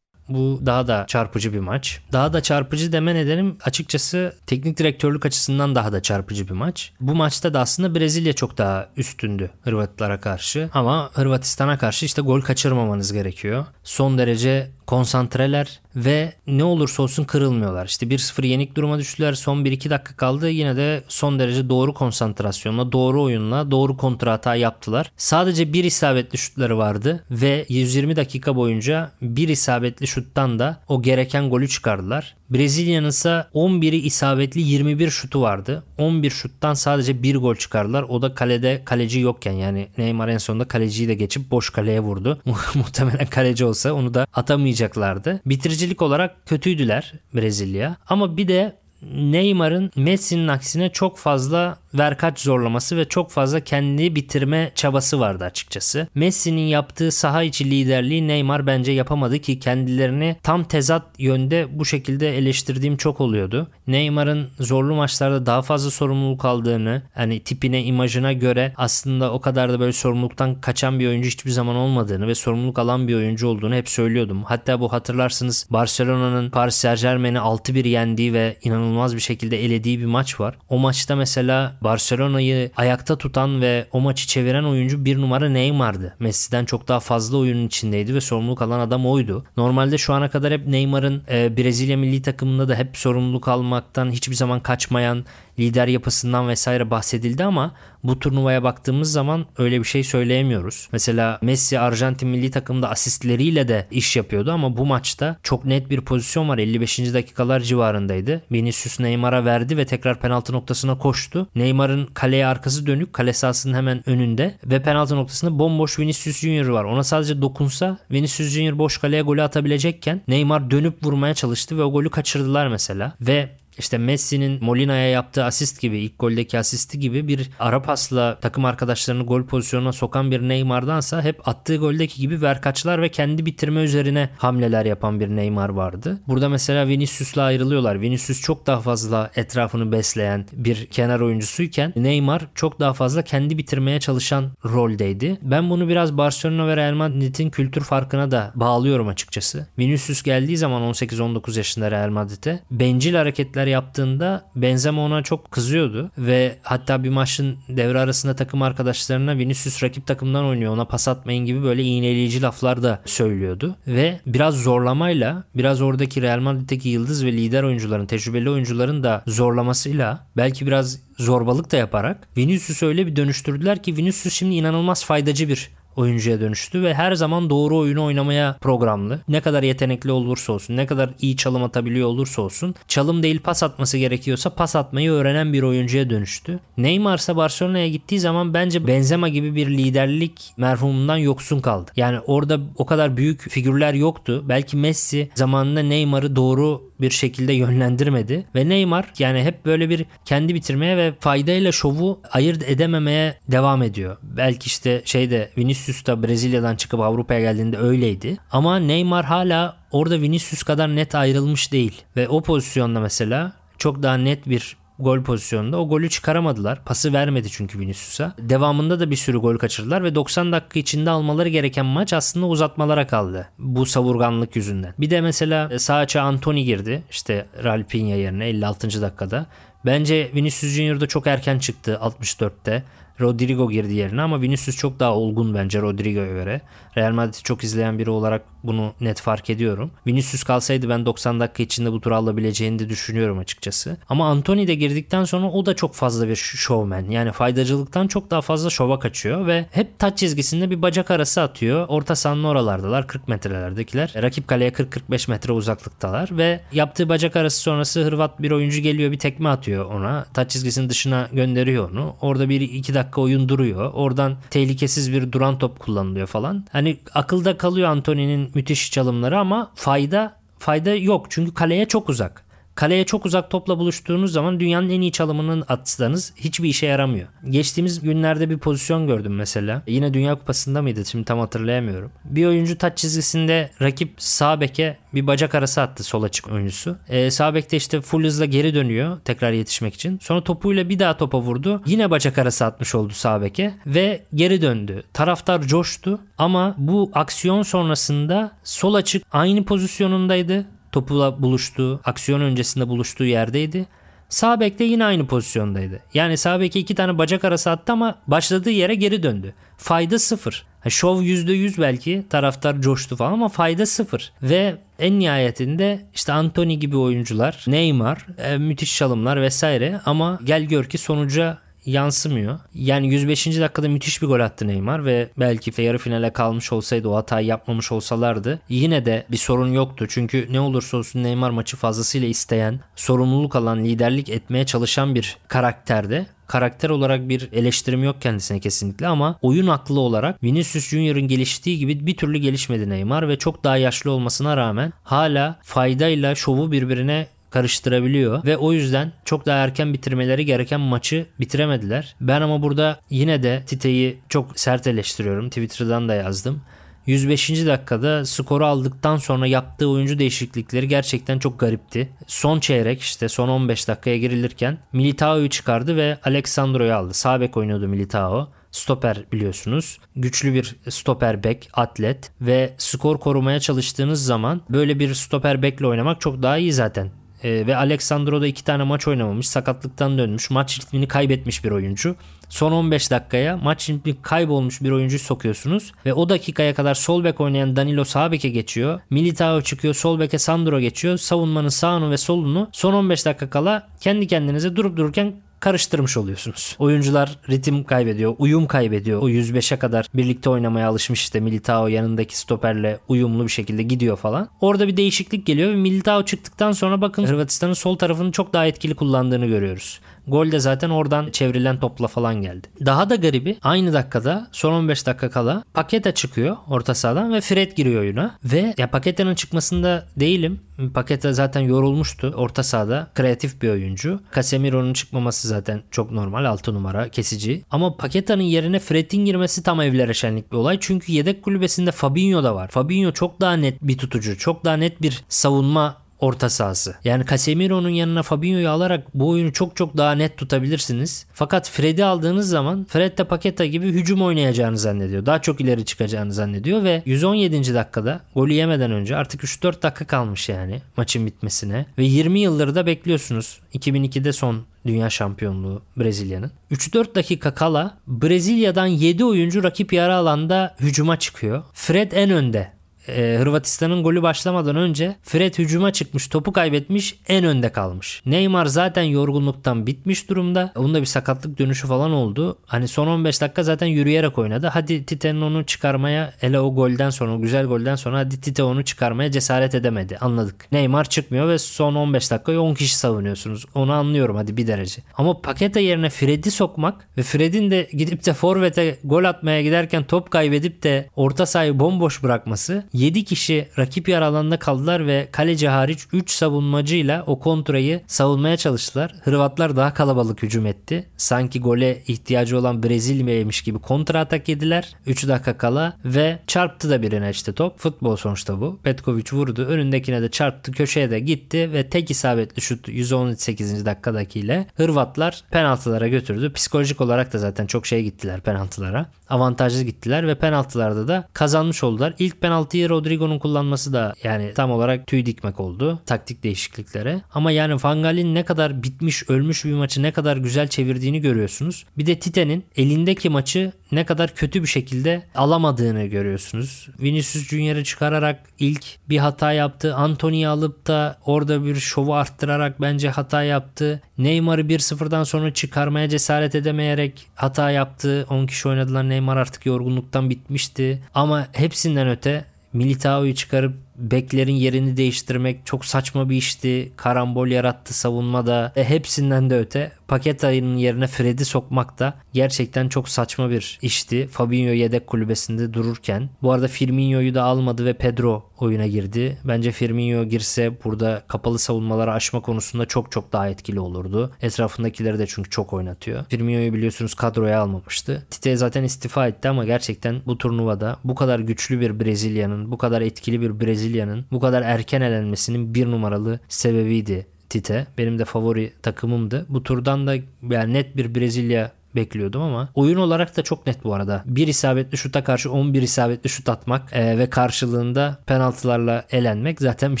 Bu 0.28 0.60
daha 0.66 0.88
da 0.88 1.04
çarpıcı 1.08 1.52
bir 1.52 1.58
maç. 1.58 2.00
Daha 2.12 2.32
da 2.32 2.40
çarpıcı 2.40 2.92
deme 2.92 3.14
nedenim 3.14 3.56
açıkçası 3.64 4.36
teknik 4.46 4.78
direktörlük 4.78 5.26
açısından 5.26 5.74
daha 5.74 5.92
da 5.92 6.02
çarpıcı 6.02 6.48
bir 6.48 6.54
maç. 6.54 6.92
Bu 7.00 7.14
maçta 7.14 7.54
da 7.54 7.60
aslında 7.60 7.94
Brezilya 7.94 8.32
çok 8.32 8.58
daha 8.58 8.88
üstündü 8.96 9.50
Hırvatlara 9.62 10.20
karşı. 10.20 10.70
Ama 10.74 11.10
Hırvatistan'a 11.12 11.78
karşı 11.78 12.06
işte 12.06 12.22
gol 12.22 12.40
kaçırmamanız 12.40 13.12
gerekiyor. 13.12 13.64
Son 13.86 14.18
derece 14.18 14.70
konsantreler 14.86 15.80
ve 15.96 16.32
ne 16.46 16.64
olursa 16.64 17.02
olsun 17.02 17.24
kırılmıyorlar. 17.24 17.86
İşte 17.86 18.06
1-0 18.06 18.46
yenik 18.46 18.74
duruma 18.74 18.98
düştüler. 18.98 19.32
Son 19.32 19.64
1-2 19.64 19.90
dakika 19.90 20.16
kaldı. 20.16 20.50
Yine 20.50 20.76
de 20.76 21.02
son 21.08 21.38
derece 21.38 21.68
doğru 21.68 21.94
konsantrasyonla, 21.94 22.92
doğru 22.92 23.22
oyunla, 23.22 23.70
doğru 23.70 23.96
kontra 23.96 24.32
hata 24.32 24.54
yaptılar. 24.54 25.12
Sadece 25.16 25.72
bir 25.72 25.84
isabetli 25.84 26.38
şutları 26.38 26.78
vardı 26.78 27.24
ve 27.30 27.66
120 27.68 28.16
dakika 28.16 28.56
boyunca 28.56 29.10
bir 29.22 29.48
isabetli 29.48 30.06
şuttan 30.06 30.58
da 30.58 30.80
o 30.88 31.02
gereken 31.02 31.50
golü 31.50 31.68
çıkardılar. 31.68 32.36
Brezilya'nın 32.50 33.08
ise 33.08 33.44
11'i 33.54 33.96
isabetli 33.96 34.60
21 34.60 35.10
şutu 35.10 35.40
vardı. 35.40 35.84
11 35.98 36.30
şuttan 36.30 36.74
sadece 36.74 37.22
bir 37.22 37.36
gol 37.36 37.54
çıkardılar. 37.54 38.02
O 38.02 38.22
da 38.22 38.34
kalede 38.34 38.82
kaleci 38.84 39.20
yokken 39.20 39.52
yani 39.52 39.88
Neymar 39.98 40.28
en 40.28 40.38
sonunda 40.38 40.64
kaleciyi 40.64 41.08
de 41.08 41.14
geçip 41.14 41.50
boş 41.50 41.70
kaleye 41.70 42.00
vurdu. 42.00 42.42
Muhtemelen 42.74 43.26
kaleci 43.26 43.64
olsa 43.64 43.92
onu 43.92 44.14
da 44.14 44.26
atamayacaklardı. 44.32 45.40
Bitiricilik 45.46 46.02
olarak 46.02 46.46
kötüydüler 46.46 47.12
Brezilya. 47.34 47.96
Ama 48.06 48.36
bir 48.36 48.48
de 48.48 48.76
Neymar'ın 49.02 49.90
Messi'nin 49.96 50.48
aksine 50.48 50.88
çok 50.92 51.18
fazla 51.18 51.78
verkaç 51.94 52.40
zorlaması 52.40 52.96
ve 52.96 53.04
çok 53.04 53.30
fazla 53.30 53.60
kendi 53.60 54.16
bitirme 54.16 54.72
çabası 54.74 55.20
vardı 55.20 55.44
açıkçası. 55.44 56.08
Messi'nin 56.14 56.66
yaptığı 56.66 57.10
saha 57.10 57.42
içi 57.42 57.70
liderliği 57.70 58.28
Neymar 58.28 58.66
bence 58.66 58.92
yapamadı 58.92 59.38
ki 59.38 59.60
kendilerini 59.60 60.36
tam 60.42 60.64
tezat 60.64 61.02
yönde 61.18 61.78
bu 61.78 61.84
şekilde 61.84 62.38
eleştirdiğim 62.38 62.96
çok 62.96 63.20
oluyordu. 63.20 63.68
Neymar'ın 63.86 64.48
zorlu 64.60 64.94
maçlarda 64.94 65.46
daha 65.46 65.62
fazla 65.62 65.90
sorumluluk 65.90 66.44
aldığını, 66.44 67.02
hani 67.14 67.40
tipine, 67.40 67.84
imajına 67.84 68.32
göre 68.32 68.72
aslında 68.76 69.32
o 69.32 69.40
kadar 69.40 69.72
da 69.72 69.80
böyle 69.80 69.92
sorumluluktan 69.92 70.60
kaçan 70.60 71.00
bir 71.00 71.08
oyuncu 71.08 71.28
hiçbir 71.28 71.50
zaman 71.50 71.76
olmadığını 71.76 72.26
ve 72.26 72.34
sorumluluk 72.34 72.78
alan 72.78 73.08
bir 73.08 73.14
oyuncu 73.14 73.48
olduğunu 73.48 73.74
hep 73.74 73.88
söylüyordum. 73.88 74.44
Hatta 74.44 74.80
bu 74.80 74.92
hatırlarsınız 74.92 75.66
Barcelona'nın 75.70 76.50
Paris 76.50 76.74
Saint 76.74 77.00
Germain'i 77.00 77.38
6-1 77.38 77.88
yendiği 77.88 78.32
ve 78.32 78.56
inanılmaz 78.62 78.85
bir 78.94 79.20
şekilde 79.20 79.64
elediği 79.64 80.00
bir 80.00 80.04
maç 80.04 80.40
var. 80.40 80.58
O 80.68 80.78
maçta 80.78 81.16
mesela 81.16 81.76
Barcelona'yı 81.80 82.70
ayakta 82.76 83.18
tutan 83.18 83.60
ve 83.60 83.86
o 83.92 84.00
maçı 84.00 84.26
çeviren 84.26 84.64
oyuncu 84.64 85.04
bir 85.04 85.20
numara 85.20 85.48
Neymar'dı. 85.48 86.16
Messi'den 86.18 86.64
çok 86.64 86.88
daha 86.88 87.00
fazla 87.00 87.36
oyunun 87.36 87.66
içindeydi 87.66 88.14
ve 88.14 88.20
sorumluluk 88.20 88.62
alan 88.62 88.80
adam 88.80 89.06
oydu. 89.06 89.44
Normalde 89.56 89.98
şu 89.98 90.14
ana 90.14 90.30
kadar 90.30 90.52
hep 90.52 90.66
Neymar'ın 90.66 91.22
e, 91.30 91.56
Brezilya 91.56 91.96
milli 91.96 92.22
takımında 92.22 92.68
da 92.68 92.74
hep 92.74 92.96
sorumluluk 92.96 93.48
almaktan 93.48 94.10
hiçbir 94.10 94.34
zaman 94.34 94.60
kaçmayan 94.60 95.24
lider 95.58 95.88
yapısından 95.88 96.48
vesaire 96.48 96.90
bahsedildi 96.90 97.44
ama 97.44 97.74
bu 98.06 98.18
turnuvaya 98.18 98.62
baktığımız 98.62 99.12
zaman 99.12 99.46
öyle 99.58 99.78
bir 99.78 99.84
şey 99.84 100.04
söyleyemiyoruz. 100.04 100.88
Mesela 100.92 101.38
Messi 101.42 101.78
Arjantin 101.78 102.28
milli 102.28 102.50
takımda 102.50 102.90
asistleriyle 102.90 103.68
de 103.68 103.86
iş 103.90 104.16
yapıyordu 104.16 104.52
ama 104.52 104.76
bu 104.76 104.86
maçta 104.86 105.36
çok 105.42 105.64
net 105.64 105.90
bir 105.90 106.00
pozisyon 106.00 106.48
var. 106.48 106.58
55. 106.58 106.98
dakikalar 106.98 107.60
civarındaydı. 107.60 108.42
Vinicius 108.52 109.00
Neymar'a 109.00 109.44
verdi 109.44 109.76
ve 109.76 109.86
tekrar 109.86 110.20
penaltı 110.20 110.52
noktasına 110.52 110.98
koştu. 110.98 111.48
Neymar'ın 111.54 112.06
kaleye 112.06 112.46
arkası 112.46 112.86
dönük, 112.86 113.12
kale 113.12 113.32
sahasının 113.32 113.74
hemen 113.74 114.08
önünde 114.08 114.58
ve 114.64 114.82
penaltı 114.82 115.16
noktasında 115.16 115.58
bomboş 115.58 115.98
Vinicius 115.98 116.38
Junior 116.38 116.66
var. 116.68 116.84
Ona 116.84 117.04
sadece 117.04 117.42
dokunsa 117.42 117.98
Vinicius 118.10 118.50
Junior 118.50 118.78
boş 118.78 118.98
kaleye 118.98 119.22
golü 119.22 119.42
atabilecekken 119.42 120.22
Neymar 120.28 120.70
dönüp 120.70 121.04
vurmaya 121.04 121.34
çalıştı 121.34 121.78
ve 121.78 121.82
o 121.82 121.92
golü 121.92 122.10
kaçırdılar 122.10 122.68
mesela. 122.68 123.12
Ve 123.20 123.50
işte 123.78 123.98
Messi'nin 123.98 124.64
Molina'ya 124.64 125.10
yaptığı 125.10 125.44
asist 125.44 125.80
gibi 125.80 125.98
ilk 125.98 126.18
goldeki 126.18 126.58
asisti 126.58 126.98
gibi 126.98 127.28
bir 127.28 127.50
ara 127.58 127.82
pasla 127.82 128.38
takım 128.40 128.64
arkadaşlarını 128.64 129.22
gol 129.22 129.42
pozisyonuna 129.42 129.92
sokan 129.92 130.30
bir 130.30 130.40
Neymar'dansa 130.40 131.22
hep 131.22 131.48
attığı 131.48 131.76
goldeki 131.76 132.20
gibi 132.20 132.42
verkaçlar 132.42 133.02
ve 133.02 133.08
kendi 133.08 133.46
bitirme 133.46 133.82
üzerine 133.82 134.30
hamleler 134.38 134.84
yapan 134.86 135.20
bir 135.20 135.28
Neymar 135.28 135.68
vardı. 135.68 136.20
Burada 136.28 136.48
mesela 136.48 136.88
Vinicius'la 136.88 137.42
ayrılıyorlar. 137.42 138.00
Vinicius 138.00 138.40
çok 138.40 138.66
daha 138.66 138.80
fazla 138.80 139.30
etrafını 139.36 139.92
besleyen 139.92 140.46
bir 140.52 140.86
kenar 140.86 141.20
oyuncusuyken 141.20 141.92
Neymar 141.96 142.46
çok 142.54 142.80
daha 142.80 142.92
fazla 142.92 143.22
kendi 143.22 143.58
bitirmeye 143.58 144.00
çalışan 144.00 144.50
roldeydi. 144.64 145.38
Ben 145.42 145.70
bunu 145.70 145.88
biraz 145.88 146.18
Barcelona 146.18 146.68
ve 146.68 146.76
Real 146.76 146.94
Madrid'in 146.94 147.50
kültür 147.50 147.80
farkına 147.80 148.30
da 148.30 148.52
bağlıyorum 148.54 149.08
açıkçası. 149.08 149.66
Vinicius 149.78 150.22
geldiği 150.22 150.56
zaman 150.56 150.82
18-19 150.82 151.58
yaşında 151.58 151.90
Real 151.90 152.08
Madrid'e 152.08 152.60
bencil 152.70 153.14
hareketler 153.14 153.65
yaptığında 153.70 154.44
Benzema 154.56 155.02
ona 155.02 155.22
çok 155.22 155.50
kızıyordu 155.50 156.10
ve 156.18 156.58
hatta 156.62 157.04
bir 157.04 157.08
maçın 157.08 157.58
devre 157.68 157.98
arasında 157.98 158.36
takım 158.36 158.62
arkadaşlarına 158.62 159.38
Vinicius 159.38 159.82
rakip 159.82 160.06
takımdan 160.06 160.44
oynuyor 160.44 160.72
ona 160.72 160.84
pas 160.84 161.08
atmayın 161.08 161.44
gibi 161.44 161.62
böyle 161.62 161.82
iğneleyici 161.82 162.42
laflar 162.42 162.82
da 162.82 163.02
söylüyordu. 163.04 163.76
Ve 163.86 164.20
biraz 164.26 164.62
zorlamayla 164.62 165.44
biraz 165.54 165.82
oradaki 165.82 166.22
Real 166.22 166.40
Madrid'deki 166.40 166.88
yıldız 166.88 167.24
ve 167.24 167.32
lider 167.32 167.62
oyuncuların 167.62 168.06
tecrübeli 168.06 168.50
oyuncuların 168.50 169.04
da 169.04 169.22
zorlamasıyla 169.26 170.26
belki 170.36 170.66
biraz 170.66 171.00
zorbalık 171.18 171.72
da 171.72 171.76
yaparak 171.76 172.28
Vinicius'u 172.36 172.86
öyle 172.86 173.06
bir 173.06 173.16
dönüştürdüler 173.16 173.82
ki 173.82 173.96
Vinicius 173.96 174.34
şimdi 174.34 174.54
inanılmaz 174.54 175.04
faydacı 175.04 175.48
bir 175.48 175.70
oyuncuya 175.96 176.40
dönüştü 176.40 176.82
ve 176.82 176.94
her 176.94 177.14
zaman 177.14 177.50
doğru 177.50 177.78
oyunu 177.78 178.04
oynamaya 178.04 178.56
programlı. 178.60 179.20
Ne 179.28 179.40
kadar 179.40 179.62
yetenekli 179.62 180.12
olursa 180.12 180.52
olsun, 180.52 180.76
ne 180.76 180.86
kadar 180.86 181.10
iyi 181.20 181.36
çalım 181.36 181.62
atabiliyor 181.64 182.08
olursa 182.08 182.42
olsun, 182.42 182.74
çalım 182.88 183.22
değil 183.22 183.40
pas 183.40 183.62
atması 183.62 183.98
gerekiyorsa 183.98 184.50
pas 184.50 184.76
atmayı 184.76 185.10
öğrenen 185.10 185.52
bir 185.52 185.62
oyuncuya 185.62 186.10
dönüştü. 186.10 186.60
Neymar 186.78 187.18
ise 187.18 187.36
Barcelona'ya 187.36 187.88
gittiği 187.88 188.20
zaman 188.20 188.54
bence 188.54 188.86
Benzema 188.86 189.28
gibi 189.28 189.54
bir 189.54 189.66
liderlik 189.66 190.52
merhumundan 190.56 191.16
yoksun 191.16 191.60
kaldı. 191.60 191.90
Yani 191.96 192.20
orada 192.20 192.60
o 192.76 192.86
kadar 192.86 193.16
büyük 193.16 193.40
figürler 193.50 193.94
yoktu. 193.94 194.44
Belki 194.48 194.76
Messi 194.76 195.30
zamanında 195.34 195.80
Neymar'ı 195.80 196.36
doğru 196.36 196.82
bir 197.00 197.10
şekilde 197.10 197.52
yönlendirmedi 197.52 198.46
ve 198.54 198.68
Neymar 198.68 199.12
yani 199.18 199.42
hep 199.42 199.66
böyle 199.66 199.90
bir 199.90 200.04
kendi 200.24 200.54
bitirmeye 200.54 200.96
ve 200.96 201.14
faydayla 201.20 201.72
şovu 201.72 202.20
ayırt 202.32 202.62
edememeye 202.62 203.38
devam 203.48 203.82
ediyor. 203.82 204.16
Belki 204.22 204.66
işte 204.66 205.02
şeyde 205.04 205.50
Vinicius 205.58 206.06
da 206.06 206.22
Brezilya'dan 206.22 206.76
çıkıp 206.76 207.00
Avrupa'ya 207.00 207.40
geldiğinde 207.40 207.78
öyleydi. 207.78 208.36
Ama 208.50 208.78
Neymar 208.78 209.24
hala 209.24 209.76
orada 209.90 210.20
Vinicius 210.20 210.62
kadar 210.62 210.96
net 210.96 211.14
ayrılmış 211.14 211.72
değil 211.72 212.02
ve 212.16 212.28
o 212.28 212.42
pozisyonda 212.42 213.00
mesela 213.00 213.52
çok 213.78 214.02
daha 214.02 214.16
net 214.16 214.48
bir 214.48 214.76
gol 214.98 215.22
pozisyonunda. 215.22 215.78
O 215.78 215.88
golü 215.88 216.10
çıkaramadılar. 216.10 216.84
Pası 216.84 217.12
vermedi 217.12 217.48
çünkü 217.50 217.78
Vinicius'a. 217.78 218.34
Devamında 218.38 219.00
da 219.00 219.10
bir 219.10 219.16
sürü 219.16 219.38
gol 219.38 219.58
kaçırdılar 219.58 220.04
ve 220.04 220.14
90 220.14 220.52
dakika 220.52 220.78
içinde 220.78 221.10
almaları 221.10 221.48
gereken 221.48 221.86
maç 221.86 222.12
aslında 222.12 222.46
uzatmalara 222.46 223.06
kaldı. 223.06 223.48
Bu 223.58 223.86
savurganlık 223.86 224.56
yüzünden. 224.56 224.94
Bir 224.98 225.10
de 225.10 225.20
mesela 225.20 225.78
sağ 225.78 225.94
açığa 225.94 226.22
Antony 226.22 226.64
girdi. 226.64 227.02
İşte 227.10 227.46
Ralpinha 227.64 228.16
yerine 228.16 228.48
56. 228.48 229.02
dakikada. 229.02 229.46
Bence 229.84 230.30
Vinicius 230.34 230.72
Junior 230.72 231.00
da 231.00 231.06
çok 231.06 231.26
erken 231.26 231.58
çıktı 231.58 232.00
64'te. 232.02 232.82
Rodrigo 233.20 233.70
girdi 233.70 233.94
yerine 233.94 234.22
ama 234.22 234.40
Vinicius 234.40 234.76
çok 234.76 235.00
daha 235.00 235.14
olgun 235.14 235.54
bence 235.54 235.80
Rodrigo'ya 235.80 236.32
göre. 236.32 236.60
Real 236.96 237.12
Madrid'i 237.12 237.42
çok 237.42 237.64
izleyen 237.64 237.98
biri 237.98 238.10
olarak 238.10 238.42
bunu 238.66 238.92
net 239.00 239.20
fark 239.20 239.50
ediyorum. 239.50 239.90
Vinicius 240.06 240.42
kalsaydı 240.42 240.88
ben 240.88 241.06
90 241.06 241.40
dakika 241.40 241.62
içinde 241.62 241.92
bu 241.92 242.00
turu 242.00 242.14
alabileceğini 242.14 242.78
de 242.78 242.88
düşünüyorum 242.88 243.38
açıkçası. 243.38 243.96
Ama 244.08 244.28
Anthony 244.28 244.66
de 244.66 244.74
girdikten 244.74 245.24
sonra 245.24 245.50
o 245.50 245.66
da 245.66 245.76
çok 245.76 245.94
fazla 245.94 246.28
bir 246.28 246.36
showman. 246.36 247.10
Yani 247.10 247.32
faydacılıktan 247.32 248.06
çok 248.06 248.30
daha 248.30 248.40
fazla 248.40 248.70
şova 248.70 248.98
kaçıyor 248.98 249.46
ve 249.46 249.66
hep 249.70 249.98
taç 249.98 250.18
çizgisinde 250.18 250.70
bir 250.70 250.82
bacak 250.82 251.10
arası 251.10 251.42
atıyor. 251.42 251.86
Orta 251.88 252.16
sahanın 252.16 252.44
oralardalar 252.44 253.06
40 253.06 253.28
metrelerdekiler. 253.28 254.12
Rakip 254.22 254.48
kaleye 254.48 254.70
40-45 254.70 255.30
metre 255.30 255.52
uzaklıktalar 255.52 256.28
ve 256.36 256.60
yaptığı 256.72 257.08
bacak 257.08 257.36
arası 257.36 257.60
sonrası 257.60 258.04
Hırvat 258.04 258.42
bir 258.42 258.50
oyuncu 258.50 258.80
geliyor 258.80 259.12
bir 259.12 259.18
tekme 259.18 259.48
atıyor 259.48 259.84
ona. 259.84 260.26
Taç 260.34 260.50
çizgisinin 260.50 260.88
dışına 260.88 261.28
gönderiyor 261.32 261.90
onu. 261.90 262.16
Orada 262.20 262.48
bir 262.48 262.60
iki 262.60 262.94
dakika 262.94 263.20
oyun 263.20 263.48
duruyor. 263.48 263.90
Oradan 263.94 264.36
tehlikesiz 264.50 265.12
bir 265.12 265.32
duran 265.32 265.58
top 265.58 265.80
kullanılıyor 265.80 266.26
falan. 266.26 266.64
Hani 266.72 266.98
akılda 267.14 267.56
kalıyor 267.56 267.88
Anthony'nin 267.88 268.50
müthiş 268.56 268.90
çalımları 268.90 269.38
ama 269.38 269.70
fayda 269.74 270.36
fayda 270.58 270.94
yok. 270.94 271.26
Çünkü 271.30 271.54
kaleye 271.54 271.88
çok 271.88 272.08
uzak. 272.08 272.45
Kaleye 272.76 273.04
çok 273.04 273.26
uzak 273.26 273.50
topla 273.50 273.78
buluştuğunuz 273.78 274.32
zaman 274.32 274.60
dünyanın 274.60 274.90
en 274.90 275.00
iyi 275.00 275.12
çalımını 275.12 275.64
atsanız 275.68 276.32
hiçbir 276.36 276.68
işe 276.68 276.86
yaramıyor. 276.86 277.28
Geçtiğimiz 277.50 278.00
günlerde 278.00 278.50
bir 278.50 278.58
pozisyon 278.58 279.06
gördüm 279.06 279.34
mesela. 279.34 279.82
Yine 279.86 280.14
Dünya 280.14 280.34
Kupası'nda 280.34 280.82
mıydı? 280.82 281.04
Şimdi 281.04 281.24
tam 281.24 281.38
hatırlayamıyorum. 281.38 282.12
Bir 282.24 282.46
oyuncu 282.46 282.78
taç 282.78 282.98
çizgisinde 282.98 283.70
rakip 283.82 284.14
sağ 284.18 284.60
beke 284.60 284.98
bir 285.14 285.26
bacak 285.26 285.54
arası 285.54 285.80
attı 285.80 286.04
sol 286.04 286.22
açık 286.22 286.48
oyuncusu. 286.48 286.96
Ee, 287.08 287.30
sağ 287.30 287.54
bekte 287.54 287.76
işte 287.76 288.00
full 288.00 288.24
hızla 288.24 288.44
geri 288.44 288.74
dönüyor 288.74 289.20
tekrar 289.24 289.52
yetişmek 289.52 289.94
için. 289.94 290.18
Sonra 290.22 290.44
topuyla 290.44 290.88
bir 290.88 290.98
daha 290.98 291.16
topa 291.16 291.40
vurdu. 291.40 291.82
Yine 291.86 292.10
bacak 292.10 292.38
arası 292.38 292.64
atmış 292.64 292.94
oldu 292.94 293.12
sağ 293.12 293.42
beke 293.42 293.74
ve 293.86 294.22
geri 294.34 294.62
döndü. 294.62 295.02
Taraftar 295.12 295.62
coştu 295.62 296.20
ama 296.38 296.74
bu 296.78 297.10
aksiyon 297.14 297.62
sonrasında 297.62 298.52
sol 298.64 298.94
açık 298.94 299.22
aynı 299.32 299.64
pozisyonundaydı 299.64 300.66
topula 300.96 301.42
buluştuğu, 301.42 302.00
aksiyon 302.04 302.40
öncesinde 302.40 302.88
buluştuğu 302.88 303.24
yerdeydi. 303.24 303.86
Sağ 304.28 304.60
bekte 304.60 304.84
yine 304.84 305.04
aynı 305.04 305.26
pozisyondaydı. 305.26 306.00
Yani 306.14 306.36
sağ 306.36 306.60
beke 306.60 306.80
iki 306.80 306.94
tane 306.94 307.18
bacak 307.18 307.44
arası 307.44 307.70
attı 307.70 307.92
ama 307.92 308.14
başladığı 308.26 308.70
yere 308.70 308.94
geri 308.94 309.22
döndü. 309.22 309.54
Fayda 309.76 310.18
sıfır. 310.18 310.66
Ha, 310.80 310.90
şov 310.90 311.22
%100 311.22 311.80
belki 311.80 312.24
taraftar 312.30 312.80
coştu 312.80 313.16
falan 313.16 313.32
ama 313.32 313.48
fayda 313.48 313.86
sıfır. 313.86 314.32
Ve 314.42 314.76
en 314.98 315.18
nihayetinde 315.18 316.00
işte 316.14 316.32
Anthony 316.32 316.74
gibi 316.74 316.96
oyuncular, 316.96 317.64
Neymar, 317.66 318.26
e, 318.38 318.58
müthiş 318.58 318.96
çalımlar 318.96 319.42
vesaire 319.42 320.00
ama 320.06 320.40
gel 320.44 320.62
gör 320.62 320.84
ki 320.84 320.98
sonuca 320.98 321.58
yansımıyor. 321.86 322.58
Yani 322.74 323.08
105. 323.08 323.46
dakikada 323.46 323.88
müthiş 323.88 324.22
bir 324.22 324.26
gol 324.26 324.40
attı 324.40 324.68
Neymar 324.68 325.04
ve 325.04 325.28
belki 325.38 325.82
yarı 325.82 325.98
finale 325.98 326.32
kalmış 326.32 326.72
olsaydı 326.72 327.08
o 327.08 327.16
hatayı 327.16 327.46
yapmamış 327.46 327.92
olsalardı 327.92 328.60
yine 328.68 329.06
de 329.06 329.26
bir 329.30 329.36
sorun 329.36 329.72
yoktu. 329.72 330.06
Çünkü 330.08 330.48
ne 330.50 330.60
olursa 330.60 330.96
olsun 330.96 331.22
Neymar 331.22 331.50
maçı 331.50 331.76
fazlasıyla 331.76 332.28
isteyen, 332.28 332.80
sorumluluk 332.96 333.56
alan, 333.56 333.84
liderlik 333.84 334.28
etmeye 334.28 334.66
çalışan 334.66 335.14
bir 335.14 335.36
karakterde 335.48 336.26
karakter 336.46 336.90
olarak 336.90 337.28
bir 337.28 337.48
eleştirim 337.52 338.04
yok 338.04 338.22
kendisine 338.22 338.60
kesinlikle 338.60 339.06
ama 339.06 339.38
oyun 339.42 339.66
aklı 339.66 340.00
olarak 340.00 340.42
Vinicius 340.42 340.88
Junior'ın 340.88 341.28
geliştiği 341.28 341.78
gibi 341.78 342.06
bir 342.06 342.16
türlü 342.16 342.38
gelişmedi 342.38 342.90
Neymar 342.90 343.28
ve 343.28 343.38
çok 343.38 343.64
daha 343.64 343.76
yaşlı 343.76 344.10
olmasına 344.10 344.56
rağmen 344.56 344.92
hala 345.02 345.58
faydayla 345.62 346.34
şovu 346.34 346.72
birbirine 346.72 347.26
karıştırabiliyor 347.56 348.44
ve 348.44 348.56
o 348.56 348.72
yüzden 348.72 349.12
çok 349.24 349.46
daha 349.46 349.58
erken 349.58 349.94
bitirmeleri 349.94 350.44
gereken 350.44 350.80
maçı 350.80 351.26
bitiremediler. 351.40 352.16
Ben 352.20 352.40
ama 352.40 352.62
burada 352.62 353.00
yine 353.10 353.42
de 353.42 353.62
Tite'yi 353.66 354.18
çok 354.28 354.60
sert 354.60 354.86
eleştiriyorum. 354.86 355.48
Twitter'dan 355.48 356.08
da 356.08 356.14
yazdım. 356.14 356.62
105. 357.06 357.66
dakikada 357.66 358.24
skoru 358.24 358.66
aldıktan 358.66 359.16
sonra 359.16 359.46
yaptığı 359.46 359.88
oyuncu 359.88 360.18
değişiklikleri 360.18 360.88
gerçekten 360.88 361.38
çok 361.38 361.60
garipti. 361.60 362.08
Son 362.26 362.60
çeyrek 362.60 363.00
işte 363.00 363.28
son 363.28 363.48
15 363.48 363.88
dakikaya 363.88 364.18
girilirken 364.18 364.78
Militao'yu 364.92 365.50
çıkardı 365.50 365.96
ve 365.96 366.18
Alexandro'yu 366.24 366.94
aldı. 366.94 367.14
Sağ 367.14 367.40
bek 367.40 367.56
oynuyordu 367.56 367.88
Militao. 367.88 368.48
Stoper 368.70 369.24
biliyorsunuz. 369.32 369.98
Güçlü 370.16 370.54
bir 370.54 370.76
stoper 370.88 371.44
bek, 371.44 371.68
atlet 371.72 372.30
ve 372.40 372.74
skor 372.78 373.20
korumaya 373.20 373.60
çalıştığınız 373.60 374.24
zaman 374.24 374.62
böyle 374.70 374.98
bir 374.98 375.14
stoper 375.14 375.62
bekle 375.62 375.86
oynamak 375.86 376.20
çok 376.20 376.42
daha 376.42 376.58
iyi 376.58 376.72
zaten. 376.72 377.10
E, 377.46 377.66
ve 377.66 377.76
Alexandro 377.76 378.40
da 378.40 378.46
iki 378.46 378.64
tane 378.64 378.82
maç 378.82 379.08
oynamamış. 379.08 379.48
Sakatlıktan 379.48 380.18
dönmüş. 380.18 380.50
Maç 380.50 380.80
ritmini 380.80 381.08
kaybetmiş 381.08 381.64
bir 381.64 381.70
oyuncu. 381.70 382.16
Son 382.48 382.72
15 382.72 383.10
dakikaya 383.10 383.56
maç 383.56 383.90
ritmi 383.90 384.22
kaybolmuş 384.22 384.82
bir 384.82 384.90
oyuncuyu 384.90 385.20
sokuyorsunuz. 385.20 385.92
Ve 386.06 386.14
o 386.14 386.28
dakikaya 386.28 386.74
kadar 386.74 386.94
sol 386.94 387.24
bek 387.24 387.40
oynayan 387.40 387.76
Danilo 387.76 388.04
sağ 388.04 388.32
beke 388.32 388.48
geçiyor. 388.48 389.00
Militao 389.10 389.62
çıkıyor. 389.62 389.94
Sol 389.94 390.20
beke 390.20 390.38
Sandro 390.38 390.80
geçiyor. 390.80 391.16
Savunmanın 391.16 391.68
sağını 391.68 392.10
ve 392.10 392.16
solunu 392.16 392.68
son 392.72 392.92
15 392.92 393.26
dakika 393.26 393.50
kala 393.50 393.88
kendi 394.00 394.26
kendinize 394.26 394.76
durup 394.76 394.96
dururken 394.96 395.34
karıştırmış 395.60 396.16
oluyorsunuz. 396.16 396.76
Oyuncular 396.78 397.38
ritim 397.50 397.84
kaybediyor, 397.84 398.34
uyum 398.38 398.66
kaybediyor. 398.66 399.22
O 399.22 399.28
105'e 399.28 399.78
kadar 399.78 400.06
birlikte 400.14 400.50
oynamaya 400.50 400.88
alışmış 400.88 401.22
işte 401.22 401.40
Militao 401.40 401.86
yanındaki 401.86 402.38
stoperle 402.38 402.98
uyumlu 403.08 403.44
bir 403.44 403.48
şekilde 403.48 403.82
gidiyor 403.82 404.16
falan. 404.16 404.48
Orada 404.60 404.88
bir 404.88 404.96
değişiklik 404.96 405.46
geliyor 405.46 405.70
ve 405.70 405.76
Militao 405.76 406.24
çıktıktan 406.24 406.72
sonra 406.72 407.00
bakın 407.00 407.26
Hırvatistan'ın 407.26 407.72
sol 407.72 407.96
tarafını 407.96 408.32
çok 408.32 408.52
daha 408.52 408.66
etkili 408.66 408.94
kullandığını 408.94 409.46
görüyoruz. 409.46 410.00
Gol 410.26 410.52
de 410.52 410.60
zaten 410.60 410.90
oradan 410.90 411.30
çevrilen 411.30 411.80
topla 411.80 412.06
falan 412.06 412.42
geldi. 412.42 412.68
Daha 412.86 413.10
da 413.10 413.16
garibi 413.16 413.56
aynı 413.62 413.92
dakikada 413.92 414.48
son 414.52 414.72
15 414.72 415.06
dakika 415.06 415.30
kala 415.30 415.64
Paketa 415.74 416.14
çıkıyor 416.14 416.56
orta 416.68 416.94
sahadan 416.94 417.32
ve 417.32 417.40
Fred 417.40 417.72
giriyor 417.72 418.00
oyuna. 418.00 418.38
Ve 418.44 418.74
ya 418.78 418.90
Paketa'nın 418.90 419.34
çıkmasında 419.34 420.06
değilim. 420.16 420.60
Paketa 420.94 421.32
zaten 421.32 421.60
yorulmuştu 421.60 422.34
orta 422.36 422.62
sahada. 422.62 423.10
Kreatif 423.14 423.62
bir 423.62 423.70
oyuncu. 423.70 424.20
Casemiro'nun 424.34 424.92
çıkmaması 424.92 425.48
zaten 425.48 425.82
çok 425.90 426.10
normal 426.10 426.44
6 426.44 426.74
numara 426.74 427.08
kesici. 427.08 427.62
Ama 427.70 427.96
Paketa'nın 427.96 428.42
yerine 428.42 428.78
Fred'in 428.78 429.24
girmesi 429.24 429.62
tam 429.62 429.80
evlere 429.80 430.14
şenlik 430.14 430.52
bir 430.52 430.56
olay. 430.56 430.78
Çünkü 430.80 431.12
yedek 431.12 431.42
kulübesinde 431.42 431.92
Fabinho 431.92 432.44
da 432.44 432.54
var. 432.54 432.68
Fabinho 432.68 433.12
çok 433.12 433.40
daha 433.40 433.52
net 433.52 433.82
bir 433.82 433.98
tutucu. 433.98 434.38
Çok 434.38 434.64
daha 434.64 434.76
net 434.76 435.02
bir 435.02 435.24
savunma 435.28 436.05
orta 436.20 436.50
sahası. 436.50 436.94
Yani 437.04 437.24
Casemiro'nun 437.30 437.88
yanına 437.88 438.22
Fabinho'yu 438.22 438.70
alarak 438.70 439.14
bu 439.14 439.28
oyunu 439.28 439.52
çok 439.52 439.76
çok 439.76 439.96
daha 439.96 440.12
net 440.12 440.36
tutabilirsiniz. 440.36 441.26
Fakat 441.32 441.70
Fred'i 441.70 442.04
aldığınız 442.04 442.48
zaman 442.48 442.86
Fred 442.88 443.18
de 443.18 443.24
Paketa 443.24 443.64
gibi 443.64 443.86
hücum 443.86 444.22
oynayacağını 444.22 444.78
zannediyor. 444.78 445.26
Daha 445.26 445.42
çok 445.42 445.60
ileri 445.60 445.84
çıkacağını 445.84 446.32
zannediyor 446.32 446.84
ve 446.84 447.02
117. 447.06 447.74
dakikada 447.74 448.20
golü 448.34 448.52
yemeden 448.52 448.90
önce 448.90 449.16
artık 449.16 449.42
3-4 449.42 449.82
dakika 449.82 450.06
kalmış 450.06 450.48
yani 450.48 450.82
maçın 450.96 451.26
bitmesine 451.26 451.86
ve 451.98 452.04
20 452.04 452.40
yıldır 452.40 452.74
da 452.74 452.86
bekliyorsunuz. 452.86 453.60
2002'de 453.74 454.32
son 454.32 454.62
dünya 454.86 455.10
şampiyonluğu 455.10 455.82
Brezilya'nın. 455.96 456.50
3-4 456.72 457.14
dakika 457.14 457.54
kala 457.54 457.98
Brezilya'dan 458.06 458.86
7 458.86 459.24
oyuncu 459.24 459.62
rakip 459.62 459.92
yarı 459.92 460.14
alanda 460.14 460.74
hücuma 460.80 461.18
çıkıyor. 461.18 461.64
Fred 461.72 462.12
en 462.12 462.30
önde 462.30 462.75
e, 463.08 463.36
Hırvatistan'ın 463.38 464.02
golü 464.02 464.22
başlamadan 464.22 464.76
önce 464.76 465.16
Fred 465.22 465.54
hücuma 465.54 465.92
çıkmış 465.92 466.28
topu 466.28 466.52
kaybetmiş 466.52 467.18
en 467.28 467.44
önde 467.44 467.72
kalmış. 467.72 468.22
Neymar 468.26 468.66
zaten 468.66 469.02
yorgunluktan 469.02 469.86
bitmiş 469.86 470.30
durumda. 470.30 470.72
Onun 470.76 471.00
bir 471.00 471.06
sakatlık 471.06 471.58
dönüşü 471.58 471.86
falan 471.86 472.10
oldu. 472.12 472.58
Hani 472.66 472.88
son 472.88 473.06
15 473.06 473.40
dakika 473.40 473.62
zaten 473.62 473.86
yürüyerek 473.86 474.38
oynadı. 474.38 474.70
Hadi 474.72 475.06
Tite'nin 475.06 475.40
onu 475.40 475.66
çıkarmaya 475.66 476.32
hele 476.38 476.60
o 476.60 476.74
golden 476.74 477.10
sonra 477.10 477.32
o 477.34 477.40
güzel 477.40 477.66
golden 477.66 477.96
sonra 477.96 478.18
hadi 478.18 478.40
Tite 478.40 478.62
onu 478.62 478.84
çıkarmaya 478.84 479.30
cesaret 479.30 479.74
edemedi. 479.74 480.18
Anladık. 480.20 480.72
Neymar 480.72 481.08
çıkmıyor 481.08 481.48
ve 481.48 481.58
son 481.58 481.94
15 481.94 482.30
dakikayı 482.30 482.60
10 482.60 482.74
kişi 482.74 482.98
savunuyorsunuz. 482.98 483.66
Onu 483.74 483.92
anlıyorum 483.92 484.36
hadi 484.36 484.56
bir 484.56 484.66
derece. 484.66 485.02
Ama 485.18 485.40
pakete 485.40 485.80
yerine 485.80 486.10
Fred'i 486.10 486.50
sokmak 486.50 487.08
ve 487.18 487.22
Fred'in 487.22 487.70
de 487.70 487.88
gidip 487.92 488.26
de 488.26 488.32
forvete 488.32 488.98
gol 489.04 489.24
atmaya 489.24 489.62
giderken 489.62 490.04
top 490.04 490.30
kaybedip 490.30 490.82
de 490.82 491.08
orta 491.16 491.46
sahayı 491.46 491.80
bomboş 491.80 492.22
bırakması 492.22 492.84
7 492.96 493.24
kişi 493.24 493.68
rakip 493.78 494.08
yer 494.08 494.22
alanında 494.22 494.58
kaldılar 494.58 495.06
ve 495.06 495.28
kaleci 495.32 495.68
hariç 495.68 496.00
3 496.12 496.30
savunmacıyla 496.30 497.24
o 497.26 497.40
kontrayı 497.40 498.00
savunmaya 498.06 498.56
çalıştılar. 498.56 499.14
Hırvatlar 499.22 499.76
daha 499.76 499.94
kalabalık 499.94 500.42
hücum 500.42 500.66
etti. 500.66 501.08
Sanki 501.16 501.60
gole 501.60 502.02
ihtiyacı 502.06 502.58
olan 502.58 502.82
Brezilya'ymış 502.82 503.62
gibi 503.62 503.78
kontra 503.78 504.20
atak 504.20 504.48
yediler. 504.48 504.92
3 505.06 505.28
dakika 505.28 505.58
kala 505.58 505.96
ve 506.04 506.38
çarptı 506.46 506.90
da 506.90 507.02
birine 507.02 507.30
işte 507.30 507.52
top. 507.52 507.78
Futbol 507.78 508.16
sonuçta 508.16 508.60
bu. 508.60 508.78
Petkovic 508.82 509.24
vurdu. 509.32 509.64
Önündekine 509.64 510.22
de 510.22 510.30
çarptı. 510.30 510.72
Köşeye 510.72 511.10
de 511.10 511.20
gitti 511.20 511.72
ve 511.72 511.90
tek 511.90 512.10
isabetli 512.10 512.62
şut 512.62 512.88
118. 512.88 513.86
dakikadakiyle 513.86 514.66
Hırvatlar 514.76 515.44
penaltılara 515.50 516.08
götürdü. 516.08 516.52
Psikolojik 516.52 517.00
olarak 517.00 517.32
da 517.32 517.38
zaten 517.38 517.66
çok 517.66 517.86
şey 517.86 518.02
gittiler 518.02 518.40
penaltılara. 518.40 519.06
Avantajlı 519.28 519.82
gittiler 519.82 520.26
ve 520.26 520.34
penaltılarda 520.34 521.08
da 521.08 521.28
kazanmış 521.32 521.84
oldular. 521.84 522.14
İlk 522.18 522.40
penaltıyı 522.40 522.85
Rodrigo'nun 522.88 523.38
kullanması 523.38 523.92
da 523.92 524.14
yani 524.22 524.52
tam 524.54 524.70
olarak 524.70 525.06
tüy 525.06 525.26
dikmek 525.26 525.60
oldu 525.60 526.02
taktik 526.06 526.42
değişikliklere. 526.42 527.20
Ama 527.34 527.50
yani 527.50 527.74
Van 527.74 528.02
Gaal'in 528.02 528.34
ne 528.34 528.44
kadar 528.44 528.82
bitmiş 528.82 529.30
ölmüş 529.30 529.64
bir 529.64 529.72
maçı 529.72 530.02
ne 530.02 530.12
kadar 530.12 530.36
güzel 530.36 530.68
çevirdiğini 530.68 531.20
görüyorsunuz. 531.20 531.84
Bir 531.98 532.06
de 532.06 532.18
Tite'nin 532.18 532.64
elindeki 532.76 533.28
maçı 533.28 533.72
ne 533.92 534.06
kadar 534.06 534.34
kötü 534.34 534.62
bir 534.62 534.68
şekilde 534.68 535.22
alamadığını 535.34 536.04
görüyorsunuz. 536.04 536.88
Vinicius 537.00 537.48
Junior'ı 537.48 537.84
çıkararak 537.84 538.40
ilk 538.58 538.84
bir 539.08 539.18
hata 539.18 539.52
yaptı. 539.52 539.94
Anthony'yi 539.94 540.48
alıp 540.48 540.86
da 540.86 541.18
orada 541.26 541.64
bir 541.64 541.74
şovu 541.74 542.14
arttırarak 542.14 542.80
bence 542.80 543.10
hata 543.10 543.42
yaptı. 543.42 544.02
Neymar'ı 544.18 544.60
1-0'dan 544.60 545.24
sonra 545.24 545.54
çıkarmaya 545.54 546.08
cesaret 546.08 546.54
edemeyerek 546.54 547.26
hata 547.34 547.70
yaptı. 547.70 548.26
10 548.30 548.46
kişi 548.46 548.68
oynadılar. 548.68 549.08
Neymar 549.08 549.36
artık 549.36 549.66
yorgunluktan 549.66 550.30
bitmişti. 550.30 551.02
Ama 551.14 551.46
hepsinden 551.52 552.08
öte 552.08 552.44
Militao'yu 552.72 553.34
çıkarıp 553.34 553.85
beklerin 553.98 554.54
yerini 554.54 554.96
değiştirmek 554.96 555.66
çok 555.66 555.84
saçma 555.84 556.30
bir 556.30 556.36
işti. 556.36 556.92
Karambol 556.96 557.48
yarattı 557.48 557.94
savunmada. 557.94 558.72
E, 558.76 558.84
hepsinden 558.84 559.50
de 559.50 559.58
öte 559.58 559.92
paket 560.08 560.44
ayının 560.44 560.76
yerine 560.76 561.06
Fred'i 561.06 561.44
sokmak 561.44 561.98
da 561.98 562.14
gerçekten 562.32 562.88
çok 562.88 563.08
saçma 563.08 563.50
bir 563.50 563.78
işti. 563.82 564.26
Fabinho 564.26 564.72
yedek 564.72 565.06
kulübesinde 565.06 565.74
dururken. 565.74 566.30
Bu 566.42 566.52
arada 566.52 566.68
Firmino'yu 566.68 567.34
da 567.34 567.42
almadı 567.42 567.84
ve 567.84 567.92
Pedro 567.92 568.50
oyuna 568.58 568.86
girdi. 568.86 569.38
Bence 569.44 569.72
Firmino 569.72 570.24
girse 570.24 570.84
burada 570.84 571.22
kapalı 571.28 571.58
savunmaları 571.58 572.12
aşma 572.12 572.40
konusunda 572.40 572.86
çok 572.86 573.12
çok 573.12 573.32
daha 573.32 573.48
etkili 573.48 573.80
olurdu. 573.80 574.32
Etrafındakileri 574.42 575.18
de 575.18 575.26
çünkü 575.26 575.50
çok 575.50 575.72
oynatıyor. 575.72 576.24
Firmino'yu 576.28 576.72
biliyorsunuz 576.72 577.14
kadroya 577.14 577.60
almamıştı. 577.60 578.26
Tite 578.30 578.56
zaten 578.56 578.84
istifa 578.84 579.26
etti 579.26 579.48
ama 579.48 579.64
gerçekten 579.64 580.22
bu 580.26 580.38
turnuvada 580.38 580.96
bu 581.04 581.14
kadar 581.14 581.38
güçlü 581.38 581.80
bir 581.80 582.00
Brezilya'nın, 582.00 582.70
bu 582.70 582.78
kadar 582.78 583.00
etkili 583.00 583.40
bir 583.40 583.60
Brezilya'nın 583.86 584.24
bu 584.32 584.40
kadar 584.40 584.62
erken 584.62 585.00
elenmesinin 585.00 585.74
bir 585.74 585.86
numaralı 585.86 586.40
sebebiydi 586.48 587.26
Tite. 587.48 587.86
Benim 587.98 588.18
de 588.18 588.24
favori 588.24 588.72
takımımdı. 588.82 589.46
Bu 589.48 589.62
turdan 589.62 590.06
da 590.06 590.14
yani 590.50 590.72
net 590.72 590.96
bir 590.96 591.14
Brezilya 591.14 591.72
bekliyordum 591.96 592.42
ama 592.42 592.68
oyun 592.74 592.98
olarak 592.98 593.36
da 593.36 593.42
çok 593.42 593.66
net 593.66 593.84
bu 593.84 593.94
arada. 593.94 594.22
Bir 594.26 594.48
isabetli 594.48 594.98
şuta 594.98 595.24
karşı 595.24 595.52
11 595.52 595.82
isabetli 595.82 596.28
şut 596.28 596.48
atmak 596.48 596.92
e, 596.92 597.18
ve 597.18 597.30
karşılığında 597.30 598.18
penaltılarla 598.26 599.04
elenmek 599.10 599.60
zaten 599.60 599.96
bir 599.96 600.00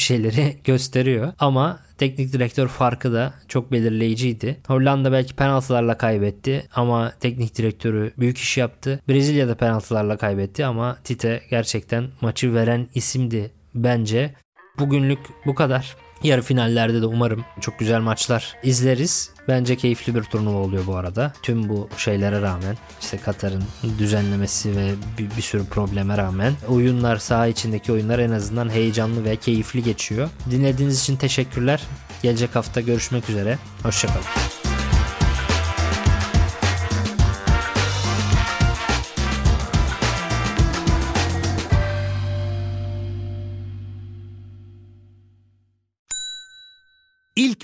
şeyleri 0.00 0.56
gösteriyor. 0.64 1.32
Ama 1.38 1.78
teknik 1.98 2.32
direktör 2.32 2.68
farkı 2.68 3.12
da 3.12 3.34
çok 3.48 3.72
belirleyiciydi. 3.72 4.56
Hollanda 4.66 5.12
belki 5.12 5.36
penaltılarla 5.36 5.98
kaybetti 5.98 6.68
ama 6.74 7.12
teknik 7.20 7.58
direktörü 7.58 8.12
büyük 8.18 8.38
iş 8.38 8.56
yaptı. 8.56 9.00
Brezilya 9.08 9.48
da 9.48 9.54
penaltılarla 9.54 10.16
kaybetti 10.16 10.64
ama 10.64 10.96
Tite 11.04 11.42
gerçekten 11.50 12.08
maçı 12.20 12.54
veren 12.54 12.88
isimdi 12.94 13.50
bence. 13.76 14.34
Bugünlük 14.78 15.18
bu 15.46 15.54
kadar. 15.54 15.96
Yarı 16.22 16.42
finallerde 16.42 17.02
de 17.02 17.06
umarım 17.06 17.44
çok 17.60 17.78
güzel 17.78 18.00
maçlar 18.00 18.56
izleriz. 18.62 19.30
Bence 19.48 19.76
keyifli 19.76 20.14
bir 20.14 20.22
turnuva 20.22 20.58
oluyor 20.58 20.86
bu 20.86 20.96
arada. 20.96 21.32
Tüm 21.42 21.68
bu 21.68 21.88
şeylere 21.96 22.42
rağmen 22.42 22.76
işte 23.00 23.16
Katar'ın 23.16 23.64
düzenlemesi 23.98 24.76
ve 24.76 24.90
bir, 25.18 25.36
bir 25.36 25.42
sürü 25.42 25.64
probleme 25.64 26.16
rağmen 26.16 26.52
oyunlar 26.68 27.16
saha 27.16 27.46
içindeki 27.46 27.92
oyunlar 27.92 28.18
en 28.18 28.30
azından 28.30 28.68
heyecanlı 28.68 29.24
ve 29.24 29.36
keyifli 29.36 29.82
geçiyor. 29.82 30.28
Dinlediğiniz 30.50 31.02
için 31.02 31.16
teşekkürler. 31.16 31.82
Gelecek 32.22 32.56
hafta 32.56 32.80
görüşmek 32.80 33.30
üzere. 33.30 33.58
Hoşçakalın. 33.82 34.75